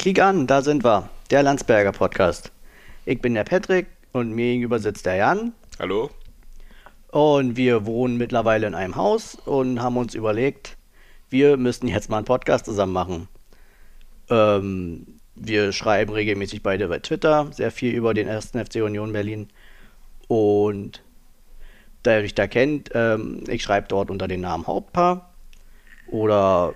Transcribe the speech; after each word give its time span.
Kick 0.00 0.18
an, 0.18 0.46
da 0.46 0.62
sind 0.62 0.82
wir. 0.82 1.10
Der 1.30 1.42
Landsberger 1.42 1.92
Podcast. 1.92 2.50
Ich 3.04 3.20
bin 3.20 3.34
der 3.34 3.44
Patrick 3.44 3.86
und 4.12 4.30
mir 4.30 4.46
gegenüber 4.46 4.78
sitzt 4.78 5.04
der 5.04 5.16
Jan. 5.16 5.52
Hallo. 5.78 6.08
Und 7.08 7.58
wir 7.58 7.84
wohnen 7.84 8.16
mittlerweile 8.16 8.66
in 8.66 8.74
einem 8.74 8.96
Haus 8.96 9.34
und 9.34 9.82
haben 9.82 9.98
uns 9.98 10.14
überlegt, 10.14 10.78
wir 11.28 11.58
müssten 11.58 11.86
jetzt 11.86 12.08
mal 12.08 12.16
einen 12.16 12.24
Podcast 12.24 12.64
zusammen 12.64 12.94
machen. 12.94 13.28
Ähm, 14.30 15.06
wir 15.34 15.70
schreiben 15.70 16.14
regelmäßig 16.14 16.62
beide 16.62 16.88
bei 16.88 17.00
Twitter 17.00 17.48
sehr 17.52 17.70
viel 17.70 17.92
über 17.92 18.14
den 18.14 18.26
ersten 18.26 18.58
FC 18.58 18.76
Union 18.76 19.12
Berlin. 19.12 19.48
Und 20.28 21.02
da 22.04 22.16
ihr 22.16 22.22
mich 22.22 22.34
da 22.34 22.46
kennt, 22.46 22.88
ähm, 22.94 23.44
ich 23.48 23.62
schreibe 23.62 23.88
dort 23.88 24.10
unter 24.10 24.28
dem 24.28 24.40
Namen 24.40 24.66
Hauptpaar. 24.66 25.34
Oder 26.10 26.72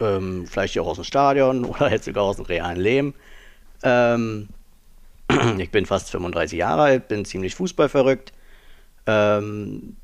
ähm, 0.00 0.46
vielleicht 0.46 0.78
auch 0.78 0.86
aus 0.86 0.96
dem 0.96 1.04
Stadion 1.04 1.64
oder 1.66 1.90
jetzt 1.90 2.04
sogar 2.04 2.24
aus 2.24 2.36
dem 2.36 2.46
realen 2.46 2.80
Leben. 2.80 3.14
Ähm, 3.82 4.48
ich 5.58 5.70
bin 5.70 5.86
fast 5.86 6.10
35 6.10 6.58
Jahre 6.58 6.82
alt, 6.82 7.08
bin 7.08 7.24
ziemlich 7.24 7.54
fußballverrückt. 7.54 8.32
Ähm, 9.06 9.96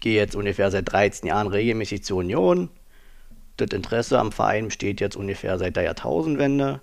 gehe 0.00 0.16
jetzt 0.16 0.36
ungefähr 0.36 0.70
seit 0.70 0.90
13 0.90 1.28
Jahren 1.28 1.48
regelmäßig 1.48 2.04
zur 2.04 2.18
Union. 2.18 2.68
Das 3.56 3.68
Interesse 3.72 4.18
am 4.18 4.32
Verein 4.32 4.66
besteht 4.66 5.00
jetzt 5.00 5.16
ungefähr 5.16 5.58
seit 5.58 5.76
der 5.76 5.84
Jahrtausendwende. 5.84 6.80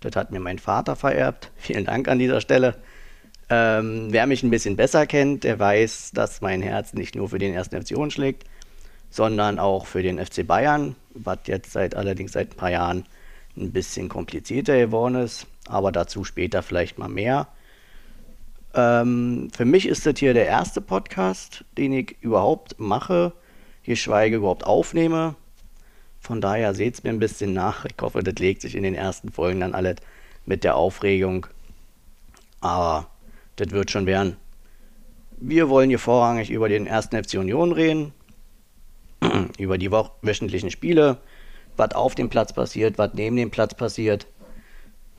Das 0.00 0.16
hat 0.16 0.30
mir 0.30 0.40
mein 0.40 0.58
Vater 0.58 0.96
vererbt. 0.96 1.50
Vielen 1.56 1.84
Dank 1.84 2.08
an 2.08 2.18
dieser 2.18 2.40
Stelle. 2.40 2.76
Ähm, 3.50 4.08
wer 4.10 4.26
mich 4.26 4.42
ein 4.42 4.50
bisschen 4.50 4.76
besser 4.76 5.06
kennt, 5.06 5.44
der 5.44 5.58
weiß, 5.58 6.12
dass 6.14 6.40
mein 6.40 6.62
Herz 6.62 6.94
nicht 6.94 7.14
nur 7.14 7.28
für 7.28 7.38
den 7.38 7.52
ersten 7.52 7.80
FC 7.82 8.10
schlägt, 8.10 8.44
sondern 9.10 9.58
auch 9.58 9.86
für 9.86 10.02
den 10.02 10.24
FC 10.24 10.46
Bayern, 10.46 10.96
was 11.14 11.38
jetzt 11.46 11.72
seit 11.72 11.94
allerdings 11.94 12.32
seit 12.32 12.52
ein 12.52 12.56
paar 12.56 12.70
Jahren 12.70 13.04
ein 13.56 13.72
bisschen 13.72 14.08
komplizierter 14.08 14.78
geworden 14.78 15.16
ist, 15.16 15.46
aber 15.68 15.92
dazu 15.92 16.24
später 16.24 16.62
vielleicht 16.62 16.98
mal 16.98 17.08
mehr. 17.08 17.48
Ähm, 18.74 19.50
für 19.54 19.64
mich 19.64 19.86
ist 19.86 20.06
das 20.06 20.18
hier 20.18 20.34
der 20.34 20.46
erste 20.46 20.80
Podcast, 20.80 21.64
den 21.76 21.92
ich 21.92 22.16
überhaupt 22.20 22.78
mache, 22.78 23.32
geschweige 23.84 24.36
überhaupt 24.36 24.64
aufnehme. 24.64 25.34
Von 26.20 26.40
daher 26.40 26.74
seht 26.74 26.94
es 26.94 27.02
mir 27.02 27.10
ein 27.10 27.18
bisschen 27.18 27.52
nach. 27.52 27.84
Ich 27.84 27.96
hoffe, 28.00 28.22
das 28.22 28.36
legt 28.36 28.62
sich 28.62 28.74
in 28.74 28.84
den 28.84 28.94
ersten 28.94 29.30
Folgen 29.30 29.60
dann 29.60 29.74
alles 29.74 29.96
mit 30.46 30.64
der 30.64 30.76
Aufregung. 30.76 31.46
Aber 32.60 33.08
das 33.56 33.70
wird 33.70 33.90
schon 33.90 34.06
werden. 34.06 34.36
Wir 35.38 35.68
wollen 35.68 35.90
hier 35.90 35.98
vorrangig 35.98 36.50
über 36.50 36.68
den 36.68 36.86
ersten 36.86 37.22
FC 37.22 37.34
Union 37.34 37.72
reden, 37.72 38.14
über 39.58 39.78
die 39.78 39.90
wöchentlichen 39.90 40.70
Spiele, 40.70 41.18
was 41.76 41.94
auf 41.94 42.14
dem 42.14 42.28
Platz 42.28 42.52
passiert, 42.52 42.98
was 42.98 43.14
neben 43.14 43.36
dem 43.36 43.50
Platz 43.50 43.74
passiert, 43.74 44.26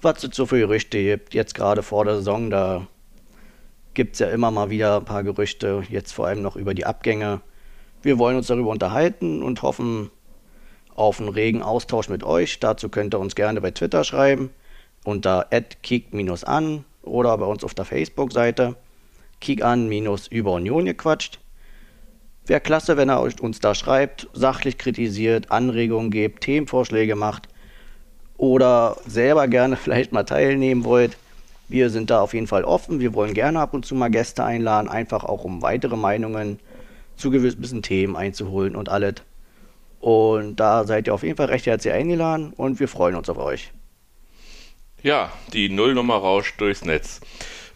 was 0.01 0.23
es 0.23 0.35
so 0.35 0.45
für 0.45 0.59
Gerüchte 0.59 1.01
gibt. 1.01 1.33
Jetzt 1.33 1.55
gerade 1.55 1.83
vor 1.83 2.05
der 2.05 2.17
Saison, 2.17 2.49
da 2.49 2.87
gibt 3.93 4.13
es 4.13 4.19
ja 4.19 4.29
immer 4.29 4.51
mal 4.51 4.69
wieder 4.69 4.97
ein 4.97 5.05
paar 5.05 5.23
Gerüchte, 5.23 5.83
jetzt 5.89 6.13
vor 6.13 6.27
allem 6.27 6.41
noch 6.41 6.55
über 6.55 6.73
die 6.73 6.85
Abgänge. 6.85 7.41
Wir 8.01 8.19
wollen 8.19 8.37
uns 8.37 8.47
darüber 8.47 8.71
unterhalten 8.71 9.41
und 9.41 9.61
hoffen 9.61 10.09
auf 10.95 11.19
einen 11.19 11.29
regen 11.29 11.63
Austausch 11.63 12.09
mit 12.09 12.23
euch. 12.23 12.59
Dazu 12.59 12.89
könnt 12.89 13.15
ihr 13.15 13.19
uns 13.19 13.35
gerne 13.35 13.61
bei 13.61 13.71
Twitter 13.71 14.03
schreiben 14.03 14.49
unter 15.03 15.47
kick-an 15.81 16.85
oder 17.01 17.37
bei 17.37 17.45
uns 17.45 17.63
auf 17.63 17.73
der 17.73 17.85
Facebook-Seite 17.85 18.75
kick 19.39 19.63
an 19.63 19.91
über 20.29 20.53
Union 20.53 20.85
gequatscht. 20.85 21.39
Wäre 22.45 22.59
klasse, 22.59 22.97
wenn 22.97 23.09
er 23.09 23.21
uns 23.21 23.59
da 23.59 23.73
schreibt, 23.73 24.27
sachlich 24.33 24.77
kritisiert, 24.77 25.51
Anregungen 25.51 26.11
gibt, 26.11 26.43
Themenvorschläge 26.43 27.15
macht 27.15 27.47
oder 28.37 28.97
selber 29.07 29.47
gerne 29.47 29.75
vielleicht 29.77 30.11
mal 30.11 30.23
teilnehmen 30.23 30.83
wollt. 30.83 31.17
Wir 31.69 31.89
sind 31.89 32.09
da 32.09 32.21
auf 32.21 32.33
jeden 32.33 32.47
Fall 32.47 32.65
offen. 32.65 32.99
Wir 32.99 33.13
wollen 33.13 33.33
gerne 33.33 33.59
ab 33.59 33.73
und 33.73 33.85
zu 33.85 33.95
mal 33.95 34.09
Gäste 34.09 34.43
einladen, 34.43 34.89
einfach 34.89 35.23
auch 35.23 35.43
um 35.43 35.61
weitere 35.61 35.95
Meinungen 35.95 36.59
zu 37.15 37.31
gewissen 37.31 37.81
Themen 37.81 38.15
einzuholen 38.15 38.75
und 38.75 38.89
alles. 38.89 39.15
Und 39.99 40.57
da 40.57 40.85
seid 40.85 41.07
ihr 41.07 41.13
auf 41.13 41.23
jeden 41.23 41.37
Fall 41.37 41.45
recht 41.45 41.65
herzlich 41.65 41.93
eingeladen 41.93 42.51
und 42.57 42.81
wir 42.81 42.89
freuen 42.89 43.15
uns 43.15 43.29
auf 43.29 43.37
euch. 43.37 43.71
Ja, 45.01 45.31
die 45.53 45.69
Nullnummer 45.69 46.15
rauscht 46.15 46.59
durchs 46.59 46.83
Netz. 46.83 47.21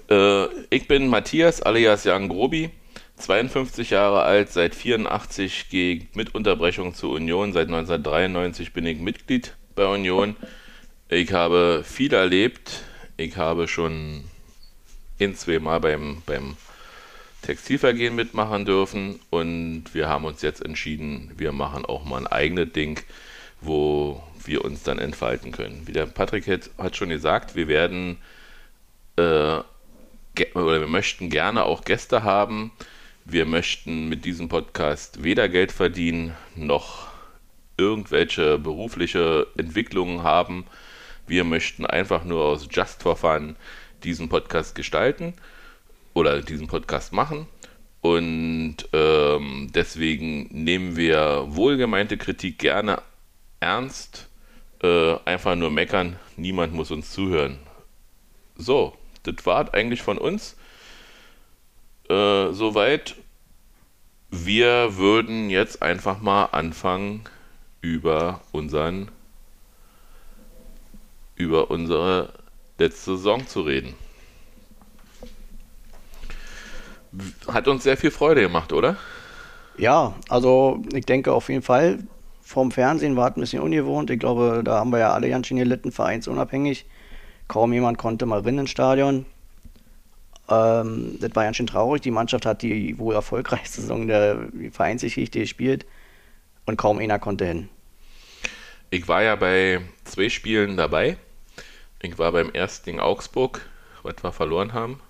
Äh, 0.10 0.46
ich 0.70 0.88
bin 0.88 1.08
Matthias 1.08 1.62
alias 1.62 2.04
Jan 2.04 2.28
Grobi. 2.28 2.70
52 3.18 3.90
Jahre 3.90 4.22
alt, 4.24 4.52
seit 4.52 4.76
84 4.76 5.70
gehe 5.70 6.08
mit 6.14 6.36
Unterbrechung 6.36 6.94
zur 6.94 7.12
Union. 7.12 7.52
Seit 7.52 7.68
1993 7.68 8.74
bin 8.74 8.86
ich 8.86 9.00
Mitglied 9.00 9.56
bei 9.76 9.86
Union. 9.86 10.36
Ich 11.10 11.34
habe 11.34 11.84
viel 11.84 12.14
erlebt. 12.14 12.84
Ich 13.18 13.38
habe 13.38 13.68
schon 13.68 14.24
in 15.18 15.36
zwei 15.36 15.60
Mal 15.60 15.80
beim, 15.80 16.22
beim 16.26 16.58
Textilvergehen 17.42 18.16
mitmachen 18.16 18.66
dürfen 18.66 19.20
und 19.30 19.86
wir 19.94 20.08
haben 20.08 20.26
uns 20.26 20.42
jetzt 20.42 20.64
entschieden, 20.64 21.32
wir 21.38 21.52
machen 21.52 21.86
auch 21.86 22.04
mal 22.04 22.18
ein 22.18 22.28
eigenes 22.28 22.72
Ding, 22.74 23.00
wo 23.62 24.22
wir 24.44 24.64
uns 24.64 24.84
dann 24.84 25.00
entfalten 25.00 25.52
können. 25.52 25.84
Wie 25.86 25.92
der 25.92 26.06
Patrick 26.06 26.48
hat, 26.48 26.70
hat 26.78 26.96
schon 26.96 27.10
gesagt, 27.10 27.56
wir 27.56 27.68
werden 27.68 28.18
äh, 29.16 29.60
oder 30.54 30.80
wir 30.80 30.88
möchten 30.88 31.30
gerne 31.32 31.64
auch 31.64 31.84
Gäste 31.84 32.24
haben, 32.24 32.72
wir 33.30 33.46
möchten 33.46 34.08
mit 34.08 34.24
diesem 34.24 34.48
Podcast 34.48 35.22
weder 35.22 35.50
Geld 35.50 35.74
verdienen 35.74 36.34
noch 36.56 37.08
irgendwelche 37.76 38.58
berufliche 38.58 39.48
Entwicklungen 39.58 40.24
haben. 40.24 40.66
Wir 41.28 41.44
möchten 41.44 41.86
einfach 41.86 42.24
nur 42.24 42.46
aus 42.46 42.70
Just 42.72 43.04
for 43.04 43.18
Fun 43.18 43.58
diesen 44.04 44.30
Podcast 44.30 44.76
gestalten 44.76 45.34
oder 46.14 46.42
diesen 46.42 46.68
Podcast 46.68 47.12
machen. 47.12 47.48
Und 48.00 48.78
ähm, 48.94 49.72
deswegen 49.76 50.48
nehmen 50.50 50.96
wir 50.96 51.48
wohlgemeinte 51.50 52.18
Kritik 52.18 52.60
gerne 52.60 53.02
ernst. 53.60 54.30
Äh, 54.82 55.18
einfach 55.26 55.56
nur 55.58 55.70
meckern, 55.70 56.16
niemand 56.38 56.74
muss 56.74 56.92
uns 56.92 57.12
zuhören. 57.12 57.60
So, 58.56 58.96
das 59.24 59.46
war 59.46 59.74
eigentlich 59.74 60.02
von 60.02 60.18
uns. 60.18 60.56
Äh, 62.10 62.54
soweit. 62.54 63.16
Wir 64.30 64.98
würden 64.98 65.50
jetzt 65.50 65.82
einfach 65.82 66.22
mal 66.22 66.46
anfangen 66.46 67.22
über 67.82 68.42
unseren 68.52 69.10
über 71.36 71.70
unsere 71.70 72.34
letzte 72.78 73.16
Saison 73.16 73.46
zu 73.48 73.62
reden. 73.62 73.94
Hat 77.48 77.68
uns 77.68 77.84
sehr 77.84 77.96
viel 77.96 78.12
Freude 78.12 78.42
gemacht, 78.42 78.74
oder? 78.74 78.98
Ja, 79.78 80.16
also 80.30 80.82
ich 80.94 81.06
denke 81.06 81.32
auf 81.32 81.50
jeden 81.50 81.62
Fall. 81.62 82.00
Vom 82.42 82.72
Fernsehen 82.72 83.16
war 83.16 83.30
es 83.30 83.38
ein 83.38 83.42
bisschen 83.42 83.62
ungewohnt. 83.62 84.10
Ich 84.10 84.20
glaube, 84.20 84.62
da 84.64 84.80
haben 84.80 84.92
wir 84.92 85.00
ja 85.00 85.14
alle 85.14 85.30
ganz 85.30 85.48
schön 85.48 85.58
gelitten, 85.58 85.92
vereinsunabhängig. 85.92 86.86
Kaum 87.48 87.72
jemand 87.74 87.98
konnte 87.98 88.26
mal 88.26 88.42
rein 88.42 88.58
ins 88.58 88.72
Stadion. 88.72 89.26
Ähm, 90.50 91.18
das 91.20 91.36
war 91.36 91.44
ganz 91.44 91.58
schön 91.58 91.68
traurig. 91.68 92.02
Die 92.02 92.12
Mannschaft 92.12 92.46
hat 92.46 92.62
die 92.62 92.98
wohl 92.98 93.16
erfolgreichste 93.16 93.82
Saison 93.82 94.08
der 94.08 94.48
Vereinsgeschichte 94.72 95.40
gespielt 95.40 95.86
und 96.66 96.78
kaum 96.78 97.00
einer 97.00 97.20
konnte 97.20 97.46
hin. 97.46 97.70
Ich 98.90 99.08
war 99.08 99.22
ja 99.22 99.36
bei 99.36 99.82
zwei 100.06 100.30
Spielen 100.30 100.78
dabei. 100.78 101.18
Ich 102.02 102.18
war 102.18 102.32
beim 102.32 102.52
ersten 102.52 102.86
gegen 102.86 103.00
Augsburg, 103.00 103.68
was 104.04 104.24
wir 104.24 104.32
verloren 104.32 104.74
haben. 104.74 105.02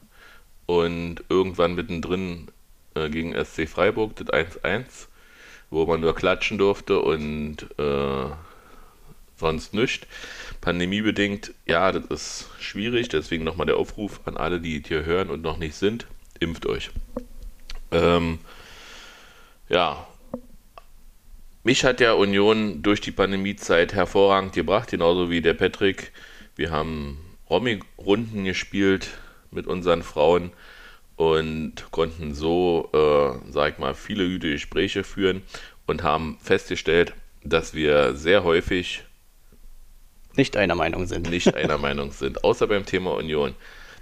Und 0.65 1.23
irgendwann 1.29 1.75
mittendrin 1.75 2.47
äh, 2.95 3.09
gegen 3.09 3.33
SC 3.33 3.67
Freiburg, 3.69 4.15
das 4.15 4.27
1-1, 4.27 5.07
wo 5.69 5.85
man 5.85 6.01
nur 6.01 6.15
klatschen 6.15 6.57
durfte 6.57 6.99
und 6.99 7.67
äh, 7.77 8.25
sonst 9.37 9.73
nichts 9.73 10.07
pandemiebedingt, 10.61 11.53
ja, 11.65 11.91
das 11.91 12.05
ist 12.09 12.49
schwierig. 12.59 13.09
Deswegen 13.09 13.43
nochmal 13.43 13.67
der 13.67 13.77
Aufruf 13.77 14.21
an 14.25 14.37
alle, 14.37 14.59
die 14.59 14.83
hier 14.85 15.05
hören 15.05 15.29
und 15.29 15.41
noch 15.41 15.57
nicht 15.57 15.75
sind: 15.75 16.07
impft 16.39 16.65
euch. 16.65 16.89
Ähm, 17.91 18.39
ja, 19.69 20.05
mich 21.63 21.83
hat 21.83 21.99
ja 21.99 22.13
Union 22.13 22.81
durch 22.81 23.01
die 23.01 23.11
Pandemiezeit 23.11 23.93
hervorragend 23.93 24.53
gebracht, 24.53 24.91
genauso 24.91 25.29
wie 25.29 25.41
der 25.41 25.53
Patrick. 25.53 26.11
Wir 26.55 26.71
haben 26.71 27.17
Romy-Runden 27.49 28.45
gespielt 28.45 29.09
mit 29.51 29.67
unseren 29.67 30.03
Frauen 30.03 30.51
und 31.15 31.91
konnten 31.91 32.33
so, 32.33 32.89
äh, 32.93 33.51
sag 33.51 33.73
ich 33.73 33.79
mal, 33.79 33.93
viele 33.95 34.29
gute 34.29 34.51
Gespräche 34.51 35.03
führen 35.03 35.41
und 35.85 36.03
haben 36.03 36.37
festgestellt, 36.41 37.13
dass 37.43 37.73
wir 37.73 38.15
sehr 38.15 38.43
häufig 38.43 39.03
nicht 40.37 40.57
einer 40.57 40.75
Meinung 40.75 41.07
sind. 41.07 41.29
Nicht 41.29 41.55
einer 41.55 41.77
Meinung 41.77 42.11
sind, 42.11 42.43
außer 42.43 42.67
beim 42.67 42.85
Thema 42.85 43.13
Union. 43.13 43.55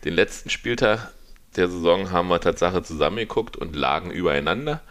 Den 0.03 0.13
letzten 0.13 0.49
Spieltag 0.49 1.11
der 1.55 1.69
Saison 1.69 2.11
haben 2.11 2.27
wir 2.27 2.39
Tatsache 2.39 2.83
zusammengeguckt 2.83 3.55
und 3.57 3.75
lagen 3.75 4.11
übereinander. 4.11 4.81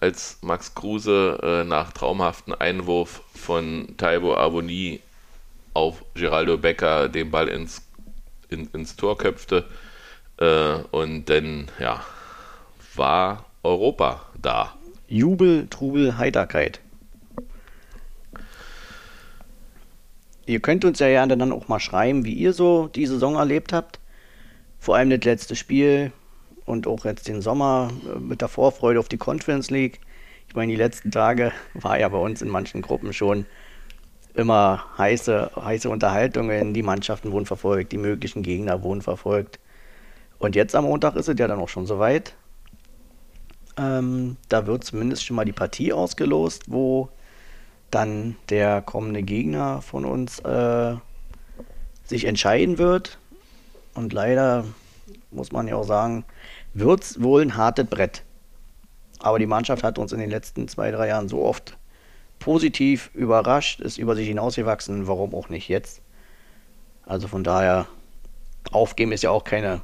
Als 0.00 0.38
Max 0.42 0.74
Kruse 0.74 1.38
äh, 1.42 1.64
nach 1.64 1.92
traumhaften 1.92 2.54
Einwurf 2.54 3.22
von 3.34 3.94
Taibo 3.96 4.34
Aboni 4.36 5.00
auf 5.72 6.04
Geraldo 6.14 6.56
Becker 6.56 7.08
den 7.08 7.30
Ball 7.30 7.48
ins, 7.48 7.82
in, 8.48 8.68
ins 8.72 8.96
Tor 8.96 9.18
köpfte. 9.18 9.64
Äh, 10.38 10.74
und 10.90 11.26
dann, 11.26 11.70
ja, 11.78 12.04
war 12.94 13.44
Europa 13.62 14.26
da. 14.40 14.74
Jubel, 15.08 15.66
Trubel, 15.68 16.18
Heiterkeit. 16.18 16.80
Ihr 20.46 20.60
könnt 20.60 20.84
uns 20.84 20.98
ja 20.98 21.08
gerne 21.08 21.36
dann 21.36 21.52
auch 21.52 21.68
mal 21.68 21.80
schreiben, 21.80 22.24
wie 22.24 22.34
ihr 22.34 22.52
so 22.52 22.88
die 22.88 23.06
Saison 23.06 23.36
erlebt 23.36 23.72
habt. 23.72 23.98
Vor 24.78 24.96
allem 24.96 25.10
das 25.10 25.24
letzte 25.24 25.56
Spiel 25.56 26.12
und 26.66 26.86
auch 26.86 27.04
jetzt 27.04 27.28
den 27.28 27.40
Sommer 27.40 27.90
äh, 28.04 28.18
mit 28.18 28.40
der 28.40 28.48
Vorfreude 28.48 29.00
auf 29.00 29.08
die 29.08 29.16
Conference 29.16 29.70
League. 29.70 30.00
Ich 30.48 30.54
meine, 30.54 30.72
die 30.72 30.78
letzten 30.78 31.10
Tage 31.10 31.52
war 31.74 31.98
ja 31.98 32.08
bei 32.08 32.18
uns 32.18 32.42
in 32.42 32.48
manchen 32.48 32.82
Gruppen 32.82 33.12
schon 33.12 33.46
immer 34.34 34.84
heiße, 34.98 35.52
heiße 35.56 35.88
Unterhaltungen. 35.88 36.74
Die 36.74 36.82
Mannschaften 36.82 37.32
wurden 37.32 37.46
verfolgt, 37.46 37.92
die 37.92 37.98
möglichen 37.98 38.42
Gegner 38.42 38.82
wurden 38.82 39.00
verfolgt. 39.00 39.58
Und 40.38 40.56
jetzt 40.56 40.74
am 40.74 40.84
Montag 40.84 41.16
ist 41.16 41.28
es 41.28 41.38
ja 41.38 41.46
dann 41.46 41.60
auch 41.60 41.68
schon 41.68 41.86
soweit. 41.86 42.34
Ähm, 43.76 44.36
da 44.48 44.66
wird 44.66 44.84
zumindest 44.84 45.24
schon 45.24 45.36
mal 45.36 45.44
die 45.44 45.52
Partie 45.52 45.92
ausgelost, 45.92 46.64
wo 46.66 47.08
dann 47.94 48.36
der 48.48 48.82
kommende 48.82 49.22
Gegner 49.22 49.80
von 49.80 50.04
uns 50.04 50.40
äh, 50.40 50.96
sich 52.04 52.24
entscheiden 52.24 52.78
wird. 52.78 53.18
Und 53.94 54.12
leider 54.12 54.64
muss 55.30 55.52
man 55.52 55.68
ja 55.68 55.76
auch 55.76 55.84
sagen, 55.84 56.24
wird 56.72 57.02
es 57.02 57.22
wohl 57.22 57.42
ein 57.42 57.56
hartes 57.56 57.86
Brett. 57.86 58.22
Aber 59.20 59.38
die 59.38 59.46
Mannschaft 59.46 59.84
hat 59.84 59.98
uns 59.98 60.12
in 60.12 60.18
den 60.18 60.30
letzten 60.30 60.66
zwei, 60.68 60.90
drei 60.90 61.08
Jahren 61.08 61.28
so 61.28 61.42
oft 61.42 61.76
positiv 62.40 63.10
überrascht, 63.14 63.80
ist 63.80 63.96
über 63.96 64.16
sich 64.16 64.28
hinausgewachsen, 64.28 65.06
warum 65.06 65.34
auch 65.34 65.48
nicht 65.48 65.68
jetzt. 65.68 66.02
Also 67.06 67.28
von 67.28 67.44
daher, 67.44 67.86
aufgeben 68.72 69.12
ist 69.12 69.22
ja 69.22 69.30
auch 69.30 69.44
keine. 69.44 69.80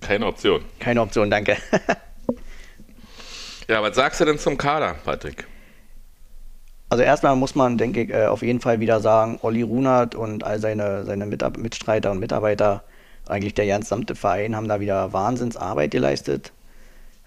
Keine 0.00 0.26
Option. 0.26 0.64
Keine 0.78 1.00
Option, 1.00 1.30
danke. 1.30 1.56
ja, 3.68 3.82
was 3.82 3.96
sagst 3.96 4.20
du 4.20 4.24
denn 4.24 4.38
zum 4.38 4.56
Kader, 4.56 4.94
Patrick? 5.04 5.46
Also 6.88 7.02
erstmal 7.02 7.34
muss 7.34 7.54
man, 7.54 7.78
denke 7.78 8.02
ich, 8.02 8.10
äh, 8.10 8.26
auf 8.26 8.42
jeden 8.42 8.60
Fall 8.60 8.78
wieder 8.78 9.00
sagen, 9.00 9.38
Olli 9.42 9.62
Runert 9.62 10.14
und 10.14 10.44
all 10.44 10.60
seine, 10.60 11.04
seine 11.04 11.26
Mitstreiter 11.26 12.12
und 12.12 12.20
Mitarbeiter, 12.20 12.84
eigentlich 13.26 13.54
der 13.54 13.66
gesamte 13.66 14.14
Verein, 14.14 14.54
haben 14.54 14.68
da 14.68 14.78
wieder 14.78 15.12
Wahnsinnsarbeit 15.12 15.90
geleistet. 15.90 16.52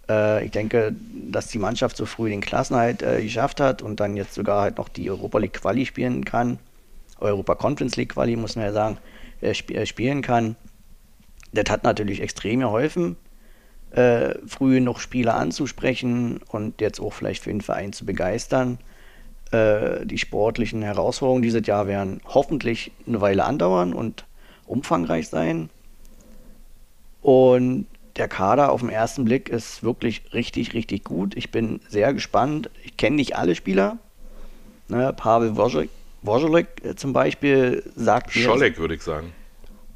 Äh, 0.07 0.45
ich 0.45 0.51
denke, 0.51 0.95
dass 1.29 1.47
die 1.47 1.59
Mannschaft 1.59 1.97
so 1.97 2.05
früh 2.05 2.29
den 2.29 2.39
Klassenhalt 2.39 3.01
äh, 3.01 3.21
geschafft 3.21 3.59
hat 3.59 3.81
und 3.81 3.99
dann 3.99 4.15
jetzt 4.15 4.33
sogar 4.33 4.61
halt 4.61 4.77
noch 4.77 4.87
die 4.87 5.09
Europa 5.09 5.39
League 5.39 5.53
Quali 5.53 5.85
spielen 5.85 6.23
kann. 6.23 6.57
Europa 7.19 7.55
Conference 7.55 7.97
League 7.97 8.13
Quali, 8.13 8.37
muss 8.37 8.55
man 8.55 8.65
ja 8.65 8.71
sagen, 8.71 8.97
sp 9.43 9.75
spielen 9.85 10.21
kann. 10.21 10.55
Das 11.51 11.69
hat 11.69 11.83
natürlich 11.83 12.21
extrem 12.21 12.59
geholfen, 12.59 13.17
früh 14.45 14.81
noch 14.81 14.99
Spieler 14.99 15.35
anzusprechen 15.35 16.41
und 16.47 16.79
jetzt 16.79 16.99
auch 16.99 17.11
vielleicht 17.11 17.43
für 17.43 17.49
den 17.49 17.61
Verein 17.61 17.91
zu 17.91 18.05
begeistern. 18.05 18.77
Äh, 19.51 20.05
die 20.05 20.19
sportlichen 20.19 20.83
Herausforderungen 20.83 21.41
dieses 21.41 21.65
Jahr 21.65 21.87
werden 21.87 22.21
hoffentlich 22.25 22.91
eine 23.07 23.19
Weile 23.19 23.45
andauern 23.45 23.93
und 23.93 24.25
umfangreich 24.67 25.27
sein. 25.27 25.69
Und 27.21 27.87
der 28.15 28.27
Kader 28.27 28.71
auf 28.71 28.81
den 28.81 28.89
ersten 28.89 29.25
Blick 29.25 29.49
ist 29.49 29.81
wirklich 29.81 30.21
richtig, 30.33 30.73
richtig 30.73 31.03
gut. 31.03 31.35
Ich 31.35 31.49
bin 31.49 31.81
sehr 31.89 32.13
gespannt. 32.13 32.69
Ich 32.83 32.95
kenne 32.95 33.15
nicht 33.15 33.35
alle 33.37 33.55
Spieler. 33.55 33.97
Ne, 34.87 35.13
Pavel 35.13 35.55
Wojciech 35.57 35.89
äh, 36.83 36.95
zum 36.95 37.13
Beispiel 37.13 37.83
sagt. 37.95 38.31
Scholek 38.31 38.77
würde 38.77 38.95
ich 38.95 39.01
sagen. 39.01 39.33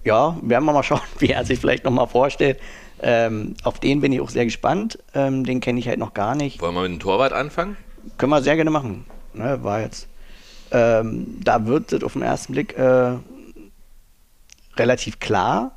Ja, 0.03 0.35
werden 0.41 0.65
wir 0.65 0.73
mal 0.73 0.83
schauen, 0.83 1.01
wie 1.19 1.29
er 1.29 1.45
sich 1.45 1.59
vielleicht 1.59 1.83
nochmal 1.83 2.07
vorstellt. 2.07 2.59
Ähm, 3.03 3.53
auf 3.63 3.79
den 3.79 4.01
bin 4.01 4.11
ich 4.11 4.21
auch 4.21 4.29
sehr 4.29 4.45
gespannt. 4.45 4.97
Ähm, 5.13 5.45
den 5.45 5.59
kenne 5.59 5.79
ich 5.79 5.88
halt 5.88 6.00
noch 6.00 6.15
gar 6.15 6.33
nicht. 6.33 6.59
Wollen 6.59 6.73
wir 6.73 6.81
mit 6.81 6.91
dem 6.91 7.00
Torwart 7.00 7.33
anfangen? 7.33 7.77
Können 8.17 8.31
wir 8.31 8.41
sehr 8.41 8.55
gerne 8.55 8.71
machen 8.71 9.05
ne, 9.33 9.63
war 9.63 9.81
jetzt, 9.81 10.07
ähm, 10.71 11.39
da 11.44 11.65
wird 11.65 11.91
es 11.94 12.03
auf 12.03 12.13
den 12.13 12.21
ersten 12.21 12.53
Blick 12.53 12.77
äh, 12.77 13.18
relativ 14.75 15.19
klar. 15.19 15.75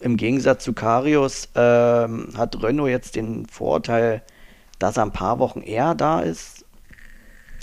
Im 0.00 0.16
Gegensatz 0.16 0.64
zu 0.64 0.72
Karius 0.72 1.48
ähm, 1.54 2.28
hat 2.36 2.60
Renault 2.62 2.90
jetzt 2.90 3.16
den 3.16 3.46
Vorteil, 3.46 4.22
dass 4.78 4.96
er 4.96 5.04
ein 5.04 5.12
paar 5.12 5.38
Wochen 5.38 5.60
eher 5.60 5.94
da 5.94 6.20
ist 6.20 6.64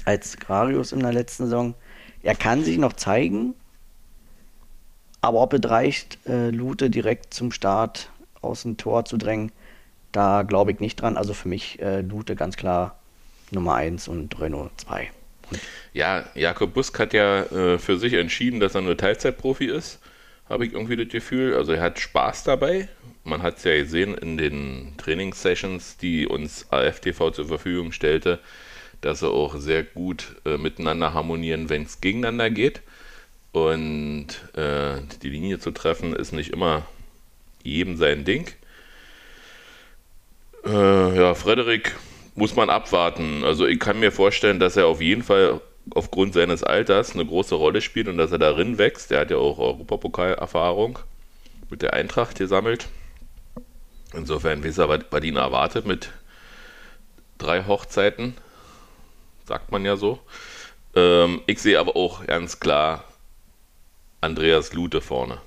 als 0.06 0.38
Karius 0.38 0.94
in 0.94 1.02
der 1.02 1.14
letzten 1.14 1.46
Saison. 1.46 1.76
Er 2.24 2.36
kann 2.36 2.64
sich 2.64 2.78
noch 2.78 2.94
zeigen, 2.94 3.54
aber 5.22 5.40
ob 5.42 5.54
es 5.54 5.70
reicht, 5.70 6.18
äh, 6.28 6.50
Lute 6.50 6.90
direkt 6.90 7.34
zum 7.34 7.52
Start 7.52 8.10
aus 8.42 8.64
dem 8.64 8.78
Tor 8.78 9.06
zu 9.06 9.18
drängen, 9.18 9.52
da 10.12 10.44
glaube 10.44 10.72
ich 10.72 10.80
nicht 10.80 11.00
dran. 11.00 11.18
Also 11.18 11.34
für 11.34 11.48
mich 11.48 11.80
äh, 11.82 12.02
Lute 12.02 12.36
ganz 12.36 12.58
klar 12.58 12.96
Nummer 13.52 13.76
1 13.76 14.08
und 14.08 14.40
Renault 14.40 14.72
2. 14.78 15.12
Ja, 15.94 16.26
Jakob 16.36 16.74
Busk 16.74 16.98
hat 17.00 17.14
ja 17.14 17.44
äh, 17.44 17.78
für 17.78 17.98
sich 17.98 18.14
entschieden, 18.14 18.60
dass 18.60 18.76
er 18.76 18.82
nur 18.82 18.98
Teilzeitprofi 18.98 19.66
ist, 19.66 20.00
habe 20.48 20.66
ich 20.66 20.74
irgendwie 20.74 20.96
das 20.96 21.10
Gefühl. 21.10 21.56
Also 21.56 21.74
er 21.74 21.82
hat 21.82 22.00
Spaß 22.00 22.44
dabei. 22.44 22.88
Man 23.24 23.42
hat 23.42 23.58
es 23.58 23.64
ja 23.64 23.76
gesehen 23.78 24.16
in 24.16 24.38
den 24.38 24.94
Trainingssessions, 24.98 25.98
die 25.98 26.26
uns 26.26 26.72
AFTV 26.72 27.32
zur 27.32 27.48
Verfügung 27.48 27.92
stellte, 27.92 28.40
dass 29.02 29.20
sie 29.20 29.30
auch 29.30 29.56
sehr 29.58 29.84
gut 29.84 30.36
äh, 30.46 30.58
miteinander 30.58 31.14
harmonieren, 31.14 31.70
wenn 31.70 31.84
es 31.84 32.02
gegeneinander 32.02 32.50
geht. 32.50 32.82
Und 33.52 34.28
äh, 34.56 35.02
die 35.22 35.30
Linie 35.30 35.60
zu 35.60 35.72
treffen 35.72 36.16
ist 36.16 36.32
nicht 36.32 36.52
immer 36.52 36.86
jedem 37.64 37.98
sein 37.98 38.24
Ding. 38.24 38.48
Äh, 40.66 41.18
ja, 41.18 41.34
Frederik 41.36 41.96
muss 42.36 42.56
man 42.56 42.70
abwarten. 42.70 43.44
Also 43.44 43.66
ich 43.68 43.80
kann 43.80 44.00
mir 44.00 44.12
vorstellen, 44.12 44.60
dass 44.60 44.78
er 44.78 44.88
auf 44.88 45.02
jeden 45.02 45.24
Fall 45.24 45.62
aufgrund 45.94 46.34
seines 46.34 46.64
Alters 46.64 47.14
eine 47.14 47.26
große 47.26 47.56
Rolle 47.56 47.82
spielt 47.82 48.08
und 48.08 48.18
dass 48.18 48.32
er 48.32 48.38
darin 48.38 48.78
wächst. 48.78 49.12
Er 49.12 49.22
hat 49.22 49.32
ja 49.32 49.38
auch 49.38 49.58
Europapokal-Erfahrung 49.58 51.00
mit 51.70 51.82
der 51.82 51.94
Eintracht 51.94 52.38
gesammelt. 52.38 52.88
Insofern 54.14 54.64
weiß 54.64 54.78
er, 54.78 54.90
was 54.90 55.04
bei 55.10 55.20
ihm 55.20 55.38
erwartet 55.38 55.86
mit 55.86 56.12
drei 57.38 57.66
Hochzeiten, 57.66 58.36
sagt 59.46 59.72
man 59.72 59.86
ja 59.86 59.96
so. 59.96 60.20
Ähm, 60.96 61.42
ich 61.48 61.60
sehe 61.60 61.80
aber 61.80 61.96
auch 61.96 62.26
ganz 62.26 62.60
klar 62.60 63.06
Andreas 64.20 64.74
Lute 64.74 65.02
vorne. 65.02 65.40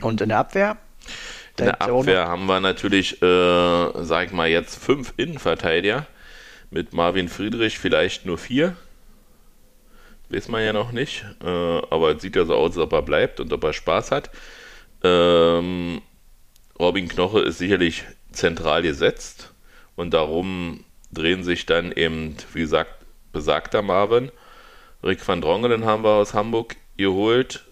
Und 0.00 0.20
in 0.20 0.28
der 0.28 0.38
Abwehr? 0.38 0.76
In 1.56 1.66
der 1.66 1.80
Abwehr 1.80 2.26
haben 2.26 2.46
wir 2.46 2.60
natürlich, 2.60 3.22
äh, 3.22 4.04
sag 4.04 4.26
ich 4.26 4.32
mal, 4.32 4.48
jetzt 4.48 4.76
fünf 4.76 5.14
Innenverteidiger. 5.16 6.06
Mit 6.70 6.92
Marvin 6.92 7.28
Friedrich 7.28 7.78
vielleicht 7.78 8.26
nur 8.26 8.38
vier. 8.38 8.76
Weiß 10.30 10.48
man 10.48 10.64
ja 10.64 10.72
noch 10.72 10.90
nicht. 10.90 11.24
Äh, 11.44 11.46
aber 11.48 12.16
es 12.16 12.22
sieht 12.22 12.34
ja 12.34 12.44
so 12.44 12.56
aus, 12.56 12.72
als 12.72 12.78
ob 12.78 12.92
er 12.92 13.02
bleibt 13.02 13.38
und 13.38 13.52
ob 13.52 13.62
er 13.62 13.72
Spaß 13.72 14.10
hat. 14.10 14.30
Ähm, 15.04 16.02
Robin 16.78 17.06
Knoche 17.06 17.40
ist 17.40 17.58
sicherlich 17.58 18.04
zentral 18.32 18.82
gesetzt. 18.82 19.52
Und 19.94 20.12
darum 20.12 20.84
drehen 21.12 21.44
sich 21.44 21.66
dann 21.66 21.92
eben, 21.92 22.36
wie 22.52 22.60
gesagt, 22.60 22.96
besagter 23.32 23.82
Marvin. 23.82 24.32
Rick 25.04 25.26
van 25.26 25.40
Drongelen 25.40 25.84
haben 25.84 26.02
wir 26.02 26.14
aus 26.14 26.34
Hamburg 26.34 26.74
geholt. 26.96 27.64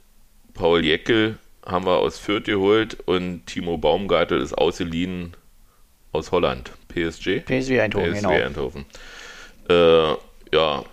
Paul 0.55 0.85
Jeckel 0.85 1.39
haben 1.65 1.87
wir 1.87 1.99
aus 1.99 2.19
Fürth 2.19 2.45
geholt 2.45 2.99
und 3.07 3.47
Timo 3.47 3.79
Baumgartel 3.79 4.41
ist 4.41 4.55
ausgeliehen 4.55 5.35
aus 6.13 6.33
Holland. 6.33 6.73
PSG? 6.89 7.41
PSV 7.45 7.81
Eindhoven, 7.81 8.13
PSV 8.13 8.23
genau. 8.23 8.31
Eindhoven. 8.31 8.85
Äh, 9.69 10.13
ja, 10.55 10.85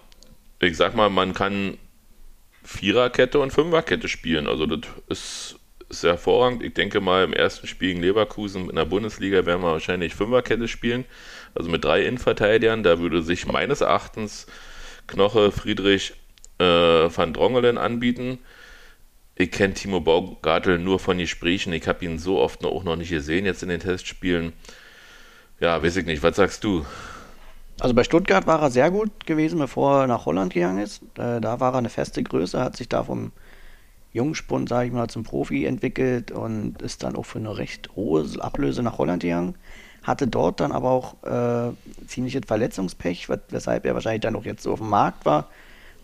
ich 0.61 0.77
sag 0.77 0.95
mal, 0.95 1.09
man 1.09 1.33
kann 1.33 1.77
Viererkette 2.63 3.39
und 3.39 3.51
Fünferkette 3.51 4.07
spielen. 4.07 4.47
Also 4.47 4.65
das 4.65 4.81
ist, 5.09 5.59
ist 5.89 6.01
sehr 6.01 6.11
hervorragend. 6.11 6.63
Ich 6.63 6.73
denke 6.73 7.01
mal, 7.01 7.23
im 7.23 7.33
ersten 7.33 7.67
Spiel 7.67 7.89
gegen 7.89 8.01
Leverkusen 8.01 8.69
in 8.69 8.75
der 8.75 8.85
Bundesliga 8.85 9.45
werden 9.45 9.61
wir 9.63 9.71
wahrscheinlich 9.71 10.13
Fünferkette 10.13 10.67
spielen. 10.67 11.05
Also 11.55 11.69
mit 11.69 11.83
drei 11.83 12.03
Innenverteidigern. 12.05 12.83
Da 12.83 12.99
würde 12.99 13.23
sich 13.23 13.47
meines 13.47 13.81
Erachtens 13.81 14.45
Knoche, 15.07 15.51
Friedrich, 15.51 16.13
äh, 16.59 16.63
Van 16.63 17.33
Drongelen 17.33 17.79
anbieten 17.79 18.39
ich 19.39 19.51
kenne 19.51 19.73
Timo 19.73 20.01
Baugartel 20.01 20.79
nur 20.79 20.99
von 20.99 21.17
Gesprächen. 21.17 21.71
Ich 21.71 21.87
habe 21.87 22.03
ihn 22.03 22.19
so 22.19 22.39
oft 22.39 22.61
noch, 22.61 22.71
auch 22.71 22.83
noch 22.83 22.97
nicht 22.97 23.09
gesehen 23.09 23.45
jetzt 23.45 23.63
in 23.63 23.69
den 23.69 23.79
Testspielen. 23.79 24.51
Ja, 25.61 25.81
weiß 25.81 25.95
ich 25.95 26.05
nicht. 26.05 26.21
Was 26.21 26.35
sagst 26.35 26.65
du? 26.65 26.85
Also 27.79 27.95
bei 27.95 28.03
Stuttgart 28.03 28.45
war 28.47 28.61
er 28.61 28.69
sehr 28.69 28.91
gut 28.91 29.25
gewesen, 29.25 29.57
bevor 29.57 30.01
er 30.01 30.07
nach 30.07 30.25
Holland 30.25 30.53
gegangen 30.53 30.79
ist. 30.79 31.01
Da 31.15 31.59
war 31.61 31.73
er 31.73 31.77
eine 31.77 31.87
feste 31.87 32.21
Größe, 32.21 32.59
hat 32.59 32.75
sich 32.75 32.89
da 32.89 33.05
vom 33.05 33.31
Jungspund, 34.11 34.67
sage 34.67 34.87
ich 34.87 34.93
mal, 34.93 35.07
zum 35.07 35.23
Profi 35.23 35.63
entwickelt 35.65 36.31
und 36.31 36.81
ist 36.81 37.03
dann 37.03 37.15
auch 37.15 37.25
für 37.25 37.39
eine 37.39 37.57
recht 37.57 37.95
hohe 37.95 38.25
Ablöse 38.39 38.83
nach 38.83 38.97
Holland 38.97 39.23
gegangen. 39.23 39.55
hatte 40.03 40.27
dort 40.27 40.59
dann 40.59 40.73
aber 40.73 40.89
auch 40.89 41.23
äh, 41.23 41.71
ziemliches 42.07 42.41
Verletzungspech, 42.45 43.29
weshalb 43.49 43.85
er 43.85 43.93
wahrscheinlich 43.93 44.21
dann 44.21 44.35
auch 44.35 44.43
jetzt 44.43 44.63
so 44.63 44.73
auf 44.73 44.79
dem 44.79 44.89
Markt 44.89 45.25
war 45.25 45.47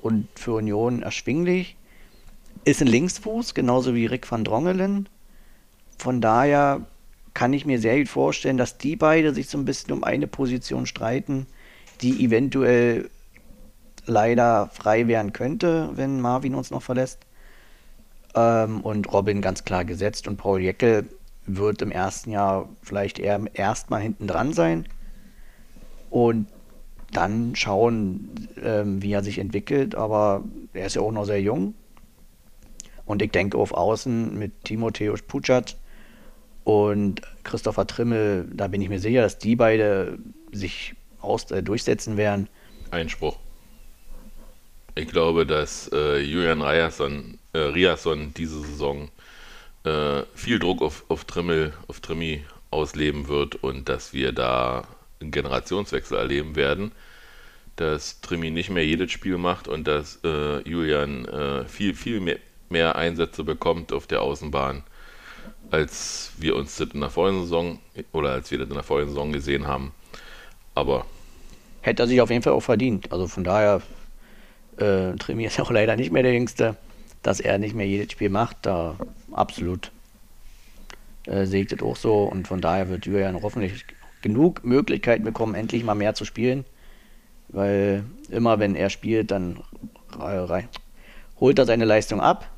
und 0.01 0.27
für 0.35 0.53
Union 0.53 1.03
erschwinglich. 1.03 1.75
Ist 2.65 2.81
ein 2.81 2.87
Linksfuß, 2.87 3.53
genauso 3.53 3.93
wie 3.93 4.07
Rick 4.07 4.29
van 4.29 4.43
Drongelen. 4.43 5.07
Von 5.99 6.19
daher 6.19 6.81
kann 7.35 7.53
ich 7.53 7.67
mir 7.67 7.79
sehr 7.79 7.99
gut 7.99 8.09
vorstellen, 8.09 8.57
dass 8.57 8.79
die 8.79 8.95
beide 8.95 9.35
sich 9.35 9.49
so 9.49 9.59
ein 9.59 9.65
bisschen 9.65 9.93
um 9.93 10.03
eine 10.03 10.25
Position 10.25 10.87
streiten, 10.87 11.45
die 12.01 12.25
eventuell 12.25 13.11
leider 14.07 14.67
frei 14.73 15.07
werden 15.07 15.31
könnte, 15.31 15.91
wenn 15.93 16.19
Marvin 16.21 16.55
uns 16.55 16.71
noch 16.71 16.81
verlässt. 16.81 17.19
Ähm, 18.33 18.81
und 18.81 19.13
Robin 19.13 19.43
ganz 19.43 19.63
klar 19.63 19.85
gesetzt 19.85 20.27
und 20.27 20.37
Paul 20.37 20.59
Jeckel 20.59 21.07
wird 21.45 21.83
im 21.83 21.91
ersten 21.91 22.31
Jahr 22.31 22.67
vielleicht 22.81 23.19
eher 23.19 23.39
erstmal 23.53 24.01
hinten 24.01 24.25
dran 24.25 24.53
sein 24.53 24.87
und 26.09 26.47
dann 27.11 27.55
schauen, 27.55 28.49
ähm, 28.59 29.03
wie 29.03 29.13
er 29.13 29.23
sich 29.23 29.37
entwickelt. 29.37 29.93
Aber 29.93 30.43
er 30.73 30.87
ist 30.87 30.95
ja 30.95 31.03
auch 31.03 31.11
noch 31.11 31.25
sehr 31.25 31.41
jung. 31.41 31.75
Und 33.05 33.21
ich 33.21 33.31
denke 33.31 33.57
auf 33.57 33.73
Außen 33.73 34.37
mit 34.37 34.63
Timotheus 34.63 35.21
Puchat 35.21 35.77
und 36.63 37.21
Christopher 37.43 37.85
Trimmel, 37.85 38.47
da 38.51 38.67
bin 38.67 38.81
ich 38.81 38.89
mir 38.89 38.99
sicher, 38.99 39.21
dass 39.21 39.37
die 39.37 39.55
beide 39.55 40.17
sich 40.51 40.95
aus, 41.21 41.51
äh, 41.51 41.61
durchsetzen 41.61 42.17
werden. 42.17 42.49
Einspruch. 42.91 43.37
Ich 44.95 45.07
glaube, 45.07 45.45
dass 45.45 45.89
äh, 45.93 46.19
Julian 46.19 46.61
Riasson, 46.61 47.37
äh, 47.53 47.59
Riasson 47.59 48.33
diese 48.33 48.61
Saison 48.61 49.09
äh, 49.83 50.23
viel 50.33 50.57
Druck 50.57 50.81
auf, 50.81 51.03
auf 51.09 51.25
Trimmel, 51.25 51.73
auf 51.87 51.99
Trimmi 51.99 52.43
ausleben 52.71 53.27
wird 53.27 53.55
und 53.55 53.89
dass 53.89 54.13
wir 54.13 54.31
da 54.31 54.87
einen 55.19 55.31
Generationswechsel 55.31 56.17
erleben 56.17 56.55
werden, 56.55 56.91
dass 57.75 58.21
Trimmi 58.21 58.51
nicht 58.51 58.69
mehr 58.69 58.85
jedes 58.85 59.11
Spiel 59.11 59.37
macht 59.37 59.67
und 59.67 59.87
dass 59.87 60.19
äh, 60.23 60.67
Julian 60.67 61.25
äh, 61.25 61.65
viel, 61.65 61.93
viel 61.93 62.21
mehr, 62.21 62.39
mehr, 62.69 62.95
Einsätze 62.95 63.43
bekommt 63.43 63.93
auf 63.93 64.07
der 64.07 64.21
Außenbahn, 64.21 64.83
als 65.71 66.31
wir 66.37 66.55
uns 66.55 66.77
das 66.77 66.89
in 66.89 67.01
der 67.01 67.09
vorigen 67.09 67.41
Saison 67.41 67.79
oder 68.11 68.31
als 68.31 68.51
wir 68.51 68.59
das 68.59 68.67
in 68.67 68.73
der 68.73 68.83
vorigen 68.83 69.09
Saison 69.09 69.31
gesehen 69.31 69.67
haben. 69.67 69.91
Aber 70.73 71.05
hätte 71.81 72.03
er 72.03 72.07
sich 72.07 72.21
auf 72.21 72.29
jeden 72.29 72.41
Fall 72.41 72.53
auch 72.53 72.61
verdient. 72.61 73.11
Also 73.11 73.27
von 73.27 73.43
daher 73.43 73.81
äh, 74.77 75.13
Tremi 75.13 75.45
ist 75.45 75.59
auch 75.61 75.71
leider 75.71 75.95
nicht 75.95 76.11
mehr 76.11 76.23
der 76.23 76.33
Jüngste, 76.33 76.75
dass 77.21 77.39
er 77.39 77.57
nicht 77.57 77.75
mehr 77.75 77.87
jedes 77.87 78.11
Spiel 78.11 78.29
macht, 78.29 78.57
da 78.63 78.95
absolut 79.31 79.91
äh, 81.25 81.45
sehe 81.45 81.63
ich 81.63 81.81
auch 81.81 81.95
so 81.95 82.23
und 82.23 82.47
von 82.47 82.61
daher 82.61 82.89
wird 82.89 83.05
Julian 83.05 83.41
hoffentlich 83.41 83.85
genug 84.21 84.63
Möglichkeiten 84.63 85.23
bekommen, 85.23 85.55
endlich 85.55 85.83
mal 85.83 85.95
mehr 85.95 86.15
zu 86.15 86.25
spielen, 86.25 86.65
weil 87.49 88.03
immer 88.29 88.59
wenn 88.59 88.75
er 88.75 88.89
spielt, 88.89 89.31
dann 89.31 89.59
holt 91.39 91.59
er 91.59 91.65
seine 91.65 91.85
Leistung 91.85 92.21
ab 92.21 92.49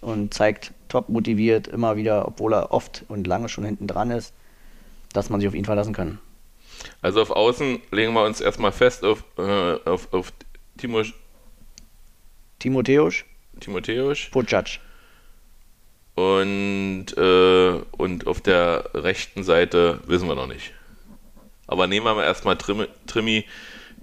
und 0.00 0.32
zeigt 0.34 0.72
top 0.88 1.08
motiviert 1.08 1.68
immer 1.68 1.96
wieder, 1.96 2.26
obwohl 2.26 2.54
er 2.54 2.72
oft 2.72 3.04
und 3.08 3.26
lange 3.26 3.48
schon 3.48 3.64
hinten 3.64 3.86
dran 3.86 4.10
ist, 4.10 4.32
dass 5.12 5.30
man 5.30 5.40
sich 5.40 5.48
auf 5.48 5.54
ihn 5.54 5.64
verlassen 5.64 5.92
kann. 5.92 6.18
Also 7.02 7.20
auf 7.20 7.30
Außen 7.30 7.80
legen 7.90 8.12
wir 8.12 8.24
uns 8.24 8.40
erstmal 8.40 8.72
fest 8.72 9.04
auf, 9.04 9.24
äh, 9.36 9.74
auf, 9.84 10.12
auf 10.12 10.32
Timo, 10.76 11.02
Timotheus. 12.58 13.24
Timotheus. 13.60 14.28
Pucac. 14.30 14.78
Und, 16.14 17.06
äh, 17.16 17.80
und 17.96 18.26
auf 18.26 18.40
der 18.40 18.90
rechten 18.94 19.44
Seite 19.44 20.00
wissen 20.06 20.26
wir 20.26 20.34
noch 20.34 20.48
nicht. 20.48 20.72
Aber 21.68 21.86
nehmen 21.86 22.06
wir 22.06 22.14
mal 22.14 22.24
erstmal 22.24 22.56
Trimi, 22.56 23.44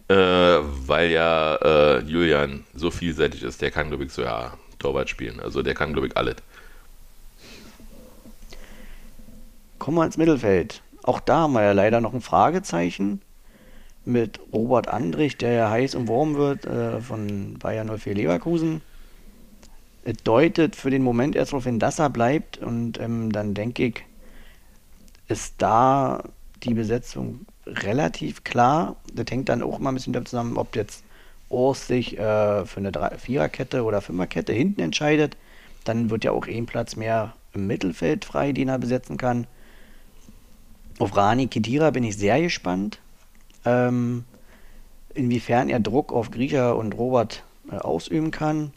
äh, 0.07 0.15
weil 0.15 1.11
ja 1.11 1.55
äh, 1.55 1.99
Julian 2.03 2.63
so 2.73 2.91
vielseitig 2.91 3.43
ist. 3.43 3.61
Der 3.61 3.71
kann, 3.71 3.89
glaube 3.89 4.05
ich, 4.05 4.13
so 4.13 4.21
ja 4.21 4.53
Torwart 4.85 5.09
spielen. 5.09 5.39
Also 5.39 5.63
der 5.63 5.73
kann, 5.73 5.93
glaube 5.93 6.07
ich, 6.07 6.17
alles. 6.17 6.35
Kommen 9.79 9.97
wir 9.97 10.05
ins 10.05 10.17
Mittelfeld. 10.17 10.83
Auch 11.01 11.19
da 11.19 11.39
haben 11.39 11.53
wir 11.53 11.63
ja 11.63 11.71
leider 11.71 12.01
noch 12.01 12.13
ein 12.13 12.21
Fragezeichen 12.21 13.21
mit 14.05 14.39
Robert 14.53 14.87
Andrich, 14.87 15.37
der 15.37 15.53
ja 15.53 15.69
heiß 15.71 15.95
umworben 15.95 16.35
wird 16.35 16.65
äh, 16.65 17.01
von 17.01 17.57
Bayern 17.57 17.89
04 17.97 18.13
Leverkusen. 18.13 18.81
Es 20.03 20.17
deutet 20.23 20.75
für 20.75 20.91
den 20.91 21.01
Moment 21.01 21.35
erst 21.35 21.51
darauf 21.51 21.63
hin, 21.63 21.79
dass 21.79 21.97
er 21.97 22.11
bleibt 22.11 22.59
und 22.59 22.99
ähm, 22.99 23.31
dann 23.31 23.55
denke 23.55 23.85
ich, 23.85 24.03
ist 25.27 25.55
da 25.57 26.23
die 26.61 26.75
Besetzung 26.75 27.47
relativ 27.65 28.43
klar. 28.43 28.97
Das 29.11 29.25
hängt 29.31 29.49
dann 29.49 29.63
auch 29.63 29.79
mal 29.79 29.89
ein 29.89 29.95
bisschen 29.95 30.13
damit 30.13 30.27
zusammen, 30.27 30.57
ob 30.57 30.75
jetzt 30.75 31.03
Urs 31.55 31.87
sich 31.87 32.17
äh, 32.17 32.65
für 32.65 32.77
eine 32.77 32.91
Viererkette 33.17 33.83
oder 33.83 34.01
Fünferkette 34.01 34.53
hinten 34.53 34.81
entscheidet. 34.81 35.37
Dann 35.83 36.09
wird 36.09 36.23
ja 36.23 36.31
auch 36.31 36.47
ein 36.47 36.65
Platz 36.65 36.95
mehr 36.95 37.33
im 37.53 37.67
Mittelfeld 37.67 38.25
frei, 38.25 38.51
den 38.51 38.69
er 38.69 38.79
besetzen 38.79 39.17
kann. 39.17 39.47
Auf 40.99 41.15
Rani 41.15 41.47
Kedira 41.47 41.91
bin 41.91 42.03
ich 42.03 42.17
sehr 42.17 42.41
gespannt 42.41 42.99
ähm, 43.65 44.23
inwiefern 45.13 45.69
er 45.69 45.79
Druck 45.79 46.13
auf 46.13 46.31
Griecher 46.31 46.77
und 46.77 46.93
Robert 46.97 47.43
äh, 47.71 47.75
ausüben 47.77 48.31
kann. 48.31 48.71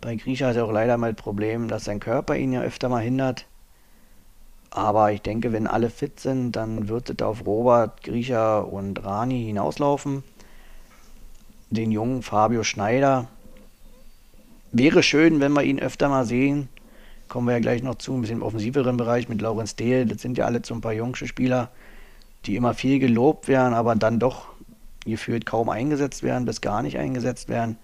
Bei 0.00 0.14
Griecher 0.14 0.48
hat 0.48 0.56
er 0.56 0.64
auch 0.64 0.72
leider 0.72 0.96
mal 0.96 1.12
das 1.12 1.22
Problem, 1.22 1.68
dass 1.68 1.84
sein 1.84 2.00
Körper 2.00 2.36
ihn 2.36 2.52
ja 2.52 2.62
öfter 2.62 2.88
mal 2.88 3.02
hindert. 3.02 3.46
Aber 4.70 5.12
ich 5.12 5.20
denke, 5.20 5.52
wenn 5.52 5.66
alle 5.66 5.90
fit 5.90 6.20
sind, 6.20 6.52
dann 6.52 6.88
wird 6.88 7.10
es 7.10 7.26
auf 7.26 7.44
Robert, 7.44 8.02
Griecher 8.04 8.72
und 8.72 9.04
Rani 9.04 9.44
hinauslaufen. 9.44 10.22
Den 11.70 11.90
jungen 11.90 12.22
Fabio 12.22 12.62
Schneider. 12.64 13.28
Wäre 14.72 15.02
schön, 15.02 15.40
wenn 15.40 15.52
wir 15.52 15.62
ihn 15.62 15.78
öfter 15.78 16.08
mal 16.08 16.26
sehen. 16.26 16.68
Kommen 17.28 17.46
wir 17.46 17.54
ja 17.54 17.60
gleich 17.60 17.82
noch 17.82 17.96
zu, 17.96 18.12
ein 18.14 18.20
bisschen 18.20 18.38
im 18.38 18.42
offensiveren 18.42 18.96
Bereich 18.96 19.28
mit 19.28 19.40
Laurenz 19.40 19.76
Dehl. 19.76 20.06
Das 20.06 20.20
sind 20.20 20.36
ja 20.36 20.46
alle 20.46 20.60
so 20.64 20.74
ein 20.74 20.80
paar 20.80 20.92
jungsche 20.92 21.26
Spieler 21.26 21.70
die 22.46 22.56
immer 22.56 22.74
viel 22.74 22.98
gelobt 22.98 23.48
werden, 23.48 23.74
aber 23.74 23.94
dann 23.94 24.18
doch 24.18 24.46
gefühlt 25.04 25.46
kaum 25.46 25.68
eingesetzt 25.68 26.22
werden, 26.22 26.44
bis 26.44 26.60
gar 26.60 26.82
nicht 26.82 26.98
eingesetzt 26.98 27.48
werden. 27.48 27.76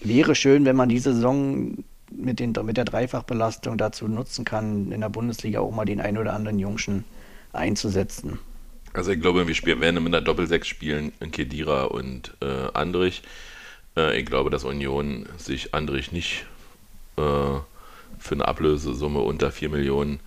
Wäre 0.00 0.34
schön, 0.34 0.64
wenn 0.64 0.76
man 0.76 0.88
diese 0.88 1.14
Saison 1.14 1.84
mit, 2.10 2.40
den, 2.40 2.54
mit 2.64 2.76
der 2.76 2.84
Dreifachbelastung 2.84 3.76
dazu 3.76 4.08
nutzen 4.08 4.44
kann, 4.44 4.92
in 4.92 5.00
der 5.00 5.08
Bundesliga 5.08 5.60
auch 5.60 5.72
mal 5.72 5.84
den 5.84 6.00
einen 6.00 6.18
oder 6.18 6.34
anderen 6.34 6.58
Jungschen 6.58 7.04
einzusetzen. 7.52 8.38
Also 8.92 9.12
ich 9.12 9.20
glaube, 9.20 9.46
wir 9.46 9.80
werden 9.80 10.02
mit 10.02 10.14
einer 10.14 10.24
Doppel-6 10.24 10.64
spielen, 10.64 11.12
Kedira 11.30 11.84
und 11.84 12.34
äh, 12.40 12.68
Andrich. 12.74 13.22
Äh, 13.96 14.18
ich 14.18 14.26
glaube, 14.26 14.50
dass 14.50 14.64
Union 14.64 15.28
sich 15.36 15.74
Andrich 15.74 16.12
nicht 16.12 16.46
äh, 17.16 17.20
für 17.20 18.32
eine 18.32 18.48
Ablösesumme 18.48 19.20
unter 19.20 19.52
4 19.52 19.68
Millionen 19.68 20.20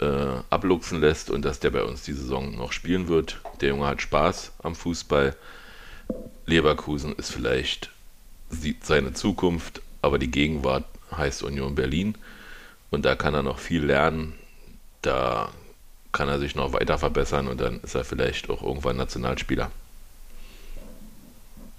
äh, 0.00 0.26
abluchsen 0.50 1.00
lässt 1.00 1.30
und 1.30 1.44
dass 1.44 1.60
der 1.60 1.70
bei 1.70 1.82
uns 1.82 2.02
die 2.02 2.12
Saison 2.12 2.56
noch 2.56 2.72
spielen 2.72 3.08
wird. 3.08 3.40
Der 3.60 3.70
Junge 3.70 3.86
hat 3.86 4.02
Spaß 4.02 4.52
am 4.62 4.74
Fußball. 4.74 5.36
Leverkusen 6.46 7.14
ist 7.16 7.32
vielleicht 7.32 7.90
sieht 8.48 8.84
seine 8.84 9.12
Zukunft, 9.12 9.82
aber 10.02 10.18
die 10.18 10.30
Gegenwart 10.30 10.84
heißt 11.16 11.42
Union 11.42 11.74
Berlin 11.74 12.16
und 12.90 13.04
da 13.04 13.16
kann 13.16 13.34
er 13.34 13.42
noch 13.42 13.58
viel 13.58 13.84
lernen. 13.84 14.34
Da 15.02 15.50
kann 16.16 16.30
er 16.30 16.38
sich 16.38 16.54
noch 16.54 16.72
weiter 16.72 16.96
verbessern 16.96 17.46
und 17.46 17.60
dann 17.60 17.78
ist 17.80 17.94
er 17.94 18.02
vielleicht 18.02 18.48
auch 18.48 18.62
irgendwann 18.62 18.96
Nationalspieler. 18.96 19.70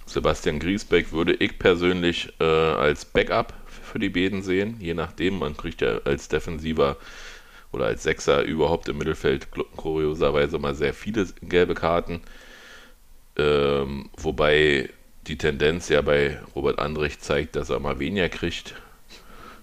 Sebastian 0.06 0.60
Griesbeck 0.60 1.10
würde 1.10 1.34
ich 1.34 1.58
persönlich 1.58 2.32
äh, 2.38 2.44
als 2.44 3.04
Backup 3.04 3.52
für 3.66 3.98
die 3.98 4.08
Beden 4.08 4.42
sehen, 4.42 4.76
je 4.78 4.94
nachdem. 4.94 5.40
Man 5.40 5.56
kriegt 5.56 5.80
ja 5.80 5.98
als 6.04 6.28
Defensiver 6.28 6.96
oder 7.72 7.86
als 7.86 8.04
Sechser 8.04 8.42
überhaupt 8.44 8.88
im 8.88 8.98
Mittelfeld 8.98 9.48
kurioserweise 9.76 10.60
mal 10.60 10.76
sehr 10.76 10.94
viele 10.94 11.26
gelbe 11.42 11.74
Karten. 11.74 12.20
Ähm, 13.36 14.08
wobei 14.16 14.88
die 15.26 15.36
Tendenz 15.36 15.88
ja 15.88 16.00
bei 16.00 16.38
Robert 16.54 16.78
Andrich 16.78 17.18
zeigt, 17.18 17.56
dass 17.56 17.70
er 17.70 17.80
mal 17.80 17.98
weniger 17.98 18.28
kriegt. 18.28 18.76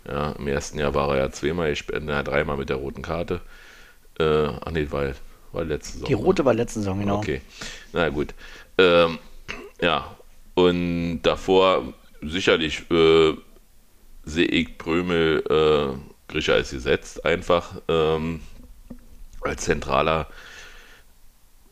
Ja, 0.06 0.34
Im 0.34 0.48
ersten 0.50 0.80
Jahr 0.80 0.94
war 0.94 1.16
er 1.16 1.18
ja 1.18 1.32
zweimal, 1.32 1.74
na, 2.02 2.24
dreimal 2.24 2.58
mit 2.58 2.68
der 2.68 2.76
roten 2.76 3.04
Karte. 3.04 3.40
Äh, 4.20 4.48
ach 4.48 4.72
nee, 4.72 4.88
war, 4.90 5.12
war 5.52 5.64
letzte 5.66 5.94
Saison. 5.94 6.08
Die 6.08 6.14
rote 6.14 6.42
ne? 6.42 6.46
war 6.46 6.54
letzte 6.54 6.80
Saison, 6.80 7.00
genau. 7.00 7.18
Okay, 7.18 7.42
na 7.94 8.10
gut. 8.10 8.34
Ähm, 8.78 9.20
ja, 9.82 10.16
und 10.54 11.22
davor 11.22 11.94
sicherlich 12.22 12.90
äh, 12.92 13.34
sehe 14.24 14.48
ich 14.48 14.78
Brömel 14.78 15.44
äh, 15.50 16.32
Grisha 16.32 16.56
ist 16.56 16.72
gesetzt 16.72 17.24
einfach 17.26 17.82
ähm, 17.88 18.42
als 19.42 19.64
Zentraler. 19.64 20.28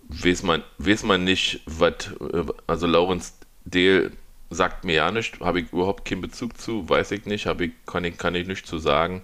Weiß 0.09 0.43
man, 0.43 0.63
weiß 0.77 1.03
man 1.03 1.23
nicht, 1.23 1.61
was, 1.65 1.93
äh, 2.19 2.45
also 2.67 2.87
Laurens 2.87 3.33
Dehl 3.65 4.11
sagt 4.49 4.83
mir 4.83 4.93
ja 4.93 5.11
nicht, 5.11 5.39
habe 5.39 5.61
ich 5.61 5.73
überhaupt 5.73 6.05
keinen 6.05 6.21
Bezug 6.21 6.57
zu, 6.59 6.87
weiß 6.87 7.11
ich 7.11 7.25
nicht, 7.25 7.47
ich, 7.47 7.71
kann, 7.85 8.03
ich, 8.03 8.17
kann 8.17 8.35
ich 8.35 8.47
nicht 8.47 8.67
zu 8.67 8.77
sagen. 8.77 9.23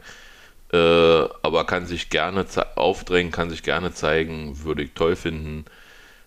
Äh, 0.71 0.77
aber 0.77 1.65
kann 1.65 1.85
sich 1.85 2.09
gerne 2.09 2.45
aufdrängen, 2.75 3.31
kann 3.31 3.49
sich 3.49 3.63
gerne 3.63 3.93
zeigen, 3.93 4.63
würde 4.63 4.83
ich 4.83 4.93
toll 4.93 5.15
finden, 5.15 5.65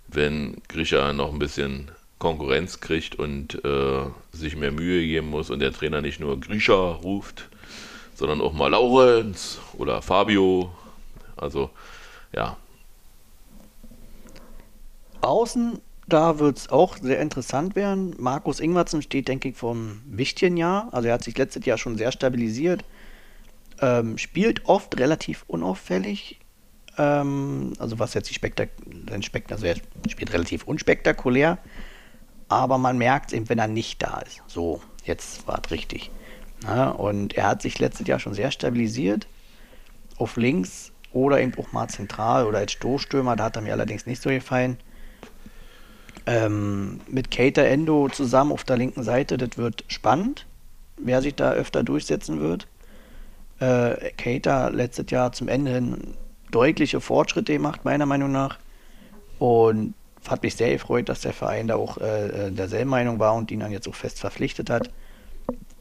wenn 0.08 0.60
Grisha 0.68 1.12
noch 1.12 1.32
ein 1.32 1.38
bisschen 1.38 1.90
Konkurrenz 2.18 2.80
kriegt 2.80 3.16
und 3.16 3.64
äh, 3.64 4.04
sich 4.32 4.56
mehr 4.56 4.72
Mühe 4.72 5.04
geben 5.06 5.30
muss 5.30 5.50
und 5.50 5.60
der 5.60 5.72
Trainer 5.72 6.00
nicht 6.00 6.20
nur 6.20 6.38
Grisha 6.38 6.72
ruft, 6.74 7.48
sondern 8.14 8.40
auch 8.40 8.52
mal 8.52 8.68
Laurenz 8.68 9.58
oder 9.74 10.02
Fabio. 10.02 10.70
Also 11.36 11.70
ja. 12.32 12.56
Außen, 15.20 15.80
da 16.08 16.38
wird 16.38 16.58
es 16.58 16.70
auch 16.70 16.96
sehr 16.96 17.20
interessant 17.20 17.74
werden. 17.74 18.14
Markus 18.18 18.60
Ingwertsen 18.60 19.02
steht, 19.02 19.28
denke 19.28 19.48
ich, 19.48 19.56
vor 19.56 19.72
einem 19.72 20.02
wichtigen 20.06 20.56
Jahr. 20.56 20.88
Also 20.92 21.08
er 21.08 21.14
hat 21.14 21.24
sich 21.24 21.36
letztes 21.36 21.64
Jahr 21.64 21.78
schon 21.78 21.96
sehr 21.96 22.12
stabilisiert. 22.12 22.84
Ähm, 23.82 24.16
spielt 24.16 24.66
oft 24.66 24.98
relativ 24.98 25.44
unauffällig. 25.48 26.38
Ähm, 26.96 27.72
also 27.78 27.98
was 27.98 28.14
jetzt 28.14 28.30
die 28.30 28.34
Spektak 28.34 28.70
Spekt 29.22 29.50
also 29.52 29.66
er 29.66 29.76
spielt 30.08 30.32
relativ 30.32 30.64
unspektakulär. 30.64 31.58
Aber 32.48 32.78
man 32.78 32.96
merkt 32.96 33.28
es 33.28 33.32
eben, 33.32 33.48
wenn 33.48 33.58
er 33.58 33.66
nicht 33.66 34.02
da 34.02 34.20
ist. 34.20 34.40
So, 34.46 34.80
jetzt 35.04 35.46
war 35.48 35.60
es 35.64 35.70
richtig. 35.70 36.10
Ja, 36.64 36.90
und 36.90 37.34
er 37.34 37.48
hat 37.48 37.62
sich 37.62 37.78
letztes 37.78 38.06
Jahr 38.06 38.20
schon 38.20 38.34
sehr 38.34 38.50
stabilisiert. 38.50 39.26
Auf 40.16 40.36
links 40.36 40.92
oder 41.12 41.40
eben 41.40 41.54
auch 41.58 41.72
mal 41.72 41.88
zentral 41.88 42.46
oder 42.46 42.58
als 42.58 42.72
Stoßstürmer. 42.72 43.36
Da 43.36 43.44
hat 43.44 43.56
er 43.56 43.62
mir 43.62 43.72
allerdings 43.72 44.06
nicht 44.06 44.22
so 44.22 44.30
gefallen. 44.30 44.76
Ähm, 46.26 47.00
mit 47.08 47.30
Cater 47.30 47.64
Endo 47.64 48.08
zusammen 48.08 48.52
auf 48.52 48.62
der 48.62 48.76
linken 48.76 49.02
Seite, 49.02 49.36
das 49.38 49.58
wird 49.58 49.84
spannend, 49.88 50.46
wer 50.96 51.20
sich 51.20 51.34
da 51.34 51.52
öfter 51.52 51.82
durchsetzen 51.82 52.40
wird. 52.40 52.68
Äh, 53.62 54.10
Cater 54.16 54.72
letztes 54.72 55.08
Jahr 55.12 55.30
zum 55.30 55.46
Ende 55.46 55.70
hin 55.70 56.14
deutliche 56.50 57.00
Fortschritte 57.00 57.52
gemacht, 57.52 57.84
meiner 57.84 58.06
Meinung 58.06 58.32
nach. 58.32 58.58
Und 59.38 59.94
hat 60.28 60.42
mich 60.42 60.56
sehr 60.56 60.72
gefreut, 60.72 61.08
dass 61.08 61.20
der 61.20 61.32
Verein 61.32 61.68
da 61.68 61.76
auch 61.76 61.98
äh, 61.98 62.48
äh 62.48 62.50
derselben 62.50 62.90
Meinung 62.90 63.20
war 63.20 63.34
und 63.34 63.52
ihn 63.52 63.60
dann 63.60 63.70
jetzt 63.70 63.88
auch 63.88 63.94
fest 63.94 64.18
verpflichtet 64.18 64.68
hat. 64.68 64.90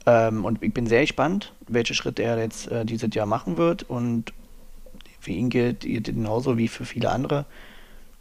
Ähm, 0.05 0.45
und 0.45 0.61
ich 0.61 0.71
bin 0.73 0.85
sehr 0.85 1.01
gespannt, 1.01 1.53
welche 1.67 1.95
Schritte 1.95 2.21
er 2.21 2.37
jetzt 2.37 2.71
äh, 2.71 2.85
dieses 2.85 3.15
Jahr 3.15 3.25
machen 3.25 3.57
wird. 3.57 3.81
Und 3.81 4.31
für 5.19 5.31
ihn 5.31 5.49
gilt 5.49 5.81
genauso 5.81 6.59
wie 6.59 6.67
für 6.67 6.85
viele 6.85 7.09
andere. 7.09 7.45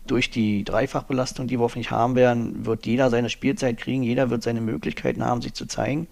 Durch 0.06 0.30
die 0.30 0.64
Dreifachbelastung, 0.64 1.48
die 1.48 1.58
wir 1.58 1.64
hoffentlich 1.64 1.90
haben 1.90 2.14
werden, 2.14 2.64
wird 2.64 2.86
jeder 2.86 3.10
seine 3.10 3.28
Spielzeit 3.28 3.76
kriegen, 3.76 4.02
jeder 4.02 4.30
wird 4.30 4.42
seine 4.42 4.62
Möglichkeiten 4.62 5.22
haben, 5.22 5.42
sich 5.42 5.52
zu 5.52 5.66
zeigen. 5.66 6.06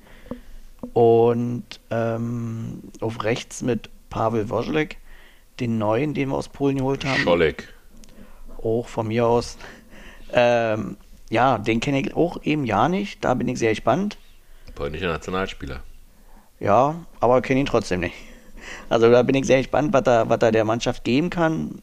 Und 0.93 1.65
ähm, 1.91 2.83
auf 3.01 3.25
rechts 3.25 3.63
mit 3.63 3.91
Pavel 4.11 4.49
Wozlek, 4.49 4.99
den 5.61 5.79
neuen, 5.79 6.15
den 6.15 6.29
wir 6.29 6.37
aus 6.37 6.49
Polen 6.49 6.79
geholt 6.79 7.05
haben. 7.05 7.21
Scholek. 7.21 7.69
Auch 8.63 8.87
von 8.87 9.09
mir 9.09 9.27
aus. 9.27 9.59
Ähm, 10.33 10.97
ja, 11.31 11.59
den 11.59 11.81
kenne 11.81 12.01
ich 12.01 12.17
auch 12.17 12.43
eben 12.43 12.65
ja 12.65 12.89
nicht. 12.89 13.25
Da 13.25 13.35
bin 13.35 13.49
ich 13.49 13.59
sehr 13.59 13.71
gespannt. 13.71 14.19
Polnischer 14.75 15.09
Nationalspieler. 15.09 15.81
Ja, 16.61 16.95
aber 17.21 17.43
kenne 17.43 17.61
ihn 17.61 17.67
trotzdem 17.67 18.01
nicht. 18.01 18.15
Also 18.89 19.11
da 19.11 19.23
bin 19.23 19.35
ich 19.35 19.47
sehr 19.47 19.59
gespannt, 19.59 19.93
was 19.93 20.07
er, 20.07 20.29
was 20.29 20.41
er 20.43 20.53
der 20.53 20.65
Mannschaft 20.65 21.05
geben 21.05 21.31
kann. 21.31 21.83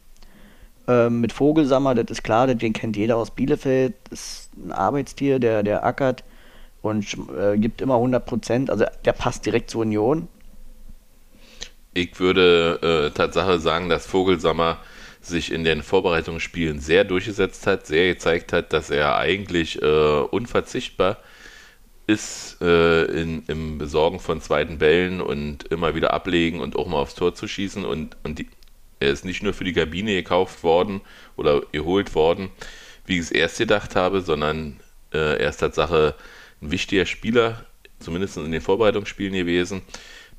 Ähm, 0.88 1.20
mit 1.20 1.32
Vogelsammer, 1.32 1.94
das 1.94 2.10
ist 2.10 2.22
klar, 2.22 2.46
den 2.46 2.72
kennt 2.72 2.96
jeder 2.96 3.16
aus 3.16 3.30
Bielefeld. 3.30 3.94
Das 4.10 4.20
ist 4.20 4.50
ein 4.56 4.72
Arbeitstier, 4.72 5.38
der, 5.38 5.62
der 5.62 5.84
ackert 5.84 6.22
und 6.82 7.16
äh, 7.36 7.58
gibt 7.58 7.80
immer 7.80 7.94
100 7.94 8.24
Prozent. 8.24 8.70
Also 8.70 8.84
der 9.04 9.12
passt 9.12 9.46
direkt 9.46 9.70
zur 9.70 9.82
Union. 9.82 10.28
Ich 11.94 12.20
würde 12.20 13.08
äh, 13.08 13.16
Tatsache 13.16 13.58
sagen, 13.58 13.88
dass 13.88 14.06
Vogelsammer 14.06 14.78
sich 15.20 15.50
in 15.50 15.64
den 15.64 15.82
Vorbereitungsspielen 15.82 16.78
sehr 16.78 17.04
durchgesetzt 17.04 17.66
hat, 17.66 17.86
sehr 17.86 18.14
gezeigt 18.14 18.52
hat, 18.52 18.72
dass 18.72 18.90
er 18.90 19.16
eigentlich 19.16 19.80
äh, 19.82 19.86
unverzichtbar 19.86 21.18
ist 22.06 22.58
äh, 22.60 23.04
in, 23.04 23.42
im 23.48 23.78
Besorgen 23.78 24.20
von 24.20 24.40
zweiten 24.40 24.78
Bällen 24.78 25.20
und 25.20 25.64
immer 25.64 25.94
wieder 25.94 26.12
ablegen 26.12 26.60
und 26.60 26.76
auch 26.76 26.86
mal 26.86 26.98
aufs 26.98 27.16
Tor 27.16 27.34
zu 27.34 27.48
schießen. 27.48 27.84
Und, 27.84 28.16
und 28.22 28.38
die, 28.38 28.48
er 29.00 29.10
ist 29.10 29.24
nicht 29.24 29.42
nur 29.42 29.52
für 29.52 29.64
die 29.64 29.72
Kabine 29.72 30.14
gekauft 30.14 30.62
worden 30.62 31.00
oder 31.36 31.62
geholt 31.72 32.14
worden, 32.14 32.50
wie 33.06 33.14
ich 33.14 33.22
es 33.22 33.30
erst 33.32 33.58
gedacht 33.58 33.96
habe, 33.96 34.20
sondern 34.20 34.78
äh, 35.12 35.38
er 35.40 35.48
ist 35.48 35.58
Tatsache 35.58 36.14
ein 36.62 36.70
wichtiger 36.70 37.06
Spieler, 37.06 37.64
zumindest 37.98 38.36
in 38.36 38.52
den 38.52 38.60
Vorbereitungsspielen 38.60 39.34
gewesen. 39.34 39.82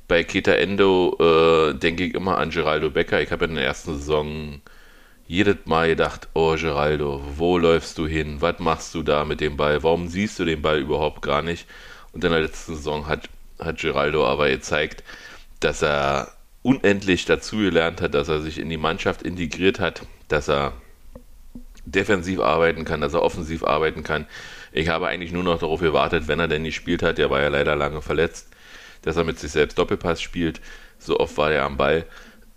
Bei 0.06 0.24
Keta 0.24 0.52
Endo 0.52 1.16
äh, 1.20 1.74
denke 1.74 2.04
ich 2.04 2.14
immer 2.14 2.38
an 2.38 2.50
Geraldo 2.50 2.90
Becker. 2.90 3.20
Ich 3.20 3.30
habe 3.30 3.44
in 3.44 3.54
der 3.54 3.64
ersten 3.64 3.94
Saison 3.94 4.60
jedes 5.26 5.58
Mal 5.66 5.88
gedacht, 5.88 6.28
oh 6.32 6.56
Geraldo, 6.56 7.22
wo 7.36 7.58
läufst 7.58 7.98
du 7.98 8.06
hin? 8.06 8.40
Was 8.40 8.58
machst 8.58 8.94
du 8.94 9.02
da 9.02 9.26
mit 9.26 9.40
dem 9.42 9.58
Ball? 9.58 9.82
Warum 9.82 10.08
siehst 10.08 10.38
du 10.38 10.46
den 10.46 10.62
Ball 10.62 10.80
überhaupt 10.80 11.20
gar 11.20 11.42
nicht? 11.42 11.66
Und 12.12 12.24
in 12.24 12.30
der 12.30 12.40
letzten 12.40 12.74
Saison 12.74 13.06
hat, 13.06 13.28
hat 13.58 13.78
Geraldo 13.78 14.26
aber 14.26 14.48
gezeigt, 14.48 15.04
dass 15.60 15.82
er 15.82 16.32
unendlich 16.62 17.26
dazugelernt 17.26 18.00
hat, 18.00 18.14
dass 18.14 18.28
er 18.28 18.40
sich 18.40 18.58
in 18.58 18.70
die 18.70 18.78
Mannschaft 18.78 19.22
integriert 19.22 19.78
hat, 19.78 20.02
dass 20.28 20.48
er 20.48 20.72
defensiv 21.84 22.40
arbeiten 22.40 22.84
kann, 22.84 23.00
dass 23.00 23.14
er 23.14 23.22
offensiv 23.22 23.64
arbeiten 23.64 24.02
kann. 24.02 24.26
Ich 24.78 24.88
habe 24.88 25.08
eigentlich 25.08 25.32
nur 25.32 25.42
noch 25.42 25.58
darauf 25.58 25.80
gewartet, 25.80 26.28
wenn 26.28 26.38
er 26.38 26.46
denn 26.46 26.62
nicht 26.62 26.76
gespielt 26.76 27.02
hat, 27.02 27.18
der 27.18 27.30
war 27.30 27.40
ja 27.40 27.48
leider 27.48 27.74
lange 27.74 28.00
verletzt, 28.00 28.46
dass 29.02 29.16
er 29.16 29.24
mit 29.24 29.36
sich 29.36 29.50
selbst 29.50 29.76
Doppelpass 29.76 30.22
spielt. 30.22 30.60
So 31.00 31.18
oft 31.18 31.36
war 31.36 31.50
er 31.50 31.64
am 31.64 31.76
Ball. 31.76 32.06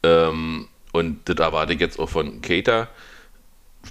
Ähm, 0.04 0.68
und 0.92 1.28
das 1.28 1.38
erwarte 1.38 1.74
ich 1.74 1.80
jetzt 1.80 1.98
auch 1.98 2.10
von 2.10 2.40
Cater. 2.42 2.90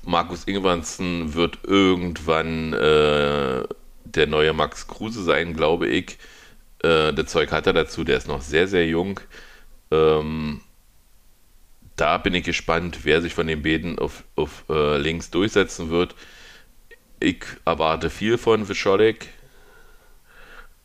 Markus 0.05 0.45
Ingwansen 0.47 1.35
wird 1.35 1.59
irgendwann 1.65 2.73
äh, 2.73 3.65
der 4.05 4.27
neue 4.29 4.53
Max 4.53 4.87
Kruse 4.87 5.25
sein, 5.25 5.55
glaube 5.55 5.89
ich. 5.89 6.17
Äh, 6.85 7.13
das 7.13 7.27
Zeug 7.33 7.51
hat 7.51 7.67
er 7.67 7.73
dazu, 7.73 8.05
der 8.05 8.19
ist 8.19 8.29
noch 8.29 8.43
sehr, 8.43 8.69
sehr 8.69 8.87
jung. 8.87 9.19
Ähm, 9.91 10.61
da 11.97 12.17
bin 12.19 12.35
ich 12.35 12.45
gespannt, 12.45 13.01
wer 13.03 13.23
sich 13.23 13.35
von 13.35 13.49
den 13.49 13.63
beiden 13.63 13.99
auf, 13.99 14.23
auf 14.37 14.67
äh, 14.69 14.99
links 14.99 15.33
durchsetzen 15.33 15.91
wird. 15.91 16.15
Ich 17.21 17.45
erwarte 17.67 18.09
viel 18.11 18.39
von 18.39 18.69
Wischolek. 18.69 19.29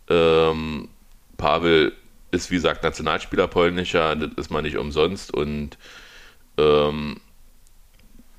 Ähm, 0.10 0.90
Pavel 1.38 1.94
ist, 2.32 2.52
wie 2.52 2.56
gesagt, 2.56 2.84
Nationalspieler 2.84 3.48
polnischer, 3.48 4.16
das 4.16 4.32
ist 4.36 4.52
man 4.52 4.64
nicht 4.64 4.78
umsonst 4.78 5.34
und 5.34 5.78
ähm, 6.58 7.22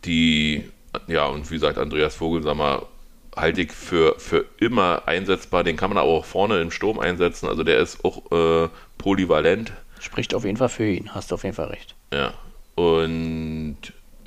die, 0.05 0.65
ja, 1.07 1.27
und 1.27 1.51
wie 1.51 1.55
gesagt, 1.55 1.79
Andreas 1.79 2.15
Vogelsammer 2.15 2.87
halte 3.35 3.63
ich 3.63 3.73
für, 3.73 4.19
für 4.19 4.47
immer 4.59 5.03
einsetzbar. 5.07 5.65
Den 5.65 5.77
kann 5.77 5.91
man 5.91 5.99
aber 5.99 6.11
auch 6.11 6.25
vorne 6.25 6.61
im 6.61 6.71
Sturm 6.71 6.99
einsetzen. 6.99 7.49
Also 7.49 7.65
der 7.65 7.79
ist 7.79 8.05
auch 8.05 8.31
äh, 8.33 8.69
polyvalent. 8.99 9.73
Spricht 10.01 10.35
auf 10.35 10.45
jeden 10.45 10.57
Fall 10.57 10.69
für 10.69 10.87
ihn, 10.87 11.15
hast 11.15 11.31
du 11.31 11.35
auf 11.35 11.45
jeden 11.45 11.57
Fall 11.57 11.69
recht. 11.69 11.95
Ja. 12.13 12.35
Und 12.75 13.79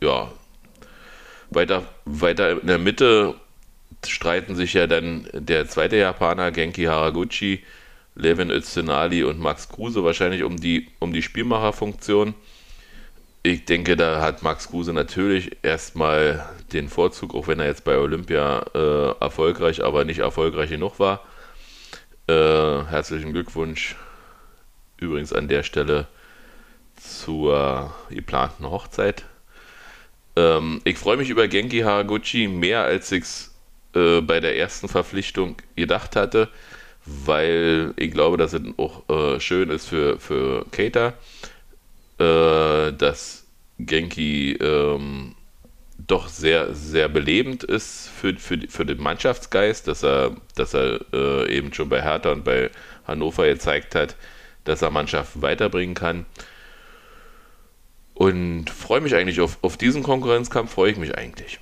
ja, 0.01 0.31
weiter, 1.49 1.83
weiter 2.05 2.61
in 2.61 2.67
der 2.67 2.77
Mitte 2.77 3.35
streiten 4.05 4.55
sich 4.55 4.73
ja 4.73 4.87
dann 4.87 5.27
der 5.33 5.67
zweite 5.67 5.97
Japaner, 5.97 6.51
Genki 6.51 6.85
Haraguchi, 6.85 7.63
Levin 8.15 8.49
Öztunali 8.49 9.23
und 9.23 9.39
Max 9.39 9.69
Kruse 9.69 10.03
wahrscheinlich 10.03 10.43
um 10.43 10.57
die, 10.57 10.87
um 10.99 11.13
die 11.13 11.21
Spielmacherfunktion. 11.21 12.33
Ich 13.43 13.65
denke, 13.65 13.95
da 13.95 14.21
hat 14.21 14.43
Max 14.43 14.69
Kruse 14.69 14.93
natürlich 14.93 15.57
erstmal 15.61 16.45
den 16.73 16.89
Vorzug, 16.89 17.33
auch 17.33 17.47
wenn 17.47 17.59
er 17.59 17.67
jetzt 17.67 17.85
bei 17.85 17.97
Olympia 17.97 18.65
äh, 18.73 19.11
erfolgreich, 19.21 19.83
aber 19.83 20.03
nicht 20.03 20.19
erfolgreich 20.19 20.69
genug 20.69 20.99
war. 20.99 21.23
Äh, 22.27 22.83
herzlichen 22.89 23.31
Glückwunsch 23.31 23.95
übrigens 24.97 25.31
an 25.31 25.47
der 25.47 25.63
Stelle 25.63 26.07
zur 26.97 27.93
geplanten 28.09 28.69
Hochzeit. 28.69 29.23
Ähm, 30.35 30.81
ich 30.83 30.97
freue 30.97 31.17
mich 31.17 31.29
über 31.29 31.47
Genki 31.47 31.79
Haraguchi 31.79 32.47
mehr, 32.47 32.83
als 32.83 33.11
ich 33.11 33.23
es 33.23 33.55
äh, 33.95 34.21
bei 34.21 34.39
der 34.39 34.57
ersten 34.57 34.87
Verpflichtung 34.87 35.57
gedacht 35.75 36.15
hatte, 36.15 36.49
weil 37.05 37.93
ich 37.95 38.11
glaube, 38.11 38.37
dass 38.37 38.53
es 38.53 38.61
auch 38.77 39.09
äh, 39.09 39.39
schön 39.39 39.69
ist 39.69 39.87
für, 39.87 40.19
für 40.19 40.65
Cater 40.71 41.15
äh, 42.19 42.91
dass 42.93 43.45
Genki 43.79 44.53
ähm, 44.53 45.35
doch 45.97 46.27
sehr, 46.27 46.73
sehr 46.75 47.09
belebend 47.09 47.63
ist 47.63 48.09
für, 48.09 48.35
für, 48.35 48.59
für 48.67 48.85
den 48.85 49.01
Mannschaftsgeist, 49.01 49.87
dass 49.87 50.03
er, 50.03 50.35
dass 50.55 50.73
er 50.73 50.99
äh, 51.13 51.55
eben 51.55 51.73
schon 51.73 51.89
bei 51.89 52.01
Hertha 52.01 52.31
und 52.31 52.43
bei 52.43 52.69
Hannover 53.07 53.47
gezeigt 53.47 53.95
hat, 53.95 54.15
dass 54.65 54.81
er 54.81 54.91
Mannschaften 54.91 55.41
weiterbringen 55.41 55.95
kann. 55.95 56.25
Und 58.13 58.69
freue 58.69 59.01
mich 59.01 59.15
eigentlich 59.15 59.39
auf, 59.39 59.57
auf 59.61 59.77
diesen 59.77 60.03
Konkurrenzkampf, 60.03 60.73
freue 60.73 60.91
ich 60.91 60.97
mich 60.97 61.17
eigentlich. 61.17 61.59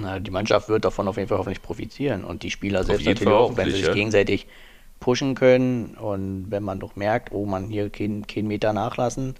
Na, 0.00 0.18
die 0.18 0.30
Mannschaft 0.30 0.68
wird 0.68 0.84
davon 0.84 1.08
auf 1.08 1.16
jeden 1.16 1.28
Fall 1.28 1.38
hoffentlich 1.38 1.62
profitieren 1.62 2.24
und 2.24 2.42
die 2.42 2.50
Spieler 2.50 2.84
selbst 2.84 3.06
natürlich 3.06 3.32
auch, 3.32 3.56
wenn 3.56 3.70
sie 3.70 3.82
sich 3.82 3.92
gegenseitig 3.92 4.46
pushen 5.00 5.34
können 5.34 5.94
und 5.94 6.46
wenn 6.50 6.62
man 6.62 6.80
doch 6.80 6.96
merkt, 6.96 7.32
oh 7.32 7.46
man 7.46 7.68
hier 7.68 7.90
keinen 7.90 8.26
kein 8.26 8.46
Meter 8.46 8.72
nachlassen, 8.72 9.34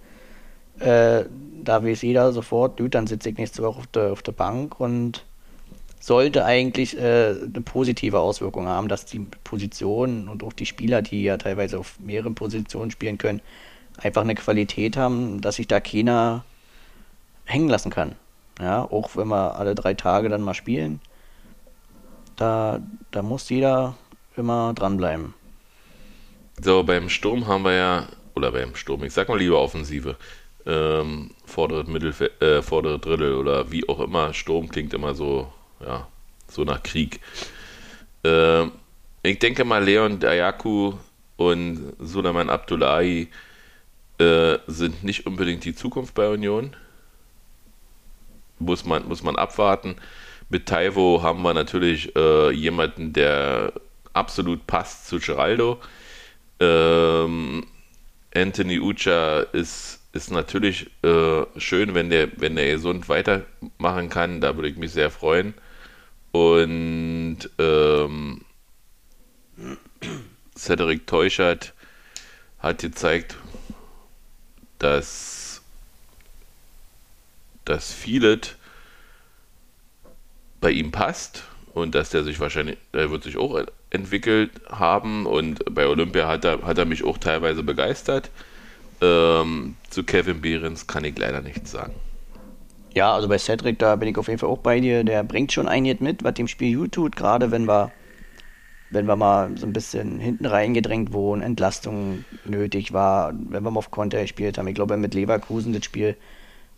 äh, 0.79 1.25
da 1.63 1.83
weiß 1.83 2.03
jeder 2.03 2.31
sofort, 2.31 2.79
du, 2.79 2.87
dann 2.87 3.07
sitze 3.07 3.29
ich 3.29 3.37
nächste 3.37 3.63
Woche 3.63 3.79
auf 3.79 3.87
der, 3.87 4.11
auf 4.11 4.21
der 4.21 4.31
Bank 4.31 4.79
und 4.79 5.25
sollte 5.99 6.45
eigentlich 6.45 6.97
äh, 6.97 7.35
eine 7.43 7.61
positive 7.61 8.19
Auswirkung 8.19 8.67
haben, 8.67 8.87
dass 8.87 9.05
die 9.05 9.19
Positionen 9.43 10.29
und 10.29 10.43
auch 10.43 10.53
die 10.53 10.65
Spieler, 10.65 11.01
die 11.01 11.23
ja 11.23 11.37
teilweise 11.37 11.79
auf 11.79 11.99
mehreren 11.99 12.35
Positionen 12.35 12.91
spielen 12.91 13.17
können, 13.17 13.41
einfach 13.97 14.21
eine 14.21 14.35
Qualität 14.35 14.95
haben, 14.95 15.41
dass 15.41 15.55
sich 15.55 15.67
da 15.67 15.79
keiner 15.79 16.45
hängen 17.45 17.69
lassen 17.69 17.89
kann. 17.89 18.15
Ja, 18.59 18.83
auch 18.83 19.15
wenn 19.15 19.27
wir 19.27 19.55
alle 19.55 19.75
drei 19.75 19.93
Tage 19.93 20.29
dann 20.29 20.41
mal 20.41 20.53
spielen, 20.53 20.99
da, 22.35 22.79
da 23.11 23.21
muss 23.21 23.49
jeder 23.49 23.95
immer 24.35 24.73
dranbleiben. 24.73 25.33
So, 26.61 26.83
beim 26.83 27.09
Sturm 27.09 27.47
haben 27.47 27.63
wir 27.63 27.73
ja, 27.73 28.07
oder 28.35 28.51
beim 28.51 28.75
Sturm, 28.75 29.03
ich 29.03 29.13
sag 29.13 29.29
mal 29.29 29.37
lieber 29.37 29.61
Offensive, 29.61 30.15
ähm, 30.65 31.31
vordere, 31.45 31.83
Mittelfeld, 31.85 32.41
äh, 32.41 32.61
vordere 32.61 32.99
Drittel 32.99 33.35
oder 33.35 33.71
wie 33.71 33.87
auch 33.87 33.99
immer, 33.99 34.33
Sturm 34.33 34.69
klingt 34.69 34.93
immer 34.93 35.13
so, 35.13 35.51
ja, 35.85 36.07
so 36.47 36.63
nach 36.63 36.81
Krieg. 36.81 37.19
Ähm, 38.23 38.71
ich 39.23 39.39
denke 39.39 39.65
mal, 39.65 39.83
Leon 39.83 40.19
Dayaku 40.19 40.93
und 41.37 41.93
Suleiman 41.99 42.49
Abdullahi 42.49 43.29
äh, 44.19 44.57
sind 44.67 45.03
nicht 45.03 45.27
unbedingt 45.27 45.63
die 45.63 45.75
Zukunft 45.75 46.15
bei 46.15 46.27
Union. 46.27 46.75
Muss 48.59 48.85
man, 48.85 49.07
muss 49.07 49.23
man 49.23 49.35
abwarten. 49.35 49.95
Mit 50.49 50.65
Taivo 50.65 51.21
haben 51.21 51.41
wir 51.41 51.53
natürlich 51.53 52.15
äh, 52.15 52.51
jemanden, 52.51 53.13
der 53.13 53.73
absolut 54.13 54.65
passt 54.65 55.07
zu 55.07 55.19
Geraldo. 55.19 55.79
Ähm, 56.59 57.65
Anthony 58.33 58.79
Ucha 58.79 59.41
ist, 59.51 59.99
ist 60.13 60.31
natürlich 60.31 60.89
äh, 61.03 61.43
schön, 61.57 61.93
wenn 61.93 62.09
der, 62.09 62.29
wenn 62.37 62.55
der 62.55 62.71
gesund 62.73 63.09
weitermachen 63.09 64.09
kann. 64.09 64.41
Da 64.41 64.55
würde 64.55 64.69
ich 64.69 64.77
mich 64.77 64.91
sehr 64.91 65.11
freuen. 65.11 65.53
Und 66.31 67.49
ähm, 67.57 68.41
Cedric 70.55 71.07
Teuchert 71.07 71.73
hat 72.59 72.81
gezeigt, 72.81 73.37
dass, 74.79 75.26
dass 77.69 77.93
vieles 77.93 78.55
bei 80.61 80.71
ihm 80.71 80.91
passt 80.91 81.43
und 81.73 81.95
dass 81.95 82.09
der 82.09 82.23
sich 82.23 82.39
wahrscheinlich, 82.39 82.77
der 82.93 83.11
wird 83.11 83.23
sich 83.23 83.37
auch 83.37 83.61
entwickelt 83.89 84.51
haben 84.69 85.25
und 85.25 85.63
bei 85.73 85.87
Olympia 85.87 86.27
hat 86.27 86.45
er, 86.45 86.61
hat 86.63 86.77
er 86.77 86.85
mich 86.85 87.03
auch 87.03 87.17
teilweise 87.17 87.63
begeistert. 87.63 88.29
Ähm, 89.01 89.75
zu 89.89 90.03
Kevin 90.03 90.41
Behrens 90.41 90.87
kann 90.87 91.03
ich 91.03 91.17
leider 91.17 91.41
nichts 91.41 91.71
sagen. 91.71 91.93
Ja, 92.93 93.13
also 93.13 93.27
bei 93.27 93.37
Cedric, 93.37 93.77
da 93.77 93.95
bin 93.95 94.09
ich 94.09 94.17
auf 94.17 94.27
jeden 94.27 94.39
Fall 94.39 94.49
auch 94.49 94.57
bei 94.57 94.79
dir. 94.79 95.03
Der 95.03 95.23
bringt 95.23 95.51
schon 95.51 95.67
einiges 95.67 95.99
mit, 95.99 96.23
was 96.23 96.33
dem 96.33 96.47
Spiel 96.47 96.75
gut 96.75 96.93
tut, 96.93 97.15
gerade 97.15 97.51
wenn 97.51 97.67
wir, 97.67 97.91
wenn 98.89 99.05
wir 99.05 99.15
mal 99.15 99.55
so 99.55 99.67
ein 99.67 99.73
bisschen 99.73 100.19
hinten 100.19 100.47
reingedrängt 100.47 101.13
wurden, 101.13 101.43
Entlastung 101.43 102.25
nötig 102.43 102.93
war, 102.93 103.33
wenn 103.33 103.63
wir 103.63 103.69
mal 103.69 103.77
auf 103.77 103.91
Konter 103.91 104.21
gespielt 104.21 104.57
haben. 104.57 104.67
Ich 104.67 104.73
glaube, 104.73 104.97
mit 104.97 105.13
Leverkusen 105.13 105.73
das 105.73 105.85
Spiel, 105.85 106.17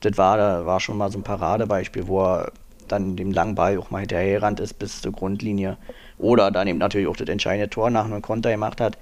das 0.01 0.17
war, 0.17 0.37
da 0.37 0.65
war 0.65 0.79
schon 0.79 0.97
mal 0.97 1.11
so 1.11 1.19
ein 1.19 1.23
Paradebeispiel, 1.23 2.07
wo 2.07 2.23
er 2.23 2.51
dann 2.87 3.15
dem 3.15 3.31
langen 3.31 3.55
Ball 3.55 3.77
auch 3.77 3.91
mal 3.91 3.99
hinterhergerannt 3.99 4.59
ist 4.59 4.79
bis 4.79 5.01
zur 5.01 5.11
Grundlinie. 5.11 5.77
Oder 6.17 6.51
dann 6.51 6.67
eben 6.67 6.79
natürlich 6.79 7.07
auch 7.07 7.15
das 7.15 7.29
entscheidende 7.29 7.69
Tor 7.69 7.89
nach 7.89 8.05
einem 8.05 8.21
Konter 8.21 8.51
gemacht 8.51 8.81
hat. 8.81 8.97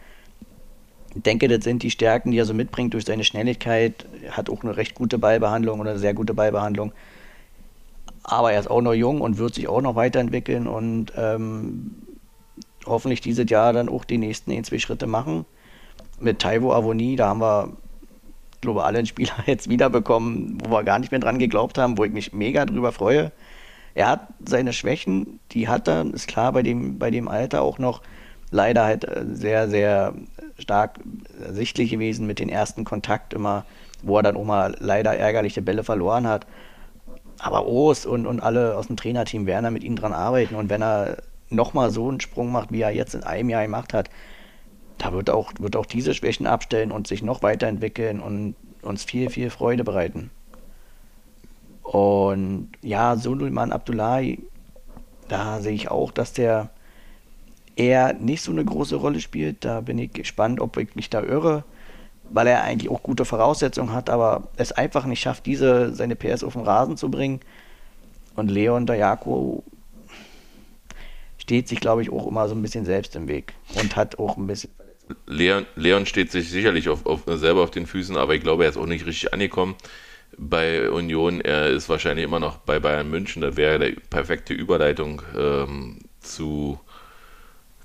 Ich 1.16 1.24
denke, 1.24 1.48
das 1.48 1.64
sind 1.64 1.84
die 1.84 1.90
Stärken, 1.90 2.32
die 2.32 2.38
er 2.38 2.46
so 2.46 2.54
mitbringt 2.54 2.94
durch 2.94 3.06
seine 3.06 3.24
Schnelligkeit. 3.24 4.06
Er 4.24 4.38
hat 4.38 4.50
auch 4.50 4.64
eine 4.64 4.78
recht 4.78 4.96
gute 4.96 5.18
Ballbehandlung 5.18 5.80
oder 5.80 5.92
eine 5.92 6.00
sehr 6.00 6.14
gute 6.14 6.34
Ballbehandlung. 6.34 6.92
Aber 8.24 8.52
er 8.52 8.60
ist 8.60 8.70
auch 8.70 8.82
noch 8.82 8.94
jung 8.94 9.22
und 9.22 9.38
wird 9.38 9.56
sich 9.56 9.68
auch 9.68 9.82
noch 9.82 9.96
weiterentwickeln 9.96 10.68
und 10.68 11.14
ähm, 11.16 11.96
hoffentlich 12.86 13.22
dieses 13.22 13.50
Jahr 13.50 13.74
dann 13.74 13.90
auch 13.90 14.04
die 14.04 14.18
nächsten 14.18 14.52
ein, 14.52 14.64
zwei 14.64 14.80
Schritte 14.80 15.08
machen. 15.08 15.46
Mit 16.20 16.40
Taiwo 16.40 16.74
Avoni, 16.74 17.16
da 17.16 17.30
haben 17.30 17.40
wir, 17.40 17.70
einen 18.66 19.06
Spieler 19.06 19.34
jetzt 19.46 19.70
wiederbekommen, 19.70 20.58
wo 20.64 20.72
wir 20.72 20.84
gar 20.84 21.00
nicht 21.00 21.12
mehr 21.12 21.20
dran 21.20 21.40
geglaubt 21.40 21.78
haben, 21.78 21.98
wo 21.98 22.04
ich 22.04 22.12
mich 22.12 22.34
mega 22.34 22.66
drüber 22.66 22.92
freue. 22.92 23.32
Er 23.94 24.10
hat 24.10 24.28
seine 24.46 24.74
Schwächen, 24.74 25.40
die 25.52 25.68
hat 25.68 25.88
er, 25.88 26.06
ist 26.14 26.28
klar, 26.28 26.52
bei 26.52 26.62
dem, 26.62 27.00
bei 27.00 27.10
dem 27.10 27.28
Alter 27.28 27.62
auch 27.62 27.80
noch 27.80 28.02
leider 28.52 28.86
halt 28.86 29.06
äh, 29.06 29.26
sehr, 29.32 29.70
sehr 29.70 30.14
stark 30.60 31.00
sichtlich 31.50 31.92
gewesen 31.92 32.28
mit 32.28 32.40
dem 32.40 32.50
ersten 32.50 32.84
Kontakt 32.84 33.34
immer, 33.34 33.66
wo 34.04 34.18
er 34.18 34.24
dann 34.24 34.38
auch 34.38 34.46
mal 34.46 34.76
leider 34.80 35.16
ärgerliche 35.16 35.62
Bälle 35.62 35.84
verloren 35.84 36.28
hat. 36.28 36.46
Aber 37.40 37.68
Oos 37.68 38.06
und, 38.06 38.26
und 38.26 38.40
alle 38.40 38.76
aus 38.76 38.88
dem 38.88 38.98
Trainerteam 38.98 39.46
werden 39.46 39.64
da 39.64 39.72
mit 39.72 39.84
ihm 39.84 39.96
dran 39.96 40.14
arbeiten. 40.14 40.56
Und 40.56 40.70
wenn 40.70 40.82
er 40.82 41.18
nochmal 41.50 41.92
so 41.92 42.10
einen 42.10 42.20
Sprung 42.20 42.52
macht, 42.52 42.72
wie 42.72 42.82
er 42.82 42.92
jetzt 42.92 43.16
in 43.16 43.24
einem 43.24 43.50
Jahr 43.50 43.64
gemacht 43.64 43.94
hat, 43.94 44.10
da 44.98 45.14
wird 45.14 45.30
auch, 45.30 45.54
wird 45.60 45.76
auch 45.76 45.86
diese 45.86 46.14
Schwächen 46.14 46.48
abstellen 46.48 46.92
und 46.92 47.08
sich 47.08 47.22
noch 47.22 47.44
weiterentwickeln 47.44 48.20
und 48.20 48.56
uns 48.82 49.04
viel, 49.04 49.30
viel 49.30 49.50
Freude 49.50 49.84
bereiten. 49.84 50.32
Und 51.84 52.70
ja, 52.82 53.16
Suleiman 53.16 53.72
Abdullahi, 53.72 54.44
da 55.28 55.62
sehe 55.62 55.74
ich 55.74 55.90
auch, 55.90 56.12
dass 56.12 56.34
der 56.34 56.70
eher 57.76 58.14
nicht 58.14 58.42
so 58.42 58.52
eine 58.52 58.66
große 58.66 58.96
Rolle 58.96 59.20
spielt. 59.20 59.64
Da 59.64 59.82
bin 59.82 59.98
ich 59.98 60.12
gespannt, 60.14 60.60
ob 60.60 60.78
ich 60.78 60.96
mich 60.96 61.10
da 61.10 61.22
irre, 61.22 61.64
weil 62.30 62.48
er 62.48 62.64
eigentlich 62.64 62.92
auch 62.92 63.04
gute 63.04 63.24
Voraussetzungen 63.24 63.94
hat, 63.94 64.10
aber 64.10 64.50
es 64.58 64.72
einfach 64.72 65.06
nicht 65.06 65.22
schafft, 65.22 65.46
diese 65.46 65.94
seine 65.94 66.16
PS 66.16 66.44
auf 66.44 66.54
den 66.54 66.64
Rasen 66.64 66.98
zu 66.98 67.10
bringen. 67.10 67.40
Und 68.36 68.52
Leon 68.52 68.86
Dayako 68.86 69.64
steht 71.38 71.68
sich, 71.68 71.80
glaube 71.80 72.02
ich, 72.02 72.12
auch 72.12 72.28
immer 72.28 72.48
so 72.50 72.56
ein 72.56 72.62
bisschen 72.62 72.86
selbst 72.86 73.16
im 73.16 73.28
Weg 73.28 73.54
und 73.82 73.96
hat 73.96 74.20
auch 74.20 74.38
ein 74.38 74.48
bisschen. 74.48 74.72
Leon, 75.26 75.66
Leon 75.76 76.06
steht 76.06 76.32
sich 76.32 76.50
sicherlich 76.50 76.90
auf, 76.90 77.06
auf, 77.06 77.22
selber 77.26 77.62
auf 77.62 77.72
den 77.72 77.88
Füßen, 77.88 78.18
aber 78.18 78.36
ich 78.36 78.42
glaube, 78.42 78.64
er 78.64 78.70
ist 78.70 78.78
auch 78.78 78.86
nicht 78.86 79.06
richtig 79.06 79.34
angekommen 79.34 79.76
bei 80.38 80.90
Union. 80.90 81.42
Er 81.42 81.68
ist 81.68 81.90
wahrscheinlich 81.90 82.26
immer 82.26 82.40
noch 82.40 82.58
bei 82.58 82.80
Bayern 82.80 83.10
München. 83.10 83.42
Das 83.42 83.56
wäre 83.56 83.80
die 83.80 84.00
perfekte 84.10 84.54
Überleitung 84.54 85.22
ähm, 85.36 86.00
zu 86.20 86.80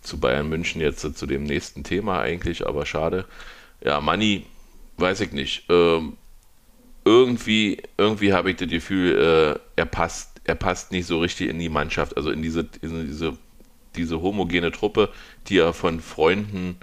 zu 0.02 0.18
Bayern 0.18 0.48
München 0.48 0.80
jetzt 0.80 1.04
äh, 1.04 1.14
zu 1.14 1.26
dem 1.26 1.44
nächsten 1.44 1.84
Thema 1.84 2.20
eigentlich, 2.20 2.66
aber 2.66 2.84
schade. 2.86 3.24
Ja, 3.84 4.00
Money, 4.00 4.44
weiß 4.98 5.20
ich 5.20 5.32
nicht. 5.32 5.64
Ähm, 5.68 6.16
irgendwie 7.04 7.82
irgendwie 7.98 8.32
habe 8.32 8.50
ich 8.50 8.56
das 8.56 8.68
Gefühl, 8.68 9.56
äh, 9.56 9.60
er 9.76 9.86
passt, 9.86 10.40
er 10.44 10.54
passt 10.54 10.92
nicht 10.92 11.06
so 11.06 11.20
richtig 11.20 11.48
in 11.48 11.58
die 11.58 11.68
Mannschaft, 11.68 12.16
also 12.16 12.30
in 12.30 12.42
diese, 12.42 12.68
in 12.80 13.06
diese, 13.06 13.36
diese 13.96 14.22
homogene 14.22 14.70
Truppe, 14.72 15.08
die 15.48 15.58
er 15.58 15.72
von 15.72 16.00
Freunden 16.00 16.76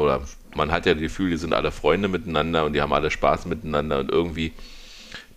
oder 0.00 0.22
man 0.54 0.70
hat 0.70 0.86
ja 0.86 0.94
das 0.94 1.02
Gefühl, 1.02 1.30
die 1.30 1.36
sind 1.36 1.54
alle 1.54 1.72
Freunde 1.72 2.08
miteinander 2.08 2.64
und 2.64 2.72
die 2.72 2.80
haben 2.80 2.92
alle 2.92 3.10
Spaß 3.10 3.46
miteinander 3.46 3.98
und 4.00 4.10
irgendwie 4.10 4.52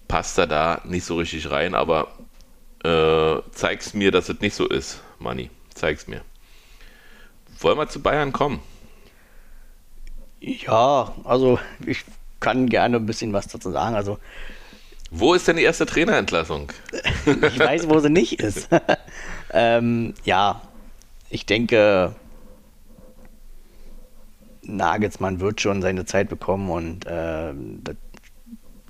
passt 0.08 0.38
er 0.38 0.48
da 0.48 0.82
nicht 0.86 1.06
so 1.06 1.18
richtig 1.18 1.50
rein, 1.50 1.74
aber 1.76 2.10
äh, 2.84 3.42
zeig's 3.52 3.94
mir, 3.94 4.12
dass 4.12 4.30
es 4.30 4.40
nicht 4.42 4.56
so 4.56 4.68
ist, 4.68 5.02
Manni. 5.20 5.50
Zeig's 5.74 6.08
mir. 6.08 6.22
Wollen 7.60 7.78
wir 7.78 7.88
zu 7.88 8.02
Bayern 8.02 8.32
kommen? 8.32 8.60
Ja, 10.40 11.14
also 11.24 11.60
ich 11.86 12.04
kann 12.40 12.70
gerne 12.70 12.98
ein 12.98 13.06
bisschen 13.06 13.34
was 13.34 13.48
dazu 13.48 13.72
sagen. 13.72 13.96
Also 13.96 14.20
wo 15.12 15.34
ist 15.34 15.48
denn 15.48 15.58
die 15.58 15.64
erste 15.64 15.86
Trainerentlassung? 15.86 16.72
ich 17.26 17.60
weiß, 17.60 17.88
wo 17.88 18.00
sie 18.00 18.10
nicht 18.10 18.42
ist. 18.42 18.68
ähm, 19.54 20.14
ja, 20.24 20.62
ich 21.30 21.46
denke, 21.46 22.16
Nagelsmann 24.66 25.40
wird 25.40 25.62
schon 25.62 25.82
seine 25.82 26.06
Zeit 26.06 26.30
bekommen 26.30 26.70
und 26.70 27.06
äh, 27.06 27.54
das, 27.84 27.96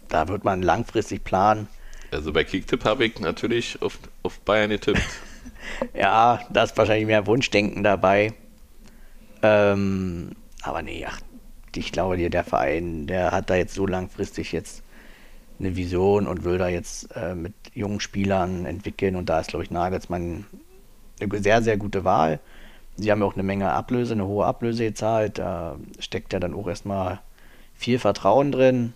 da 0.08 0.28
wird 0.28 0.44
man 0.44 0.62
langfristig 0.62 1.24
planen. 1.24 1.68
Also 2.12 2.32
bei 2.32 2.44
Kicktipp 2.44 2.86
habe 2.86 3.06
ich 3.06 3.20
natürlich 3.20 3.82
auf, 3.82 4.00
auf 4.24 4.40
Bayern 4.40 4.70
getippt. 4.70 5.02
ja, 5.94 6.40
da 6.50 6.64
ist 6.64 6.78
wahrscheinlich 6.78 7.08
mehr 7.08 7.28
Wunschdenken 7.28 7.84
dabei. 7.84 8.34
Ähm, 9.42 10.32
aber 10.62 10.82
nee, 10.82 11.06
ach, 11.08 11.20
ich 11.76 11.92
glaube 11.92 12.18
dir, 12.18 12.30
der 12.30 12.44
Verein, 12.44 13.08
der 13.08 13.32
hat 13.32 13.50
da 13.50 13.56
jetzt 13.56 13.74
so 13.74 13.86
langfristig 13.86 14.52
jetzt 14.52 14.84
eine 15.60 15.76
Vision 15.76 16.28
und 16.28 16.44
will 16.44 16.58
da 16.58 16.68
jetzt 16.68 17.16
äh, 17.16 17.36
mit 17.36 17.54
jungen 17.74 18.00
Spielern 18.00 18.66
entwickeln 18.66 19.16
und 19.16 19.30
da 19.30 19.40
ist, 19.40 19.50
glaube 19.50 19.64
ich, 19.64 19.72
Nagelsmann 19.72 20.46
eine 21.20 21.42
sehr, 21.42 21.62
sehr 21.62 21.78
gute 21.78 22.04
Wahl. 22.04 22.40
Sie 22.98 23.12
haben 23.12 23.20
ja 23.20 23.26
auch 23.26 23.34
eine 23.34 23.44
Menge 23.44 23.72
Ablöse, 23.72 24.14
eine 24.14 24.26
hohe 24.26 24.46
Ablöse 24.46 24.86
gezahlt. 24.86 25.40
Da 25.40 25.78
steckt 26.00 26.34
ja 26.34 26.40
dann 26.40 26.54
auch 26.54 26.68
erstmal 26.68 27.20
viel 27.74 28.00
Vertrauen 28.00 28.52
drin. 28.52 28.94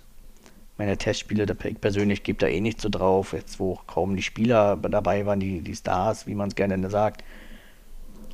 Meine 0.78 0.98
Testspiele, 0.98 1.46
ich 1.66 1.82
persönlich 1.82 2.24
gebe 2.24 2.40
da 2.40 2.48
eh 2.48 2.62
nicht 2.62 2.80
so 2.80 2.88
drauf, 2.88 3.34
jetzt 3.34 3.60
wo 3.60 3.78
kaum 3.86 4.16
die 4.16 4.24
Spieler 4.24 4.78
dabei 4.78 5.26
waren, 5.26 5.42
die, 5.42 5.60
die 5.60 5.76
Stars, 5.76 6.26
wie 6.26 6.36
man 6.36 6.48
es 6.50 6.56
gerne 6.56 6.90
sagt. 6.90 7.24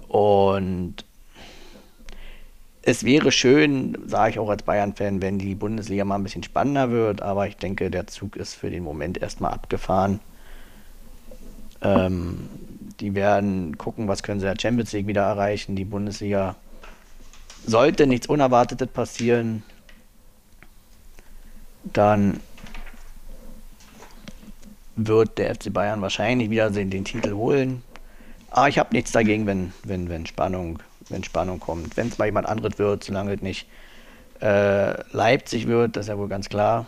Und 0.07 1.03
es 2.83 3.03
wäre 3.03 3.31
schön, 3.31 3.97
sage 4.05 4.29
ich 4.31 4.39
auch 4.39 4.49
als 4.49 4.61
Bayern-Fan, 4.61 5.23
wenn 5.23 5.39
die 5.39 5.55
Bundesliga 5.55 6.05
mal 6.05 6.15
ein 6.15 6.23
bisschen 6.23 6.43
spannender 6.43 6.91
wird, 6.91 7.23
aber 7.23 7.47
ich 7.47 7.57
denke, 7.57 7.89
der 7.89 8.05
Zug 8.05 8.35
ist 8.35 8.53
für 8.53 8.69
den 8.69 8.83
Moment 8.83 9.17
erstmal 9.17 9.53
abgefahren. 9.53 10.19
Ähm, 11.81 12.47
die 12.99 13.15
werden 13.15 13.77
gucken, 13.77 14.07
was 14.07 14.23
können 14.23 14.39
sie 14.39 14.47
in 14.47 14.53
der 14.53 14.61
Champions 14.61 14.91
League 14.93 15.07
wieder 15.07 15.23
erreichen. 15.23 15.75
Die 15.75 15.85
Bundesliga 15.85 16.55
sollte 17.65 18.07
nichts 18.07 18.27
Unerwartetes 18.27 18.87
passieren, 18.87 19.63
dann 21.83 22.39
wird 24.95 25.37
der 25.37 25.53
FC 25.55 25.71
Bayern 25.73 26.01
wahrscheinlich 26.01 26.49
wieder 26.49 26.69
den, 26.69 27.05
Titel 27.05 27.33
holen. 27.33 27.83
Aber 28.49 28.69
ich 28.69 28.79
habe 28.79 28.93
nichts 28.93 29.11
dagegen, 29.11 29.45
wenn, 29.45 29.73
wenn, 29.83 30.09
wenn 30.09 30.25
Spannung 30.25 30.79
wenn 31.09 31.23
Spannung 31.23 31.59
kommt. 31.59 31.97
Wenn 31.97 32.07
es 32.07 32.17
mal 32.17 32.25
jemand 32.25 32.47
anderes 32.47 32.77
wird, 32.77 33.03
solange 33.03 33.33
es 33.33 33.41
nicht 33.41 33.67
äh, 34.41 34.99
Leipzig 35.11 35.67
wird, 35.67 35.95
das 35.95 36.05
ist 36.05 36.09
ja 36.09 36.17
wohl 36.17 36.27
ganz 36.27 36.49
klar, 36.49 36.87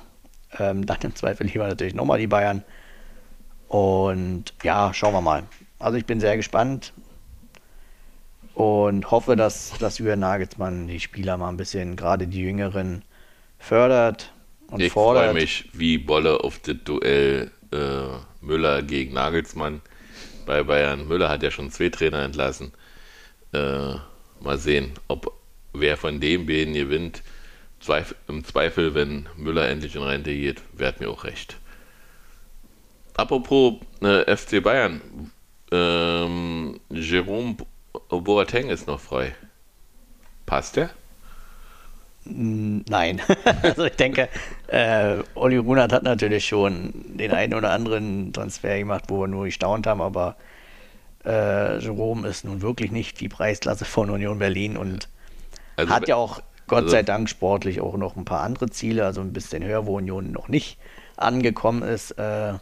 ähm, 0.57 0.85
dann 0.85 0.97
im 1.01 1.15
Zweifel 1.15 1.47
lieber 1.47 1.67
natürlich 1.67 1.95
nochmal 1.95 2.19
die 2.19 2.27
Bayern. 2.27 2.63
Und 3.67 4.53
ja, 4.63 4.93
schauen 4.93 5.13
wir 5.13 5.21
mal. 5.21 5.43
Also 5.79 5.97
ich 5.97 6.05
bin 6.05 6.19
sehr 6.19 6.37
gespannt 6.37 6.93
und 8.55 9.11
hoffe, 9.11 9.35
dass, 9.35 9.73
dass 9.79 9.99
Jürgen 9.99 10.21
Nagelsmann 10.21 10.87
die 10.87 10.99
Spieler 10.99 11.37
mal 11.37 11.49
ein 11.49 11.57
bisschen, 11.57 11.95
gerade 11.95 12.27
die 12.27 12.41
Jüngeren, 12.41 13.03
fördert 13.59 14.33
und 14.67 14.81
ich 14.81 14.91
fordert. 14.91 15.25
Ich 15.25 15.29
freue 15.29 15.41
mich 15.41 15.69
wie 15.73 15.97
Bolle 15.97 16.43
auf 16.43 16.59
das 16.59 16.77
Duell 16.83 17.51
äh, 17.71 18.17
Müller 18.41 18.81
gegen 18.81 19.13
Nagelsmann 19.13 19.81
bei 20.45 20.63
Bayern. 20.63 21.07
Müller 21.07 21.29
hat 21.29 21.43
ja 21.43 21.51
schon 21.51 21.71
zwei 21.71 21.89
Trainer 21.89 22.23
entlassen. 22.23 22.71
Äh, 23.53 23.95
mal 24.39 24.57
sehen, 24.57 24.93
ob 25.07 25.31
wer 25.73 25.97
von 25.97 26.19
den 26.19 26.45
beiden 26.45 26.73
gewinnt. 26.73 27.21
Zweif 27.79 28.15
Im 28.27 28.43
Zweifel, 28.43 28.95
wenn 28.95 29.27
Müller 29.35 29.69
endlich 29.69 29.95
in 29.95 30.01
Rente 30.01 30.33
geht, 30.33 30.63
wäre 30.73 30.95
mir 30.99 31.09
auch 31.09 31.25
recht. 31.25 31.57
Apropos 33.15 33.75
äh, 34.01 34.35
FC 34.35 34.63
Bayern, 34.63 35.01
ähm, 35.71 36.79
Jerome 36.89 37.57
Boateng 38.09 38.69
ist 38.69 38.87
noch 38.87 38.99
frei. 38.99 39.35
Passt 40.45 40.75
der? 40.75 40.89
Nein. 42.25 43.21
also 43.61 43.85
ich 43.85 43.95
denke, 43.95 44.29
äh, 44.67 45.17
Olli 45.35 45.57
Runert 45.57 45.93
hat 45.93 46.03
natürlich 46.03 46.45
schon 46.45 46.93
den 47.17 47.31
einen 47.31 47.53
oder 47.53 47.71
anderen 47.71 48.33
Transfer 48.33 48.77
gemacht, 48.77 49.05
wo 49.07 49.21
wir 49.21 49.27
nur 49.27 49.45
gestaunt 49.45 49.87
haben, 49.87 50.01
aber 50.01 50.35
äh, 51.25 51.79
Jerome 51.79 52.27
ist 52.27 52.45
nun 52.45 52.61
wirklich 52.61 52.91
nicht 52.91 53.19
die 53.19 53.29
Preisklasse 53.29 53.85
von 53.85 54.09
Union 54.09 54.39
Berlin 54.39 54.77
und 54.77 55.09
also, 55.75 55.93
hat 55.93 56.07
ja 56.07 56.15
auch 56.15 56.41
Gott 56.67 56.83
also, 56.83 56.89
sei 56.91 57.03
Dank 57.03 57.29
sportlich 57.29 57.81
auch 57.81 57.95
noch 57.95 58.15
ein 58.15 58.25
paar 58.25 58.41
andere 58.41 58.69
Ziele, 58.69 59.05
also 59.05 59.21
ein 59.21 59.33
bisschen 59.33 59.63
höher, 59.63 59.85
wo 59.85 59.97
Union 59.97 60.31
noch 60.31 60.49
nicht 60.49 60.77
angekommen 61.15 61.81
ist. 61.81 62.11
Äh, 62.11 62.55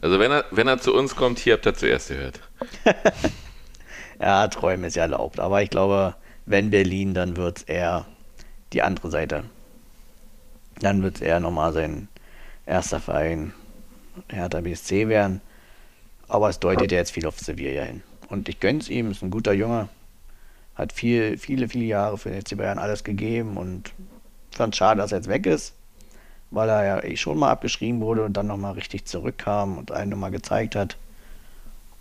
also 0.00 0.18
wenn 0.18 0.30
er, 0.30 0.44
wenn 0.50 0.68
er 0.68 0.78
zu 0.78 0.94
uns 0.94 1.16
kommt, 1.16 1.38
hier 1.38 1.54
habt 1.54 1.66
ihr 1.66 1.74
zuerst 1.74 2.08
gehört. 2.08 2.40
ja, 4.20 4.48
Träumen 4.48 4.84
ist 4.84 4.96
ja 4.96 5.02
erlaubt, 5.02 5.40
aber 5.40 5.62
ich 5.62 5.70
glaube, 5.70 6.14
wenn 6.46 6.70
Berlin, 6.70 7.14
dann 7.14 7.36
wird 7.36 7.58
es 7.58 7.62
eher 7.64 8.06
die 8.72 8.82
andere 8.82 9.10
Seite. 9.10 9.44
Dann 10.80 11.02
wird 11.02 11.16
es 11.16 11.20
eher 11.22 11.40
nochmal 11.40 11.72
sein 11.72 12.08
erster 12.66 13.00
Verein 13.00 13.52
Hertha 14.28 14.60
BSC 14.60 15.08
werden. 15.08 15.40
Aber 16.28 16.48
es 16.48 16.58
deutet 16.58 16.90
ja 16.92 16.98
jetzt 16.98 17.12
viel 17.12 17.26
auf 17.26 17.38
Sevilla 17.38 17.84
hin. 17.84 18.02
Und 18.28 18.48
ich 18.48 18.60
gönn's 18.60 18.88
ihm, 18.88 19.10
ist 19.10 19.22
ein 19.22 19.30
guter 19.30 19.52
Junge. 19.52 19.88
Hat 20.74 20.92
viel, 20.92 21.38
viele, 21.38 21.68
viele 21.68 21.84
Jahre 21.84 22.18
für 22.18 22.30
den 22.30 22.42
FC 22.42 22.56
Bayern 22.56 22.78
alles 22.78 23.04
gegeben 23.04 23.56
und 23.56 23.92
fand 24.50 24.74
schade, 24.74 25.00
dass 25.00 25.12
er 25.12 25.18
jetzt 25.18 25.28
weg 25.28 25.46
ist, 25.46 25.74
weil 26.50 26.68
er 26.68 26.84
ja 26.84 27.04
eh 27.04 27.16
schon 27.16 27.38
mal 27.38 27.50
abgeschrieben 27.50 28.00
wurde 28.00 28.24
und 28.24 28.34
dann 28.34 28.46
nochmal 28.46 28.72
richtig 28.72 29.06
zurückkam 29.06 29.78
und 29.78 29.92
einen 29.92 30.10
nochmal 30.10 30.30
gezeigt 30.30 30.76
hat. 30.76 30.96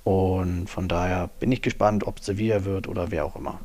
Und 0.04 0.70
von 0.70 0.88
daher 0.88 1.30
bin 1.40 1.52
ich 1.52 1.62
gespannt, 1.62 2.06
ob 2.06 2.20
Sevilla 2.20 2.64
wird 2.64 2.88
oder 2.88 3.10
wer 3.12 3.26
auch 3.26 3.36
immer. 3.36 3.60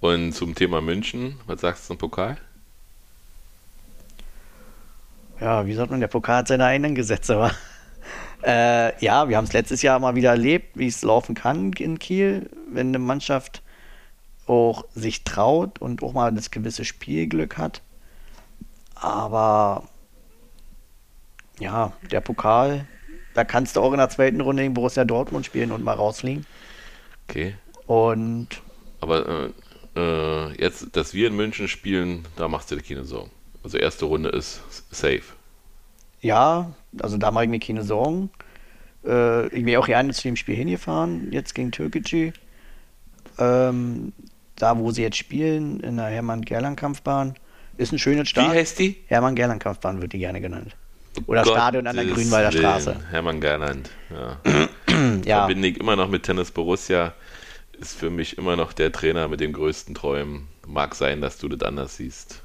Und 0.00 0.32
zum 0.32 0.54
Thema 0.54 0.80
München, 0.80 1.38
was 1.46 1.60
sagst 1.60 1.84
du 1.84 1.88
zum 1.88 1.98
Pokal? 1.98 2.36
Ja, 5.40 5.66
wie 5.66 5.74
sagt 5.74 5.90
man, 5.90 6.00
der 6.00 6.08
Pokal 6.08 6.38
hat 6.38 6.48
seine 6.48 6.66
eigenen 6.66 6.94
Gesetze, 6.94 7.38
war. 7.38 7.52
Äh, 8.44 9.00
ja, 9.00 9.28
wir 9.28 9.36
haben 9.36 9.44
es 9.44 9.52
letztes 9.52 9.82
Jahr 9.82 10.00
mal 10.00 10.16
wieder 10.16 10.30
erlebt, 10.30 10.76
wie 10.76 10.88
es 10.88 11.02
laufen 11.02 11.36
kann 11.36 11.72
in 11.74 12.00
Kiel, 12.00 12.50
wenn 12.72 12.88
eine 12.88 12.98
Mannschaft 12.98 13.62
auch 14.48 14.84
sich 14.96 15.22
traut 15.22 15.80
und 15.80 16.02
auch 16.02 16.12
mal 16.12 16.32
das 16.32 16.50
gewisse 16.50 16.84
Spielglück 16.84 17.56
hat. 17.56 17.82
Aber 19.02 19.82
ja, 21.58 21.92
der 22.10 22.20
Pokal, 22.20 22.86
da 23.34 23.42
kannst 23.44 23.74
du 23.74 23.80
auch 23.80 23.92
in 23.92 23.98
der 23.98 24.08
zweiten 24.08 24.40
Runde 24.40 24.62
gegen 24.62 24.74
Borussia 24.74 25.04
Dortmund 25.04 25.44
spielen 25.44 25.72
und 25.72 25.82
mal 25.82 25.94
rausfliegen. 25.94 26.46
Okay. 27.28 27.56
Und. 27.86 28.62
Aber 29.00 29.50
äh, 29.96 30.00
äh, 30.00 30.62
jetzt, 30.62 30.96
dass 30.96 31.14
wir 31.14 31.26
in 31.26 31.34
München 31.34 31.66
spielen, 31.66 32.26
da 32.36 32.46
machst 32.46 32.70
du 32.70 32.76
dir 32.76 32.82
keine 32.82 33.04
Sorgen. 33.04 33.30
Also 33.64 33.76
erste 33.76 34.04
Runde 34.04 34.28
ist 34.28 34.62
safe. 34.90 35.22
Ja, 36.20 36.72
also 37.00 37.18
da 37.18 37.32
mache 37.32 37.44
ich 37.44 37.50
mir 37.50 37.58
keine 37.58 37.82
Sorgen. 37.82 38.30
Äh, 39.04 39.48
ich 39.48 39.64
bin 39.64 39.76
auch 39.76 39.86
gerne 39.86 40.12
zu 40.12 40.22
dem 40.22 40.36
Spiel 40.36 40.54
hingefahren, 40.54 41.32
jetzt 41.32 41.56
gegen 41.56 41.72
Türkgücü. 41.72 42.32
Ähm, 43.38 44.12
da, 44.54 44.78
wo 44.78 44.92
sie 44.92 45.02
jetzt 45.02 45.16
spielen, 45.16 45.80
in 45.80 45.96
der 45.96 46.06
Hermann-Gerland-Kampfbahn. 46.06 47.34
Ist 47.82 47.92
ein 47.92 47.98
schönes 47.98 48.28
Stadion. 48.28 48.54
Wie 48.54 48.58
heißt 48.58 48.78
die? 48.78 48.96
Hermann-Gerland-Kampfbahn 49.06 50.00
wird 50.00 50.12
die 50.12 50.18
gerne 50.18 50.40
genannt. 50.40 50.76
Oder 51.26 51.42
Gott 51.42 51.54
Stadion 51.54 51.88
an 51.88 51.96
der 51.96 52.04
Grünwalder 52.04 52.52
Straße. 52.52 52.96
Hermann 53.10 53.40
Gerland, 53.40 53.90
ja. 54.10 54.38
ja. 55.24 55.38
Verbinde 55.38 55.68
ich 55.68 55.80
immer 55.80 55.96
noch 55.96 56.08
mit 56.08 56.22
Tennis 56.22 56.52
Borussia. 56.52 57.12
Ist 57.80 57.96
für 57.96 58.08
mich 58.08 58.38
immer 58.38 58.54
noch 58.54 58.72
der 58.72 58.92
Trainer 58.92 59.26
mit 59.26 59.40
den 59.40 59.52
größten 59.52 59.96
Träumen. 59.96 60.46
Mag 60.64 60.94
sein, 60.94 61.20
dass 61.20 61.38
du 61.38 61.48
das 61.48 61.66
anders 61.66 61.96
siehst. 61.96 62.40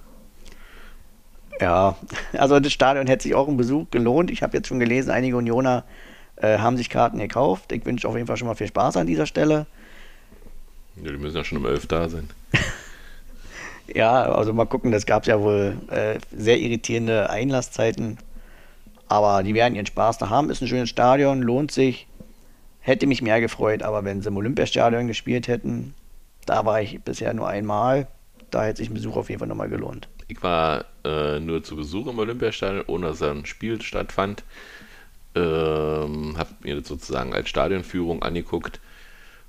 Ja, 1.62 1.96
also 2.34 2.60
das 2.60 2.74
Stadion 2.74 3.06
hätte 3.06 3.24
sich 3.24 3.36
auch 3.36 3.48
ein 3.48 3.58
Besuch 3.58 3.92
gelohnt. 3.92 4.32
Ich 4.32 4.42
habe 4.42 4.58
jetzt 4.58 4.68
schon 4.68 4.80
gelesen, 4.80 5.12
einige 5.12 5.38
Unioner 5.38 5.84
äh, 6.38 6.58
haben 6.58 6.78
sich 6.78 6.90
Karten 6.90 7.20
gekauft. 7.20 7.72
Ich 7.72 7.86
wünsche 7.86 8.08
auf 8.08 8.16
jeden 8.16 8.26
Fall 8.26 8.38
schon 8.38 8.48
mal 8.48 8.56
viel 8.56 8.68
Spaß 8.68 8.98
an 8.98 9.06
dieser 9.06 9.28
Stelle. 9.28 9.68
Ja, 10.96 11.12
die 11.12 11.18
müssen 11.18 11.38
ja 11.38 11.44
schon 11.44 11.60
um 11.60 11.66
elf 11.68 11.86
da 11.86 12.10
sein. 12.10 12.28
ja, 13.94 14.24
also 14.24 14.54
mal 14.54 14.66
gucken, 14.66 14.92
das 14.92 15.06
gab 15.06 15.26
ja 15.28 15.40
wohl 15.42 15.78
äh, 15.90 16.20
sehr 16.36 16.60
irritierende 16.60 17.30
Einlasszeiten. 17.30 18.18
Aber 19.10 19.44
die 19.44 19.54
werden 19.54 19.76
ihren 19.76 19.86
Spaß 19.86 20.18
da 20.18 20.30
haben. 20.30 20.50
Ist 20.50 20.62
ein 20.62 20.68
schönes 20.68 20.90
Stadion, 20.90 21.42
lohnt 21.42 21.72
sich. 21.72 22.08
Hätte 22.80 23.08
mich 23.08 23.22
mehr 23.22 23.42
gefreut, 23.42 23.84
aber 23.84 24.04
wenn 24.04 24.22
sie 24.22 24.30
im 24.30 24.38
Olympiastadion 24.38 25.08
gespielt 25.08 25.48
hätten, 25.48 25.94
da 26.46 26.66
war 26.66 26.82
ich 26.82 27.02
bisher 27.02 27.34
nur 27.34 27.48
einmal. 27.48 28.08
Da 28.52 28.64
hätte 28.64 28.78
sich 28.78 28.90
ein 28.90 28.94
Besuch 28.94 29.18
auf 29.18 29.30
jeden 29.30 29.40
Fall 29.40 29.48
nochmal 29.48 29.70
gelohnt. 29.70 30.08
Ich 30.30 30.42
war 30.44 30.86
äh, 31.04 31.40
nur 31.40 31.64
zu 31.64 31.76
Besuch 31.76 32.08
im 32.08 32.20
Olympiastadion, 32.20 32.86
ohne 32.88 33.08
dass 33.08 33.22
ein 33.22 33.46
Spiel 33.46 33.82
stattfand. 33.82 34.44
Ähm, 35.36 36.36
habe 36.38 36.50
mir 36.64 36.76
das 36.80 36.88
sozusagen 36.88 37.34
als 37.34 37.50
Stadionführung 37.50 38.24
angeguckt, 38.24 38.80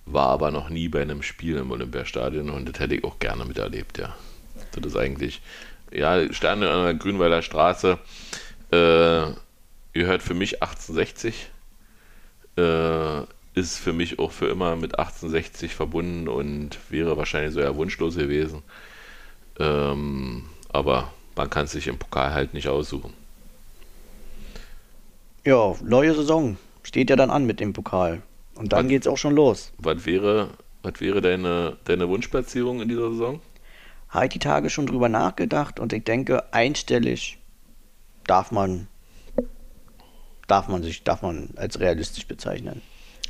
war 0.04 0.28
aber 0.28 0.50
noch 0.50 0.68
nie 0.68 0.88
bei 0.88 1.00
einem 1.00 1.22
Spiel 1.22 1.56
im 1.56 1.70
Olympiastadion 1.70 2.50
und 2.50 2.68
das 2.68 2.78
hätte 2.78 2.96
ich 2.96 3.04
auch 3.04 3.18
gerne 3.18 3.44
miterlebt, 3.44 3.98
ja. 3.98 4.14
Das 4.80 4.92
ist 4.92 4.98
eigentlich, 4.98 5.40
ja, 5.92 6.32
Stadion 6.32 6.68
an 6.68 6.84
der 6.84 6.94
Grünweiler 6.94 7.42
Straße 7.42 7.98
äh, 8.70 9.22
gehört 9.92 10.22
für 10.22 10.34
mich 10.34 10.62
1860. 10.62 11.48
Äh, 12.56 13.22
ist 13.54 13.78
für 13.78 13.92
mich 13.92 14.18
auch 14.18 14.30
für 14.30 14.46
immer 14.46 14.76
mit 14.76 14.98
1860 14.98 15.74
verbunden 15.74 16.28
und 16.28 16.78
wäre 16.90 17.16
wahrscheinlich 17.16 17.52
so 17.52 17.60
ja 17.60 17.74
wunschlos 17.74 18.16
gewesen. 18.16 18.62
Ähm, 19.58 20.44
aber 20.68 21.12
man 21.34 21.50
kann 21.50 21.64
es 21.64 21.72
sich 21.72 21.88
im 21.88 21.98
Pokal 21.98 22.32
halt 22.32 22.54
nicht 22.54 22.68
aussuchen. 22.68 23.12
Ja, 25.44 25.74
neue 25.82 26.14
Saison 26.14 26.56
steht 26.82 27.10
ja 27.10 27.16
dann 27.16 27.30
an 27.30 27.46
mit 27.46 27.60
dem 27.60 27.72
Pokal. 27.72 28.22
Und 28.54 28.72
dann 28.72 28.88
geht 28.88 29.02
es 29.02 29.08
auch 29.08 29.18
schon 29.18 29.34
los. 29.34 29.72
Was 29.78 30.04
wäre, 30.04 30.50
was 30.82 31.00
wäre 31.00 31.20
deine, 31.20 31.76
deine 31.84 32.08
Wunschplatzierung 32.08 32.80
in 32.80 32.88
dieser 32.88 33.10
Saison? 33.12 33.40
Habe 34.08 34.26
ich 34.26 34.32
die 34.32 34.38
Tage 34.38 34.70
schon 34.70 34.86
drüber 34.86 35.08
nachgedacht 35.08 35.80
und 35.80 35.92
ich 35.92 36.04
denke, 36.04 36.52
einstellig 36.52 37.38
darf 38.24 38.50
man, 38.50 38.88
darf 40.46 40.68
man 40.68 40.82
sich, 40.82 41.04
darf 41.04 41.22
man 41.22 41.50
als 41.56 41.80
realistisch 41.80 42.26
bezeichnen. 42.26 42.80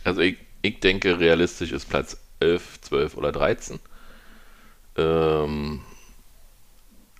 Also 0.05 0.21
ich, 0.21 0.37
ich 0.63 0.81
denke, 0.81 1.19
realistisch 1.19 1.73
ist 1.73 1.89
Platz 1.89 2.17
11, 2.41 2.81
12 2.83 3.17
oder 3.17 3.33
13. 3.33 3.81
Ähm, 4.97 5.81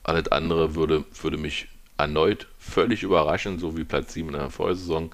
alles 0.03 0.29
andere 0.29 0.75
würde, 0.75 1.05
würde 1.21 1.37
mich 1.37 1.69
erneut 1.97 2.47
völlig 2.59 3.03
überraschen, 3.03 3.59
so 3.59 3.77
wie 3.77 3.85
Platz 3.85 4.15
7 4.15 4.29
in 4.29 4.35
der 4.35 4.51
Vorsaison. 4.51 5.11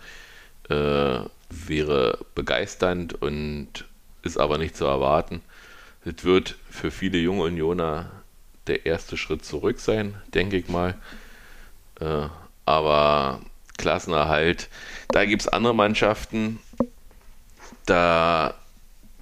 Äh, 0.68 1.20
wäre 1.50 2.18
begeisternd 2.34 3.14
und 3.14 3.84
ist 4.22 4.38
aber 4.38 4.58
nicht 4.58 4.76
zu 4.76 4.84
erwarten. 4.84 5.42
Es 6.04 6.24
wird 6.24 6.56
für 6.70 6.90
viele 6.90 7.18
junge 7.18 7.44
Unioner 7.44 8.10
der 8.66 8.86
erste 8.86 9.16
Schritt 9.16 9.44
zurück 9.44 9.80
sein, 9.80 10.14
denke 10.32 10.56
ich 10.56 10.68
mal. 10.68 10.94
Äh, 12.00 12.28
aber 12.64 13.40
Klassenerhalt, 13.76 14.68
da 15.08 15.24
gibt 15.24 15.42
es 15.42 15.48
andere 15.48 15.74
Mannschaften, 15.74 16.60
da 17.86 18.54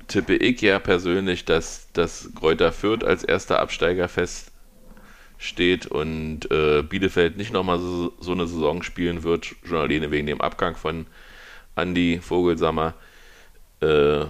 tippe 0.08 0.36
ich 0.36 0.60
ja 0.60 0.78
persönlich, 0.78 1.44
dass, 1.44 1.88
dass 1.92 2.30
Kräuter 2.34 2.72
Fürth 2.72 3.04
als 3.04 3.24
erster 3.24 3.60
Absteiger 3.60 4.08
feststeht 4.08 5.86
und 5.86 6.50
äh, 6.50 6.82
Bielefeld 6.82 7.36
nicht 7.36 7.52
nochmal 7.52 7.78
so, 7.78 8.12
so 8.20 8.32
eine 8.32 8.46
Saison 8.46 8.82
spielen 8.82 9.22
wird, 9.22 9.54
schon 9.64 9.78
alleine 9.78 10.10
wegen 10.10 10.26
dem 10.26 10.40
Abgang 10.40 10.76
von 10.76 11.06
Andy 11.76 12.20
Vogelsammer. 12.20 12.94
Äh, 13.80 14.26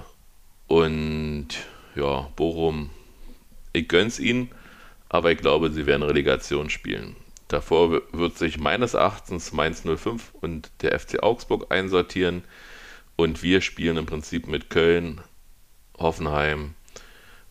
und 0.69 1.49
ja, 1.97 2.29
Bochum, 2.37 2.91
ich 3.73 3.89
gönn's 3.89 4.19
ihnen, 4.19 4.51
aber 5.13 5.31
ich 5.31 5.39
glaube, 5.39 5.71
sie 5.71 5.87
werden 5.87 6.03
Relegation 6.03 6.71
spielen. 6.71 7.15
Davor 7.47 8.01
wird 8.13 8.39
sich 8.39 8.59
meines 8.59 8.95
Erachtens 8.95 9.53
Mainz 9.53 9.83
05 9.85 10.33
und 10.41 10.71
der 10.81 10.99
FC 10.99 11.23
Augsburg 11.23 11.67
einsortieren. 11.71 12.45
Und 13.15 13.43
wir 13.43 13.61
spielen 13.61 13.99
im 13.99 14.07
Prinzip 14.07 14.49
mit 14.49 14.71
Köln, 14.71 15.21
Hoffenheim 15.99 16.75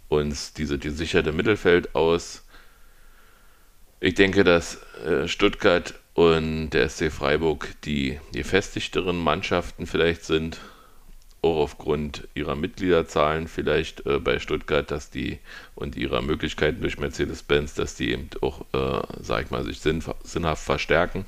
uns 0.10 0.54
diese 0.54 0.80
die 0.80 0.90
sicherte 0.90 1.32
Mittelfeld 1.32 1.94
aus. 1.94 2.46
Ich 4.00 4.16
denke, 4.16 4.44
dass 4.44 4.82
äh, 5.06 5.28
Stuttgart 5.28 5.94
und 6.16 6.72
der 6.72 6.90
SC 6.90 7.12
Freiburg 7.12 7.76
die 7.84 8.20
gefestigteren 8.34 9.18
Mannschaften 9.18 9.86
vielleicht 9.86 10.26
sind 10.26 10.60
auch 11.42 11.58
aufgrund 11.58 12.28
ihrer 12.36 12.56
Mitgliederzahlen 12.56 13.48
vielleicht 13.48 14.06
äh, 14.06 14.20
bei 14.20 14.40
Stuttgart, 14.40 14.90
dass 14.92 15.10
die 15.10 15.40
und 15.74 15.96
ihrer 15.96 16.22
Möglichkeiten 16.22 16.82
durch 16.82 17.00
Mercedes-Benz, 17.00 17.74
dass 17.74 17.96
die 17.96 18.12
eben 18.12 18.30
auch, 18.42 18.62
äh, 18.74 19.02
sag 19.22 19.46
ich 19.46 19.52
mal, 19.52 19.64
sich 19.64 19.80
sinn, 19.80 20.04
sinnhaft 20.24 20.64
verstärken. 20.64 21.26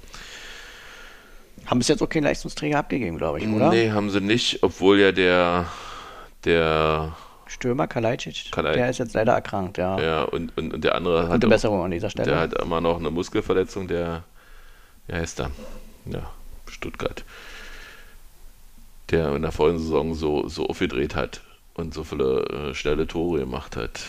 Haben 1.66 1.80
bis 1.80 1.88
jetzt 1.88 2.04
auch 2.04 2.10
keinen 2.10 2.24
Leistungsträger 2.24 2.78
abgegeben, 2.78 3.18
glaube 3.18 3.40
ich, 3.40 3.48
oder? 3.48 3.70
Nee, 3.70 3.92
haben 3.92 4.10
sie 4.10 4.22
nicht, 4.22 4.62
obwohl 4.62 5.00
ja 5.00 5.12
der, 5.12 5.68
der 6.46 7.16
Stürmer 7.48 7.88
Kalajdzic, 7.88 8.52
Kalaj 8.52 8.76
der 8.76 8.90
ist 8.90 9.00
jetzt 9.00 9.14
leider 9.14 9.34
erkrankt, 9.34 9.78
ja. 9.78 10.00
Ja, 10.00 10.24
und, 10.24 10.56
und, 10.58 10.74
und 10.74 10.84
der 10.84 10.96
andere 10.96 11.30
hat. 11.30 11.42
Besserung 11.42 11.84
an 11.84 11.92
dieser 11.92 12.10
Stelle. 12.10 12.30
Der 12.30 12.40
hat 12.40 12.54
immer 12.62 12.82
noch 12.82 13.00
eine 13.00 13.10
Muskelverletzung, 13.10 13.88
der, 13.88 14.24
wie 15.08 15.14
heißt 15.14 15.40
der? 15.40 15.52
Ja, 16.06 16.30
Stuttgart 16.68 17.24
der 19.12 19.36
in 19.36 19.42
der 19.42 19.52
vollen 19.52 19.80
Saison 19.80 20.14
so, 20.14 20.48
so 20.48 20.68
aufgedreht 20.68 21.16
hat 21.16 21.42
und 21.76 21.94
so 21.94 22.04
viele 22.04 22.70
äh, 22.72 22.74
schnelle 22.74 23.08
Tore 23.08 23.40
gemacht 23.40 23.76
hat, 23.76 24.02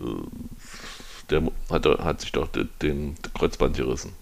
äh, 0.00 0.04
der 1.30 1.42
hat, 1.70 1.86
hat 1.86 2.20
sich 2.20 2.32
doch 2.32 2.48
den, 2.48 2.68
den 2.82 3.16
Kreuzband 3.34 3.76
gerissen. 3.76 4.12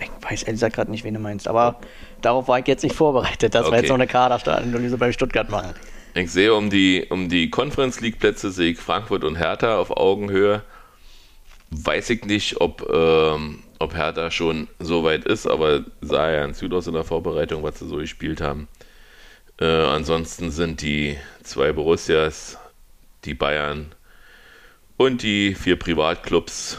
Ich 0.00 0.10
weiß 0.20 0.42
ehrlich 0.42 0.56
gesagt 0.56 0.76
gerade 0.76 0.90
nicht, 0.90 1.04
wen 1.04 1.14
du 1.14 1.20
meinst, 1.20 1.46
aber 1.46 1.78
darauf 2.20 2.48
war 2.48 2.58
ich 2.58 2.66
jetzt 2.66 2.82
nicht 2.82 2.96
vorbereitet, 2.96 3.54
dass 3.54 3.66
okay. 3.66 3.72
wir 3.72 3.78
jetzt 3.80 3.88
noch 3.88 3.94
eine 3.94 4.06
Kaderanalyse 4.06 4.98
bei 4.98 5.12
Stuttgart 5.12 5.50
machen. 5.50 5.74
Ich 6.14 6.30
sehe 6.30 6.54
um 6.54 6.68
die, 6.68 7.06
um 7.08 7.28
die 7.28 7.48
Conference 7.48 8.00
League 8.00 8.18
Plätze 8.18 8.50
sehe 8.50 8.72
ich 8.72 8.78
Frankfurt 8.78 9.24
und 9.24 9.36
Hertha 9.36 9.78
auf 9.78 9.90
Augenhöhe. 9.90 10.62
Weiß 11.70 12.10
ich 12.10 12.26
nicht, 12.26 12.60
ob, 12.60 12.86
ähm, 12.92 13.62
ob 13.78 13.94
Hertha 13.94 14.30
schon 14.30 14.68
so 14.78 15.04
weit 15.04 15.24
ist, 15.24 15.46
aber 15.46 15.84
sah 16.02 16.30
ja 16.30 16.44
in 16.44 16.52
Süd 16.52 16.74
aus 16.74 16.86
in 16.86 16.92
der 16.92 17.04
Vorbereitung, 17.04 17.62
was 17.62 17.78
sie 17.78 17.88
so 17.88 17.96
gespielt 17.96 18.42
haben. 18.42 18.68
Äh, 19.62 19.84
ansonsten 19.84 20.50
sind 20.50 20.82
die 20.82 21.16
zwei 21.44 21.70
Borussias, 21.70 22.58
die 23.24 23.34
Bayern 23.34 23.94
und 24.96 25.22
die 25.22 25.54
vier 25.54 25.78
Privatclubs 25.78 26.78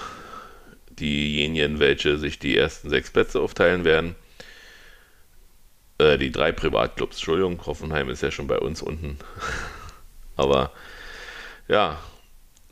diejenigen, 0.89 1.79
welche 1.79 2.17
sich 2.17 2.39
die 2.39 2.57
ersten 2.57 2.89
sechs 2.89 3.09
Plätze 3.09 3.39
aufteilen 3.39 3.85
werden. 3.85 4.17
Äh, 5.97 6.17
die 6.17 6.29
drei 6.29 6.51
Privatclubs, 6.51 7.15
Entschuldigung, 7.15 7.65
Hoffenheim 7.65 8.09
ist 8.09 8.21
ja 8.21 8.31
schon 8.31 8.47
bei 8.47 8.59
uns 8.59 8.81
unten. 8.81 9.17
Aber 10.35 10.73
ja, 11.69 12.01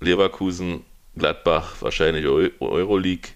Leverkusen, 0.02 0.84
Gladbach, 1.16 1.78
wahrscheinlich 1.80 2.26
Euroleague 2.26 3.32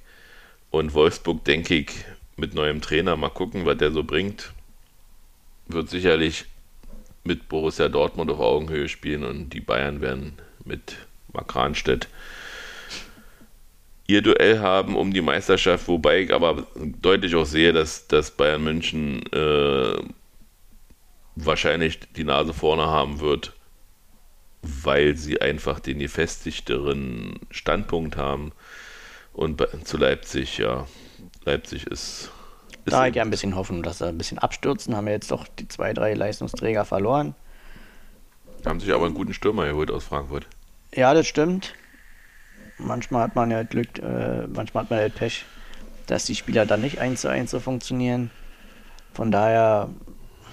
und 0.71 0.93
Wolfsburg, 0.93 1.45
denke 1.45 1.75
ich, 1.75 1.87
mit 2.35 2.53
neuem 2.53 2.81
Trainer. 2.81 3.15
Mal 3.15 3.29
gucken, 3.29 3.65
was 3.65 3.77
der 3.77 3.93
so 3.93 4.03
bringt. 4.03 4.51
Wird 5.67 5.89
sicherlich 5.89 6.43
mit 7.25 7.49
Borussia 7.49 7.89
Dortmund 7.89 8.31
auf 8.31 8.39
Augenhöhe 8.39 8.87
spielen 8.87 9.23
und 9.23 9.49
die 9.49 9.61
Bayern 9.61 9.99
werden 10.01 10.33
mit 10.63 10.95
Markranstädt 11.33 12.07
ihr 14.07 14.21
Duell 14.21 14.59
haben 14.59 14.95
um 14.95 15.13
die 15.13 15.21
Meisterschaft, 15.21 15.87
wobei 15.87 16.21
ich 16.21 16.33
aber 16.33 16.67
deutlich 16.75 17.35
auch 17.35 17.45
sehe, 17.45 17.73
dass, 17.73 18.07
dass 18.07 18.31
Bayern 18.31 18.63
München 18.63 19.23
äh, 19.31 19.97
wahrscheinlich 21.35 21.99
die 22.15 22.23
Nase 22.23 22.53
vorne 22.53 22.85
haben 22.85 23.19
wird, 23.19 23.53
weil 24.61 25.15
sie 25.15 25.41
einfach 25.41 25.79
den 25.79 25.99
gefestigteren 25.99 27.39
Standpunkt 27.49 28.17
haben. 28.17 28.51
Und 29.33 29.67
zu 29.83 29.97
Leipzig, 29.97 30.59
ja, 30.59 30.87
Leipzig 31.43 31.87
ist 31.87 32.31
da 32.85 33.07
ich 33.07 33.15
ja 33.15 33.23
ein 33.23 33.29
bisschen 33.29 33.55
hoffen, 33.55 33.83
dass 33.83 33.99
sie 33.99 34.07
ein 34.07 34.17
bisschen 34.17 34.37
abstürzen. 34.37 34.95
Haben 34.95 35.05
wir 35.07 35.13
jetzt 35.13 35.31
doch 35.31 35.47
die 35.47 35.67
zwei, 35.67 35.93
drei 35.93 36.13
Leistungsträger 36.13 36.85
verloren. 36.85 37.35
Haben 38.65 38.79
sich 38.79 38.93
aber 38.93 39.05
einen 39.05 39.15
guten 39.15 39.33
Stürmer 39.33 39.65
geholt 39.67 39.91
aus 39.91 40.05
Frankfurt. 40.05 40.47
Ja, 40.93 41.13
das 41.13 41.27
stimmt. 41.27 41.73
Manchmal 42.77 43.23
hat 43.23 43.35
man 43.35 43.51
ja 43.51 43.63
Glück, 43.63 43.99
äh, 43.99 44.47
manchmal 44.47 44.83
hat 44.83 44.89
man 44.89 44.99
halt 44.99 45.15
Pech, 45.15 45.45
dass 46.07 46.25
die 46.25 46.35
Spieler 46.35 46.65
dann 46.65 46.81
nicht 46.81 46.99
eins 46.99 47.21
zu 47.21 47.29
eins 47.29 47.51
so 47.51 47.59
funktionieren. 47.59 48.31
Von 49.13 49.31
daher, 49.31 49.89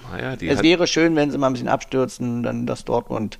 naja, 0.09 0.35
es 0.39 0.63
wäre 0.63 0.87
schön, 0.87 1.15
wenn 1.15 1.31
sie 1.31 1.37
mal 1.37 1.47
ein 1.47 1.53
bisschen 1.53 1.67
abstürzen, 1.67 2.43
dann 2.43 2.65
dass 2.65 2.85
Dortmund 2.85 3.39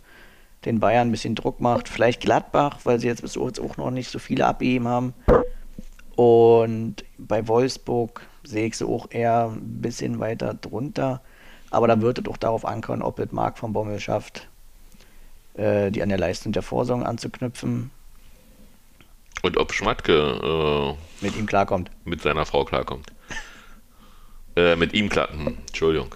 den 0.66 0.80
Bayern 0.80 1.10
ein 1.10 1.12
bisschen 1.12 1.36
Druck 1.36 1.62
macht. 1.62 1.88
Vielleicht 1.88 2.22
Gladbach, 2.22 2.80
weil 2.84 3.00
sie 3.00 3.08
jetzt 3.08 3.22
bis 3.22 3.36
jetzt 3.36 3.60
auch 3.60 3.78
noch 3.78 3.92
nicht 3.92 4.10
so 4.10 4.20
viele 4.20 4.46
abgegeben 4.46 4.88
haben. 4.88 5.14
Und 6.16 7.04
bei 7.18 7.48
Wolfsburg 7.48 8.22
sehe 8.44 8.68
ich 8.68 8.78
sie 8.78 8.86
auch 8.86 9.08
eher 9.10 9.52
ein 9.52 9.82
bisschen 9.82 10.20
weiter 10.20 10.54
drunter. 10.54 11.22
Aber 11.72 11.88
da 11.88 12.00
wird 12.02 12.20
es 12.20 12.28
auch 12.28 12.38
darauf 12.38 12.66
ankommen, 12.66 13.02
ob 13.02 13.20
es 13.20 13.32
Marc 13.32 13.58
von 13.58 13.74
Bommel 13.74 14.00
schafft, 14.00 14.48
äh, 15.56 15.90
die 15.90 16.04
an 16.04 16.10
der 16.10 16.20
Leistung 16.20 16.52
der 16.52 16.62
Vorsorge 16.62 17.06
anzuknüpfen. 17.06 17.90
Und 19.42 19.58
ob 19.58 19.74
Schmatke 19.74 20.14
äh, 20.14 21.26
mit 21.26 21.36
ihm 21.36 21.48
klarkommt. 21.48 21.90
Mit 22.06 22.22
seiner 22.22 22.46
Frau 22.46 22.64
klarkommt. 22.64 23.12
äh, 24.56 24.76
mit 24.76 24.94
ihm 24.94 25.10
klar. 25.10 25.30
Hm, 25.32 25.58
Entschuldigung. 25.68 26.16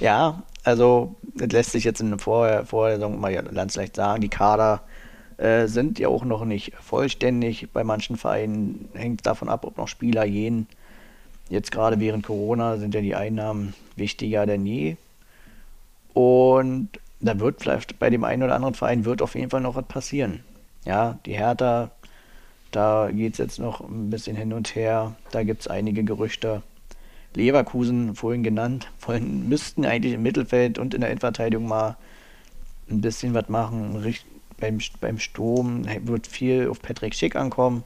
Ja, 0.00 0.42
also 0.64 1.16
das 1.34 1.52
lässt 1.52 1.72
sich 1.72 1.84
jetzt 1.84 2.00
in 2.00 2.10
der 2.10 2.18
Vorlesung 2.18 3.20
mal 3.20 3.34
ganz 3.34 3.76
leicht 3.76 3.96
sagen. 3.96 4.20
Die 4.22 4.28
Kader 4.28 4.82
äh, 5.42 5.66
sind 5.66 5.98
ja 5.98 6.06
auch 6.06 6.24
noch 6.24 6.44
nicht 6.44 6.72
vollständig. 6.80 7.68
Bei 7.72 7.82
manchen 7.82 8.16
Vereinen 8.16 8.88
hängt 8.94 9.26
davon 9.26 9.48
ab, 9.48 9.64
ob 9.64 9.76
noch 9.76 9.88
Spieler 9.88 10.28
gehen. 10.28 10.68
Jetzt 11.50 11.72
gerade 11.72 11.98
während 11.98 12.24
Corona 12.24 12.76
sind 12.76 12.94
ja 12.94 13.00
die 13.00 13.16
Einnahmen 13.16 13.74
wichtiger 13.96 14.46
denn 14.46 14.64
je. 14.64 14.96
Und 16.14 16.90
da 17.20 17.40
wird 17.40 17.60
vielleicht 17.60 17.98
bei 17.98 18.08
dem 18.08 18.22
einen 18.22 18.44
oder 18.44 18.54
anderen 18.54 18.74
Verein 18.74 19.04
wird 19.04 19.20
auf 19.20 19.34
jeden 19.34 19.50
Fall 19.50 19.60
noch 19.60 19.74
was 19.74 19.86
passieren. 19.86 20.44
Ja, 20.84 21.18
die 21.26 21.34
Hertha, 21.34 21.90
da 22.70 23.10
geht 23.12 23.32
es 23.32 23.38
jetzt 23.38 23.58
noch 23.58 23.80
ein 23.80 24.10
bisschen 24.10 24.36
hin 24.36 24.52
und 24.52 24.76
her. 24.76 25.16
Da 25.32 25.42
gibt 25.42 25.62
es 25.62 25.68
einige 25.68 26.04
Gerüchte. 26.04 26.62
Leverkusen, 27.34 28.14
vorhin 28.14 28.44
genannt, 28.44 28.92
wollen, 29.00 29.48
müssten 29.48 29.84
eigentlich 29.84 30.12
im 30.12 30.22
Mittelfeld 30.22 30.78
und 30.78 30.94
in 30.94 31.00
der 31.00 31.10
Endverteidigung 31.10 31.66
mal 31.66 31.96
ein 32.88 33.00
bisschen 33.00 33.34
was 33.34 33.48
machen, 33.48 33.96
beim, 34.62 34.78
beim 35.00 35.18
Sturm 35.18 35.84
wird 36.06 36.28
viel 36.28 36.68
auf 36.68 36.80
Patrick 36.80 37.14
Schick 37.14 37.34
ankommen. 37.34 37.82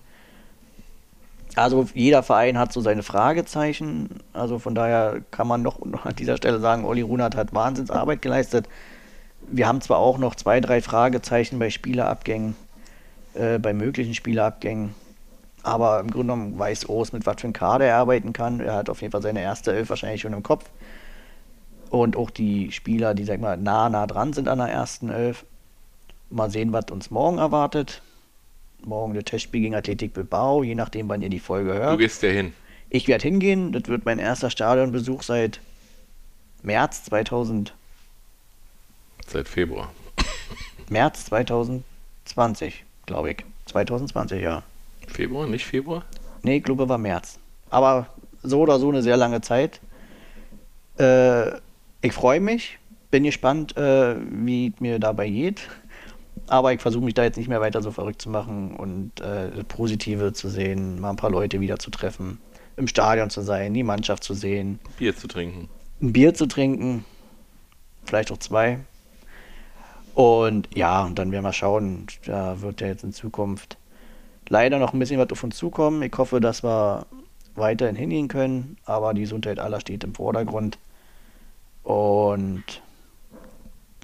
Also 1.55 1.89
jeder 1.95 2.23
Verein 2.23 2.59
hat 2.59 2.71
so 2.71 2.83
seine 2.83 3.03
Fragezeichen. 3.03 4.11
Also 4.35 4.59
von 4.59 4.75
daher 4.75 5.23
kann 5.31 5.49
man 5.49 5.63
noch, 5.63 5.83
noch 5.87 6.05
an 6.05 6.15
dieser 6.15 6.37
Stelle 6.37 6.61
sagen, 6.61 6.85
Olli 6.85 7.01
Runert 7.01 7.35
hat 7.35 7.55
Wahnsinnsarbeit 7.55 8.21
geleistet. 8.21 8.69
Wir 9.49 9.67
haben 9.67 9.81
zwar 9.81 9.99
auch 9.99 10.19
noch 10.19 10.35
zwei, 10.35 10.61
drei 10.61 10.83
Fragezeichen 10.83 11.59
bei 11.59 11.71
Spielerabgängen, 11.71 12.57
äh, 13.33 13.59
bei 13.59 13.73
möglichen 13.73 14.15
Spielerabgängen. 14.15 14.95
Aber 15.63 16.01
im 16.01 16.11
Grunde 16.11 16.35
genommen 16.35 16.59
weiß 16.59 16.91
Oos, 16.91 17.13
mit 17.13 17.25
was 17.25 17.41
für 17.41 17.45
einem 17.45 17.55
Kader 17.55 17.87
er 17.87 17.97
arbeiten 17.97 18.35
kann. 18.35 18.61
Er 18.61 18.75
hat 18.75 18.91
auf 18.91 19.01
jeden 19.01 19.13
Fall 19.13 19.23
seine 19.23 19.41
erste 19.41 19.73
Elf 19.73 19.89
wahrscheinlich 19.89 20.21
schon 20.21 20.35
im 20.35 20.43
Kopf. 20.43 20.69
Und 21.89 22.17
auch 22.17 22.29
die 22.29 22.71
Spieler, 22.71 23.15
die 23.15 23.25
sag 23.25 23.41
mal 23.41 23.57
nah, 23.57 23.89
nah 23.89 24.07
dran 24.07 24.35
sind 24.35 24.47
an 24.47 24.59
der 24.59 24.69
ersten 24.69 25.09
Elf, 25.09 25.47
Mal 26.31 26.51
sehen, 26.51 26.73
was 26.73 26.87
uns 26.91 27.11
morgen 27.11 27.39
erwartet. 27.39 28.03
Morgen 28.85 29.15
der 29.15 29.25
Testspiel 29.25 29.63
gegen 29.63 29.75
Athletik 29.75 30.13
Bilbao, 30.13 30.63
je 30.63 30.75
nachdem, 30.75 31.09
wann 31.09 31.23
ihr 31.23 31.29
die 31.29 31.41
Folge 31.41 31.75
hört. 31.75 31.93
Du 31.95 31.99
gehst 31.99 32.23
ja 32.23 32.31
hin. 32.31 32.53
Ich 32.91 33.09
werde 33.09 33.23
hingehen. 33.23 33.73
Das 33.73 33.85
wird 33.87 34.05
mein 34.05 34.19
erster 34.19 34.51
Stadionbesuch 34.51 35.23
seit 35.23 35.61
März 36.63 37.05
2000. 37.05 37.75
Seit 39.27 39.49
Februar. 39.49 39.93
März 40.89 41.27
2020, 41.27 42.85
glaube 43.07 43.33
ich. 43.33 43.45
2020, 43.67 44.43
ja. 44.43 44.63
Februar, 45.09 45.47
nicht 45.47 45.67
Februar? 45.67 46.05
Nee, 46.43 46.59
ich 46.59 46.65
glaube, 46.65 46.89
war 46.89 46.99
März. 46.99 47.39
Aber 47.71 48.09
so 48.43 48.61
oder 48.61 48.79
so 48.79 48.89
eine 48.89 49.03
sehr 49.03 49.17
lange 49.17 49.41
Zeit. 49.41 49.81
Äh, 50.99 51.57
ich 52.03 52.13
freue 52.13 52.41
mich, 52.41 52.79
bin 53.11 53.25
gespannt, 53.25 53.77
äh, 53.77 54.17
wie 54.31 54.69
es 54.69 54.81
mir 54.81 54.99
dabei 54.99 55.29
geht. 55.29 55.69
Aber 56.49 56.73
ich 56.73 56.81
versuche 56.81 57.05
mich 57.05 57.15
da 57.15 57.25
jetzt 57.25 57.37
nicht 57.37 57.49
mehr 57.49 57.61
weiter 57.61 57.83
so 57.83 57.91
verrückt 57.91 58.23
zu 58.23 58.31
machen 58.31 58.77
und 58.77 59.21
äh, 59.21 59.51
das 59.51 59.65
Positive 59.65 60.33
zu 60.33 60.49
sehen, 60.49 61.01
mal 61.01 61.11
ein 61.11 61.17
paar 61.17 61.31
Leute 61.31 61.61
wieder 61.61 61.79
zu 61.79 61.91
treffen, 61.91 62.39
im 62.77 62.87
Stadion 62.87 63.31
zu 63.31 63.41
sein, 63.41 63.75
die 63.75 63.83
Mannschaft 63.83 64.23
zu 64.23 64.35
sehen. 64.35 64.79
Bier 64.99 65.17
zu 65.17 65.27
trinken. 65.27 65.69
Ein 66.01 66.13
Bier 66.13 66.35
zu 66.35 66.47
trinken, 66.47 67.05
vielleicht 68.05 68.31
auch 68.31 68.39
zwei. 68.39 68.79
Und 70.15 70.69
ja, 70.75 71.05
und 71.05 71.19
dann 71.19 71.31
werden 71.33 71.45
wir 71.45 71.53
schauen. 71.53 72.07
Da 72.25 72.61
wird 72.63 72.81
ja 72.81 72.87
jetzt 72.87 73.05
in 73.05 73.13
Zukunft 73.13 73.77
leider 74.49 74.79
noch 74.79 74.93
ein 74.93 74.99
bisschen 74.99 75.21
was 75.21 75.31
auf 75.31 75.43
uns 75.43 75.57
zukommen. 75.57 76.03
Ich 76.03 76.13
hoffe, 76.17 76.41
dass 76.41 76.63
wir 76.63 77.07
weiterhin 77.55 77.97
hingehen 77.97 78.29
können, 78.29 78.77
aber 78.85 79.15
die 79.15 79.23
Gesundheit 79.23 79.59
aller 79.59 79.81
steht 79.81 80.05
im 80.05 80.15
Vordergrund. 80.15 80.79
Und 81.83 82.65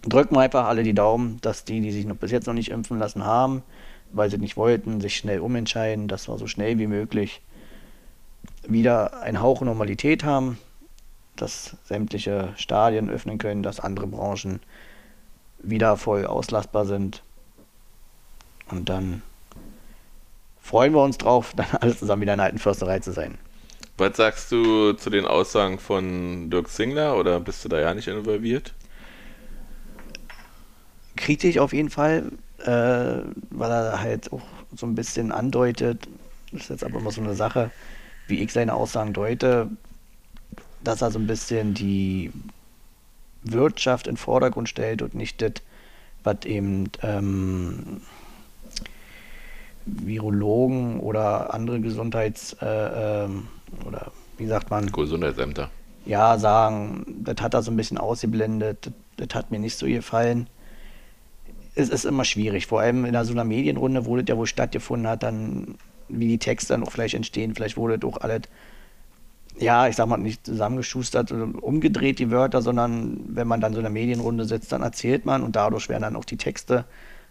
drücken 0.02 0.34
wir 0.34 0.40
einfach 0.40 0.66
alle 0.66 0.82
die 0.82 0.94
Daumen, 0.94 1.38
dass 1.42 1.64
die, 1.64 1.80
die 1.80 1.92
sich 1.92 2.06
noch 2.06 2.16
bis 2.16 2.30
jetzt 2.30 2.46
noch 2.46 2.54
nicht 2.54 2.70
impfen 2.70 2.98
lassen 2.98 3.24
haben, 3.24 3.62
weil 4.12 4.30
sie 4.30 4.38
nicht 4.38 4.56
wollten, 4.56 5.00
sich 5.00 5.16
schnell 5.16 5.40
umentscheiden, 5.40 6.08
dass 6.08 6.28
wir 6.28 6.38
so 6.38 6.46
schnell 6.46 6.78
wie 6.78 6.86
möglich 6.86 7.40
wieder 8.66 9.22
einen 9.22 9.40
Hauch 9.40 9.60
Normalität 9.60 10.24
haben, 10.24 10.58
dass 11.36 11.76
sämtliche 11.84 12.52
Stadien 12.56 13.10
öffnen 13.10 13.38
können, 13.38 13.62
dass 13.62 13.80
andere 13.80 14.06
Branchen 14.06 14.60
wieder 15.62 15.96
voll 15.96 16.26
auslastbar 16.26 16.86
sind. 16.86 17.22
Und 18.70 18.88
dann 18.88 19.22
freuen 20.60 20.92
wir 20.92 21.02
uns 21.02 21.18
drauf, 21.18 21.52
dann 21.56 21.66
alles 21.80 21.98
zusammen 21.98 22.22
wieder 22.22 22.34
in 22.34 22.38
der 22.38 22.46
alten 22.46 22.58
Försterei 22.58 22.98
zu 22.98 23.12
sein. 23.12 23.38
Was 23.98 24.16
sagst 24.16 24.50
du 24.50 24.94
zu 24.94 25.10
den 25.10 25.26
Aussagen 25.26 25.78
von 25.78 26.50
Dirk 26.50 26.68
Singler 26.68 27.16
oder 27.16 27.38
bist 27.40 27.64
du 27.64 27.68
da 27.68 27.78
ja 27.78 27.94
nicht 27.94 28.08
involviert? 28.08 28.72
Kritisch 31.22 31.58
auf 31.58 31.72
jeden 31.72 31.88
Fall, 31.88 32.32
äh, 32.64 33.22
weil 33.50 33.70
er 33.70 34.00
halt 34.00 34.32
auch 34.32 34.42
so 34.76 34.86
ein 34.86 34.96
bisschen 34.96 35.30
andeutet, 35.30 36.08
das 36.50 36.62
ist 36.62 36.70
jetzt 36.70 36.84
aber 36.84 36.98
immer 36.98 37.12
so 37.12 37.20
eine 37.20 37.36
Sache, 37.36 37.70
wie 38.26 38.42
ich 38.42 38.52
seine 38.52 38.74
Aussagen 38.74 39.12
deute, 39.12 39.68
dass 40.82 41.00
er 41.00 41.12
so 41.12 41.20
ein 41.20 41.28
bisschen 41.28 41.74
die 41.74 42.32
Wirtschaft 43.44 44.08
in 44.08 44.14
den 44.14 44.18
Vordergrund 44.18 44.68
stellt 44.68 45.00
und 45.00 45.14
nicht 45.14 45.40
das, 45.42 45.52
was 46.24 46.44
eben 46.44 46.90
ähm, 47.02 48.00
Virologen 49.86 50.98
oder 50.98 51.54
andere 51.54 51.78
Gesundheits- 51.78 52.56
äh, 52.60 53.24
ähm, 53.24 53.46
oder 53.86 54.10
wie 54.38 54.46
sagt 54.46 54.70
man? 54.70 54.90
Gesundheitsämter. 54.90 55.70
Ja, 56.04 56.36
sagen, 56.36 57.22
das 57.24 57.36
hat 57.40 57.54
er 57.54 57.62
so 57.62 57.70
ein 57.70 57.76
bisschen 57.76 57.98
ausgeblendet, 57.98 58.86
das, 58.86 58.92
das 59.28 59.36
hat 59.36 59.52
mir 59.52 59.60
nicht 59.60 59.78
so 59.78 59.86
gefallen. 59.86 60.48
Es 61.74 61.88
ist 61.88 62.04
immer 62.04 62.24
schwierig, 62.24 62.66
vor 62.66 62.80
allem 62.80 63.04
in 63.04 63.24
so 63.24 63.32
einer 63.32 63.44
Medienrunde, 63.44 64.04
wo 64.04 64.16
das 64.16 64.26
ja 64.28 64.36
wohl 64.36 64.46
stattgefunden 64.46 65.08
hat, 65.08 65.22
dann 65.22 65.76
wie 66.08 66.28
die 66.28 66.38
Texte 66.38 66.74
dann 66.74 66.82
auch 66.82 66.90
vielleicht 66.90 67.14
entstehen, 67.14 67.54
vielleicht 67.54 67.76
wurde 67.76 68.06
auch 68.06 68.18
alles 68.18 68.42
ja, 69.58 69.86
ich 69.86 69.96
sag 69.96 70.06
mal, 70.06 70.16
nicht 70.16 70.46
zusammengeschustert 70.46 71.32
oder 71.32 71.48
umgedreht 71.62 72.18
die 72.18 72.30
Wörter, 72.30 72.62
sondern 72.62 73.20
wenn 73.28 73.46
man 73.46 73.60
dann 73.60 73.72
so 73.72 73.78
in 73.78 73.84
der 73.84 73.92
Medienrunde 73.92 74.44
sitzt, 74.44 74.72
dann 74.72 74.82
erzählt 74.82 75.26
man 75.26 75.42
und 75.42 75.56
dadurch 75.56 75.88
werden 75.88 76.02
dann 76.02 76.16
auch 76.16 76.24
die 76.24 76.36
Texte 76.36 76.84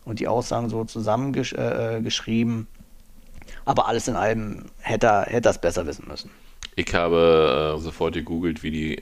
und 0.06 0.20
die 0.20 0.28
Aussagen 0.28 0.70
so 0.70 0.84
zusammengeschrieben. 0.84 2.68
Äh, 2.68 3.60
Aber 3.66 3.88
alles 3.88 4.08
in 4.08 4.16
allem 4.16 4.66
hätte 4.80 5.24
hätte 5.28 5.50
er 5.50 5.52
es 5.52 5.58
besser 5.58 5.86
wissen 5.86 6.08
müssen. 6.08 6.30
Ich 6.76 6.94
habe 6.94 7.76
äh, 7.78 7.82
sofort 7.82 8.14
gegoogelt, 8.14 8.64
wie 8.64 8.72
die, 8.72 9.02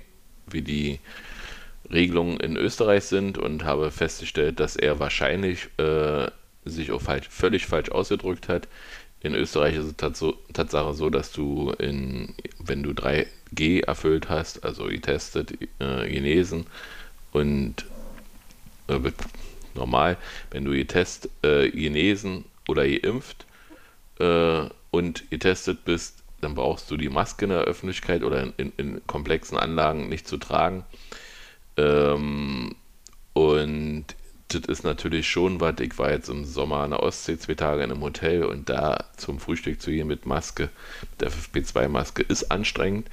wie 0.49 0.61
die 0.61 0.99
Regelungen 1.91 2.39
in 2.39 2.55
Österreich 2.55 3.05
sind 3.05 3.37
und 3.37 3.63
habe 3.63 3.91
festgestellt, 3.91 4.59
dass 4.59 4.75
er 4.75 4.99
wahrscheinlich 4.99 5.69
äh, 5.77 6.27
sich 6.65 6.91
auch 6.91 7.01
falsch, 7.01 7.27
völlig 7.29 7.65
falsch 7.65 7.89
ausgedrückt 7.89 8.47
hat. 8.47 8.67
In 9.21 9.35
Österreich 9.35 9.75
ist 9.75 9.85
es 9.85 9.97
tats 9.97 10.23
Tatsache 10.53 10.93
so, 10.93 11.09
dass 11.09 11.31
du, 11.31 11.71
in, 11.77 12.35
wenn 12.59 12.83
du 12.83 12.91
3G 12.91 13.83
erfüllt 13.83 14.29
hast, 14.29 14.63
also 14.63 14.85
getestet, 14.85 15.57
äh, 15.79 16.09
genesen 16.09 16.67
und 17.31 17.85
äh, 18.87 18.99
normal, 19.75 20.17
wenn 20.51 20.65
du 20.65 20.71
getestet, 20.71 21.31
äh, 21.43 21.69
genesen 21.69 22.45
oder 22.67 22.87
geimpft 22.87 23.45
äh, 24.19 24.69
und 24.91 25.29
getestet 25.29 25.83
bist, 25.85 26.23
dann 26.41 26.55
brauchst 26.55 26.89
du 26.89 26.95
die 26.95 27.09
Maske 27.09 27.45
in 27.45 27.51
der 27.51 27.61
Öffentlichkeit 27.61 28.23
oder 28.23 28.41
in, 28.43 28.53
in, 28.57 28.71
in 28.77 29.07
komplexen 29.07 29.57
Anlagen 29.57 30.07
nicht 30.07 30.27
zu 30.27 30.37
tragen. 30.37 30.85
Ähm, 31.79 32.75
und 33.33 34.05
das 34.49 34.61
ist 34.63 34.83
natürlich 34.83 35.29
schon 35.29 35.61
was. 35.61 35.75
Ich 35.79 35.97
war 35.97 36.11
jetzt 36.11 36.29
im 36.29 36.43
Sommer 36.43 36.77
an 36.77 36.91
der 36.91 37.03
Ostsee 37.03 37.37
zwei 37.37 37.53
Tage 37.53 37.83
in 37.83 37.91
einem 37.91 38.01
Hotel 38.01 38.43
und 38.43 38.67
da 38.69 39.05
zum 39.15 39.39
Frühstück 39.39 39.81
zu 39.81 39.91
gehen 39.91 40.07
mit 40.07 40.25
Maske, 40.25 40.69
mit 41.01 41.21
der 41.21 41.31
FFP2-Maske, 41.31 42.23
ist 42.23 42.51
anstrengend, 42.51 43.07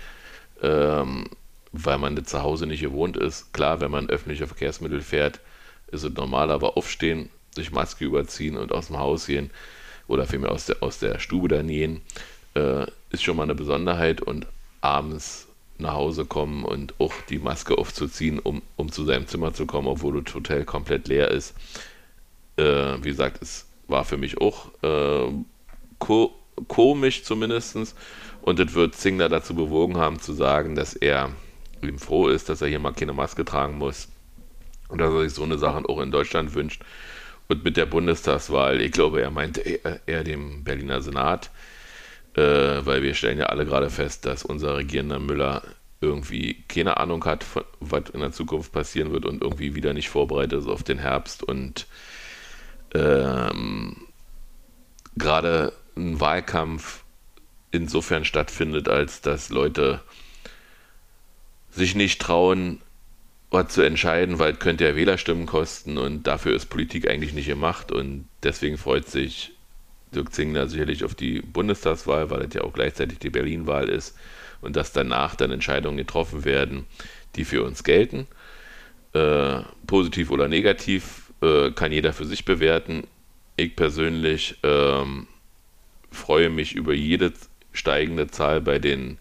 ähm, 0.62 1.26
weil 1.72 1.98
man 1.98 2.16
das 2.16 2.26
zu 2.26 2.42
Hause 2.42 2.66
nicht 2.66 2.80
gewohnt 2.80 3.16
ist. 3.16 3.52
Klar, 3.52 3.80
wenn 3.80 3.90
man 3.90 4.08
öffentliche 4.08 4.46
Verkehrsmittel 4.46 5.02
fährt, 5.02 5.40
ist 5.88 6.02
es 6.02 6.14
normal, 6.14 6.50
aber 6.50 6.76
aufstehen, 6.76 7.28
sich 7.54 7.70
Maske 7.70 8.04
überziehen 8.04 8.56
und 8.56 8.72
aus 8.72 8.88
dem 8.88 8.98
Haus 8.98 9.26
gehen 9.26 9.50
oder 10.08 10.26
vielmehr 10.26 10.50
aus 10.50 10.66
der, 10.66 10.82
aus 10.82 10.98
der 10.98 11.18
Stube 11.18 11.48
dann 11.48 11.68
gehen, 11.68 12.00
äh, 12.54 12.86
ist 13.10 13.22
schon 13.22 13.36
mal 13.36 13.44
eine 13.44 13.54
Besonderheit 13.54 14.22
und 14.22 14.46
abends 14.80 15.45
nach 15.78 15.94
Hause 15.94 16.24
kommen 16.24 16.64
und 16.64 16.94
auch 16.98 17.12
die 17.28 17.38
Maske 17.38 17.76
aufzuziehen, 17.78 18.38
um, 18.38 18.62
um 18.76 18.90
zu 18.90 19.04
seinem 19.04 19.26
Zimmer 19.26 19.52
zu 19.54 19.66
kommen, 19.66 19.88
obwohl 19.88 20.22
das 20.22 20.34
Hotel 20.34 20.64
komplett 20.64 21.08
leer 21.08 21.30
ist. 21.30 21.54
Äh, 22.56 23.02
wie 23.02 23.10
gesagt, 23.10 23.42
es 23.42 23.66
war 23.88 24.04
für 24.04 24.16
mich 24.16 24.40
auch 24.40 24.68
äh, 24.82 25.32
ko 25.98 26.34
komisch 26.68 27.22
zumindest. 27.22 27.94
Und 28.42 28.58
das 28.58 28.74
wird 28.74 28.94
Zingler 28.94 29.28
dazu 29.28 29.54
bewogen 29.54 29.96
haben, 29.96 30.20
zu 30.20 30.32
sagen, 30.32 30.74
dass 30.74 30.94
er 30.94 31.30
ihm 31.82 31.98
froh 31.98 32.28
ist, 32.28 32.48
dass 32.48 32.62
er 32.62 32.68
hier 32.68 32.78
mal 32.78 32.92
keine 32.92 33.12
Maske 33.12 33.44
tragen 33.44 33.78
muss. 33.78 34.08
Und 34.88 34.98
dass 34.98 35.12
er 35.12 35.22
sich 35.22 35.34
so 35.34 35.42
eine 35.42 35.58
Sache 35.58 35.86
auch 35.88 36.00
in 36.00 36.10
Deutschland 36.12 36.54
wünscht. 36.54 36.82
Und 37.48 37.64
mit 37.64 37.76
der 37.76 37.86
Bundestagswahl, 37.86 38.80
ich 38.80 38.92
glaube, 38.92 39.20
er 39.20 39.30
meinte 39.30 39.60
eher, 39.60 40.00
eher 40.06 40.24
dem 40.24 40.64
Berliner 40.64 41.00
Senat, 41.00 41.50
äh, 42.36 42.84
weil 42.84 43.02
wir 43.02 43.14
stellen 43.14 43.38
ja 43.38 43.46
alle 43.46 43.64
gerade 43.64 43.90
fest, 43.90 44.26
dass 44.26 44.44
unser 44.44 44.76
regierender 44.76 45.18
Müller 45.18 45.62
irgendwie 46.00 46.62
keine 46.68 46.98
Ahnung 46.98 47.24
hat, 47.24 47.42
von, 47.42 47.64
was 47.80 48.10
in 48.10 48.20
der 48.20 48.32
Zukunft 48.32 48.72
passieren 48.72 49.12
wird 49.12 49.24
und 49.24 49.42
irgendwie 49.42 49.74
wieder 49.74 49.94
nicht 49.94 50.10
vorbereitet 50.10 50.60
ist 50.60 50.68
auf 50.68 50.82
den 50.82 50.98
Herbst 50.98 51.42
und 51.42 51.86
ähm, 52.94 53.96
gerade 55.16 55.72
ein 55.96 56.20
Wahlkampf 56.20 57.02
insofern 57.70 58.24
stattfindet, 58.26 58.88
als 58.88 59.22
dass 59.22 59.48
Leute 59.48 60.02
sich 61.70 61.94
nicht 61.94 62.20
trauen, 62.20 62.82
was 63.50 63.68
zu 63.68 63.80
entscheiden, 63.80 64.38
weil 64.38 64.52
es 64.52 64.58
könnte 64.58 64.84
ja 64.84 64.94
Wählerstimmen 64.94 65.46
kosten 65.46 65.96
und 65.96 66.26
dafür 66.26 66.54
ist 66.54 66.66
Politik 66.66 67.08
eigentlich 67.08 67.32
nicht 67.32 67.46
gemacht 67.46 67.92
und 67.92 68.28
deswegen 68.42 68.76
freut 68.76 69.08
sich 69.08 69.55
Dirk 70.16 70.32
Zingler 70.32 70.68
sicherlich 70.68 71.04
auf 71.04 71.14
die 71.14 71.40
Bundestagswahl, 71.40 72.30
weil 72.30 72.42
es 72.42 72.54
ja 72.54 72.62
auch 72.62 72.72
gleichzeitig 72.72 73.18
die 73.18 73.30
Berlin-Wahl 73.30 73.88
ist 73.88 74.16
und 74.60 74.76
dass 74.76 74.92
danach 74.92 75.36
dann 75.36 75.52
Entscheidungen 75.52 75.96
getroffen 75.96 76.44
werden, 76.44 76.86
die 77.36 77.44
für 77.44 77.62
uns 77.62 77.84
gelten. 77.84 78.26
Äh, 79.12 79.60
positiv 79.86 80.30
oder 80.30 80.48
negativ 80.48 81.32
äh, 81.42 81.70
kann 81.70 81.92
jeder 81.92 82.12
für 82.12 82.24
sich 82.24 82.44
bewerten. 82.44 83.04
Ich 83.56 83.76
persönlich 83.76 84.56
ähm, 84.62 85.28
freue 86.10 86.50
mich 86.50 86.74
über 86.74 86.94
jede 86.94 87.32
steigende 87.72 88.26
Zahl 88.28 88.60
bei 88.60 88.78
den 88.78 89.18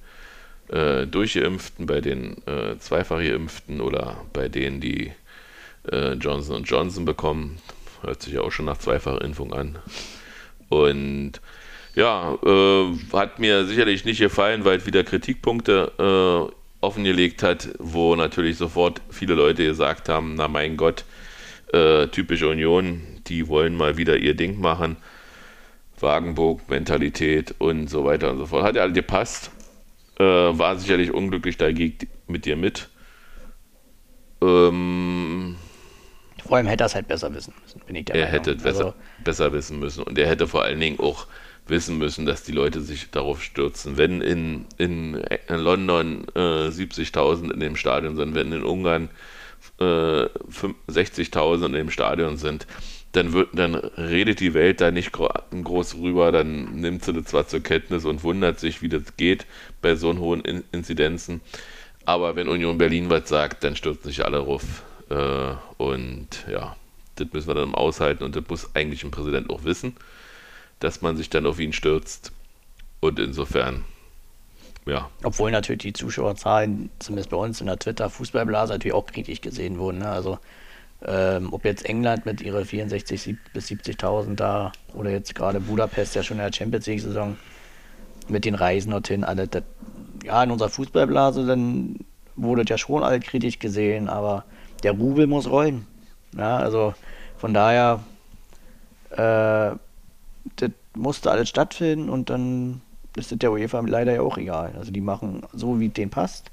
äh, 0.70 1.06
Durchgeimpften, 1.06 1.86
bei 1.86 2.02
den 2.02 2.46
äh, 2.48 2.78
Zweifach 2.80 3.20
geimpften 3.20 3.82
oder 3.82 4.18
bei 4.34 4.50
denen, 4.50 4.82
die 4.82 5.12
äh, 5.92 6.14
Johnson 6.14 6.64
Johnson 6.64 7.06
bekommen. 7.06 7.60
Hört 8.02 8.22
sich 8.22 8.34
ja 8.34 8.42
auch 8.42 8.52
schon 8.52 8.66
nach 8.66 8.78
Zweifachimpfung 8.78 9.54
an. 9.54 9.78
Und 10.70 11.34
ja, 11.96 12.38
äh, 12.44 12.98
hat 13.14 13.40
mir 13.40 13.66
sicherlich 13.66 14.06
nicht 14.06 14.20
gefallen, 14.20 14.66
weil 14.66 14.78
es 14.78 14.86
wieder 14.86 15.04
Kritikpunkte 15.04 15.92
äh, 15.98 16.56
offengelegt 16.86 17.42
hat, 17.42 17.70
wo 17.80 18.16
natürlich 18.16 18.58
sofort 18.58 19.02
viele 19.10 19.34
Leute 19.34 19.66
gesagt 19.66 20.10
haben, 20.10 20.36
na 20.36 20.48
mein 20.48 20.78
Gott, 20.78 21.06
äh, 21.74 22.08
typische 22.08 22.50
Union, 22.50 23.02
die 23.28 23.48
wollen 23.48 23.76
mal 23.76 23.98
wieder 23.98 24.18
ihr 24.18 24.36
Ding 24.36 24.60
machen. 24.60 24.98
Wagenburg, 26.00 26.70
Mentalität 26.70 27.56
und 27.58 27.90
so 27.90 28.04
weiter 28.04 28.32
und 28.32 28.38
so 28.38 28.46
fort. 28.46 28.64
Hat 28.64 28.76
ja 28.76 28.84
alle 28.84 28.94
gepasst. 28.94 29.52
Äh, 30.20 30.24
war 30.24 30.78
sicherlich 30.78 31.12
unglücklich, 31.12 31.58
da 31.58 31.72
geht 31.72 32.08
mit 32.28 32.46
dir 32.46 32.56
mit. 32.56 32.90
Ähm, 34.42 35.56
Vor 36.48 36.58
allem 36.58 36.68
hätte 36.68 36.84
er 36.84 36.88
es 36.88 36.96
halt 36.96 37.08
besser 37.08 37.34
wissen 37.34 37.54
müssen, 37.62 37.82
bin 37.88 37.96
ich 37.96 38.06
der 38.06 38.16
Er 38.16 38.26
Meinung. 38.26 38.34
hätte 38.34 38.52
es 38.52 38.64
besser, 38.64 38.86
also, 38.86 38.94
besser 39.24 39.54
wissen 39.54 39.80
müssen. 39.80 40.04
Und 40.04 40.18
er 40.18 40.28
hätte 40.28 40.48
vor 40.48 40.64
allen 40.64 40.80
Dingen 40.80 41.00
auch 41.00 41.28
wissen 41.68 41.98
müssen, 41.98 42.26
dass 42.26 42.44
die 42.44 42.52
Leute 42.52 42.82
sich 42.82 43.10
darauf 43.10 43.42
stürzen. 43.42 43.98
Wenn 43.98 44.22
in, 44.22 44.66
in, 44.78 45.24
London 45.50 46.28
äh, 46.36 46.40
70.000 46.40 47.52
in 47.52 47.60
dem 47.60 47.76
Stadion 47.76 48.16
sind, 48.16 48.36
wenn 48.36 48.52
in 48.52 48.64
Ungarn 48.64 49.10
äh, 49.80 49.84
60.000 49.84 51.66
in 51.66 51.74
dem 51.74 51.90
Stadion 51.90 52.38
sind, 52.38 52.68
dann, 53.14 53.34
wird, 53.34 53.50
dann 53.54 53.76
redet 53.76 54.40
die 54.40 54.54
Welt 54.54 54.82
da 54.82 54.92
nicht 54.92 55.12
groß 55.14 55.96
rüber, 55.96 56.32
dann 56.32 56.76
nimmt 56.76 57.04
sie 57.04 57.14
das 57.14 57.26
zwar 57.26 57.48
zur 57.48 57.62
Kenntnis 57.62 58.06
und 58.06 58.24
wundert 58.24 58.60
sich, 58.60 58.82
wie 58.82 58.90
das 58.90 59.16
geht 59.18 59.46
bei 59.82 59.96
so 59.96 60.16
hohen 60.18 60.42
in 60.42 60.64
Inzidenzen. 60.72 61.42
Aber 62.06 62.36
wenn 62.36 62.48
Union 62.48 62.78
Berlin 62.78 63.10
was 63.10 63.30
sagt, 63.30 63.64
dann 63.64 63.76
stürzen 63.76 64.10
sich 64.10 64.24
alle 64.24 64.38
drauf. 64.38 64.84
Äh, 65.10 65.54
und 65.78 66.28
ja, 66.50 66.76
das 67.16 67.28
müssen 67.32 67.48
wir 67.48 67.56
dann 67.56 67.76
aushalten 67.76 68.24
und 68.24 68.36
das 68.36 68.44
muss 68.50 68.76
eigentlich 68.76 69.04
ein 69.04 69.12
Präsident 69.12 69.50
auch 69.50 69.64
wissen 69.64 69.96
dass 70.80 71.02
man 71.02 71.18
sich 71.18 71.30
dann 71.30 71.46
auf 71.46 71.60
ihn 71.60 71.74
stürzt. 71.74 72.32
Und 73.00 73.20
insofern, 73.20 73.84
ja. 74.86 75.10
Obwohl 75.24 75.52
natürlich 75.52 75.82
die 75.82 75.94
Zuschauerzahlen, 75.94 76.90
zumindest 77.00 77.30
bei 77.30 77.38
uns 77.38 77.62
in 77.62 77.68
der 77.68 77.80
Twitter-Fußballblase, 77.80 78.74
natürlich 78.74 78.94
auch 78.94 79.06
kritisch 79.06 79.42
gesehen 79.42 79.78
wurden. 79.78 80.00
Ne? 80.00 80.10
Also, 80.10 80.40
ähm, 81.06 81.54
ob 81.54 81.66
jetzt 81.66 81.86
England 81.86 82.26
mit 82.26 82.42
ihren 82.42 82.66
64 82.66 83.36
bis 83.54 83.68
70.000 83.68 84.36
da 84.36 84.72
oder 84.94 85.12
jetzt 85.12 85.36
gerade 85.36 85.60
Budapest 85.60 86.16
ja 86.16 86.24
schon 86.24 86.38
in 86.38 86.44
der 86.44 86.54
Champions 86.54 86.88
League-Saison 86.88 87.38
mit 88.28 88.46
den 88.46 88.56
Reisen 88.56 88.92
dorthin, 88.92 89.24
alle, 89.24 89.48
das, 89.48 89.64
ja, 90.24 90.44
in 90.44 90.50
unserer 90.50 90.70
Fußballblase, 90.70 91.46
dann 91.46 92.00
wurde 92.36 92.64
das 92.64 92.70
ja 92.70 92.78
schon 92.78 93.04
alle 93.04 93.20
kritisch 93.20 93.60
gesehen, 93.60 94.10
aber 94.10 94.46
der 94.84 94.92
Rubel 94.94 95.28
muss 95.28 95.50
rollen. 95.50 95.86
Ja, 96.38 96.58
also 96.58 96.94
von 97.38 97.54
daher 97.54 98.02
äh, 99.12 99.76
das 100.58 100.72
musste 100.96 101.32
alles 101.32 101.50
stattfinden 101.50 102.10
und 102.10 102.30
dann 102.30 102.82
ist 103.16 103.32
es 103.32 103.40
der 103.40 103.52
UEFA 103.52 103.82
leider 103.82 104.14
ja 104.14 104.22
auch 104.22 104.38
egal. 104.38 104.74
Also 104.78 104.92
die 104.92 105.02
machen 105.02 105.44
so, 105.54 105.80
wie 105.80 105.90
denen 105.90 106.12
passt. 106.12 106.52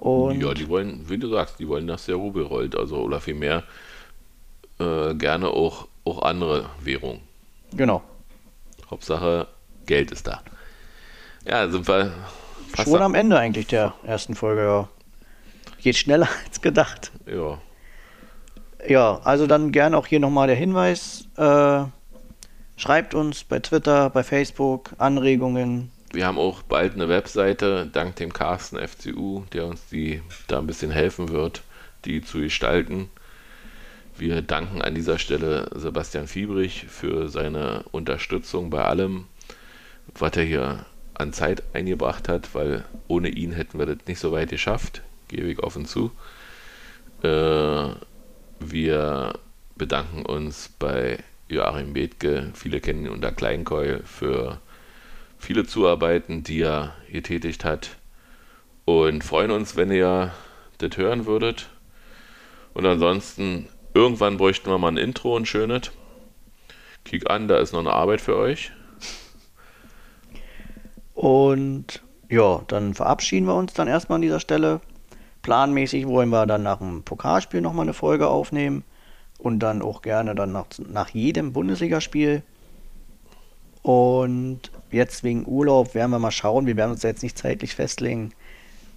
Und 0.00 0.40
ja, 0.40 0.52
die 0.52 0.68
wollen, 0.68 1.08
wie 1.08 1.18
du 1.18 1.28
sagst, 1.28 1.58
die 1.58 1.68
wollen, 1.68 1.86
dass 1.86 2.06
der 2.06 2.16
Rubel 2.16 2.44
rollt, 2.44 2.76
also 2.76 2.96
oder 2.96 3.20
vielmehr 3.20 3.62
äh, 4.80 5.14
gerne 5.14 5.48
auch, 5.48 5.86
auch 6.04 6.22
andere 6.22 6.66
Währungen. 6.82 7.20
Genau. 7.74 8.02
Hauptsache, 8.90 9.46
Geld 9.86 10.10
ist 10.10 10.26
da. 10.26 10.42
Ja, 11.46 11.68
sind 11.68 11.86
wir 11.86 12.12
schon 12.76 13.00
am 13.00 13.14
Ende 13.14 13.38
eigentlich 13.38 13.68
der 13.68 13.94
ersten 14.04 14.34
Folge, 14.34 14.62
ja. 14.62 14.88
Geht 15.82 15.96
schneller 15.96 16.28
als 16.46 16.60
gedacht. 16.60 17.12
Ja. 17.26 17.58
Ja, 18.88 19.20
also 19.22 19.46
dann 19.46 19.70
gerne 19.70 19.96
auch 19.96 20.06
hier 20.06 20.18
nochmal 20.18 20.48
der 20.48 20.56
Hinweis. 20.56 21.28
Äh, 21.36 21.84
Schreibt 22.82 23.14
uns 23.14 23.44
bei 23.44 23.60
Twitter, 23.60 24.10
bei 24.10 24.24
Facebook 24.24 24.90
Anregungen. 24.98 25.92
Wir 26.12 26.26
haben 26.26 26.36
auch 26.36 26.62
bald 26.62 26.94
eine 26.94 27.08
Webseite, 27.08 27.86
dank 27.86 28.16
dem 28.16 28.32
Carsten 28.32 28.76
FCU, 28.76 29.44
der 29.52 29.66
uns 29.66 29.86
die 29.86 30.20
da 30.48 30.58
ein 30.58 30.66
bisschen 30.66 30.90
helfen 30.90 31.28
wird, 31.28 31.62
die 32.04 32.22
zu 32.22 32.40
gestalten. 32.40 33.08
Wir 34.18 34.42
danken 34.42 34.82
an 34.82 34.96
dieser 34.96 35.20
Stelle 35.20 35.70
Sebastian 35.74 36.26
Fiebrich 36.26 36.86
für 36.88 37.28
seine 37.28 37.84
Unterstützung 37.92 38.68
bei 38.70 38.82
allem, 38.82 39.26
was 40.18 40.36
er 40.36 40.42
hier 40.42 40.86
an 41.14 41.32
Zeit 41.32 41.62
eingebracht 41.74 42.28
hat, 42.28 42.52
weil 42.52 42.84
ohne 43.06 43.28
ihn 43.28 43.52
hätten 43.52 43.78
wir 43.78 43.86
das 43.86 43.98
nicht 44.08 44.18
so 44.18 44.32
weit 44.32 44.50
geschafft, 44.50 45.02
gebe 45.32 45.50
ich 45.50 45.58
offen 45.62 45.86
zu. 45.86 46.12
Äh, 47.22 47.94
wir 48.60 49.32
bedanken 49.76 50.24
uns 50.24 50.70
bei 50.78 51.18
Joachim 51.48 51.92
Bethke, 51.92 52.50
viele 52.54 52.80
kennen 52.80 53.06
ihn 53.06 53.10
unter 53.10 53.32
Kleinkeul, 53.32 54.02
für 54.04 54.60
viele 55.38 55.66
Zuarbeiten, 55.66 56.44
die 56.44 56.62
er 56.62 56.94
getätigt 57.10 57.64
hat. 57.64 57.96
Und 58.84 59.24
freuen 59.24 59.50
uns, 59.50 59.76
wenn 59.76 59.90
ihr 59.90 60.32
das 60.78 60.96
hören 60.96 61.26
würdet. 61.26 61.68
Und 62.74 62.86
ansonsten, 62.86 63.68
irgendwann 63.94 64.36
bräuchten 64.36 64.70
wir 64.70 64.78
mal 64.78 64.88
ein 64.88 64.96
Intro, 64.96 65.36
ein 65.36 65.46
schönes. 65.46 65.90
Kick 67.04 67.28
an, 67.30 67.48
da 67.48 67.58
ist 67.58 67.72
noch 67.72 67.80
eine 67.80 67.92
Arbeit 67.92 68.20
für 68.20 68.36
euch. 68.36 68.72
Und 71.14 72.02
ja, 72.28 72.62
dann 72.68 72.94
verabschieden 72.94 73.46
wir 73.46 73.54
uns 73.54 73.74
dann 73.74 73.88
erstmal 73.88 74.16
an 74.16 74.22
dieser 74.22 74.40
Stelle. 74.40 74.80
Planmäßig 75.42 76.06
wollen 76.06 76.30
wir 76.30 76.46
dann 76.46 76.62
nach 76.62 76.78
dem 76.78 77.02
Pokalspiel 77.02 77.60
nochmal 77.60 77.84
eine 77.84 77.94
Folge 77.94 78.28
aufnehmen 78.28 78.84
und 79.38 79.58
dann 79.58 79.82
auch 79.82 80.02
gerne 80.02 80.34
dann 80.34 80.52
nach, 80.52 80.66
nach 80.78 81.10
jedem 81.10 81.52
Bundesligaspiel. 81.52 82.42
Und 83.82 84.70
jetzt 84.92 85.24
wegen 85.24 85.46
Urlaub 85.46 85.94
werden 85.94 86.12
wir 86.12 86.20
mal 86.20 86.30
schauen. 86.30 86.66
Wir 86.66 86.76
werden 86.76 86.92
uns 86.92 87.02
jetzt 87.02 87.24
nicht 87.24 87.36
zeitlich 87.36 87.74
festlegen. 87.74 88.32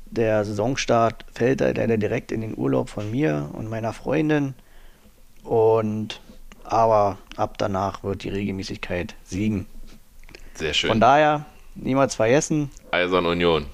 Der 0.06 0.46
Saisonstart 0.46 1.26
fällt 1.34 1.62
leider 1.62 1.98
direkt 1.98 2.32
in 2.32 2.42
den 2.42 2.56
Urlaub 2.56 2.90
von 2.90 3.10
mir 3.10 3.50
und 3.54 3.68
meiner 3.68 3.94
Freundin. 3.94 4.54
Und 5.44 6.22
aber 6.64 7.18
ab 7.36 7.58
danach 7.58 8.04
wird 8.04 8.24
die 8.24 8.30
Regelmäßigkeit 8.30 9.16
siegen. 9.24 9.66
Sehr 10.54 10.74
schön. 10.74 10.90
Von 10.90 11.00
daher 11.00 11.46
niemals 11.76 12.16
vergessen. 12.16 12.70
Eisern 12.92 13.26
Union. 13.26 13.66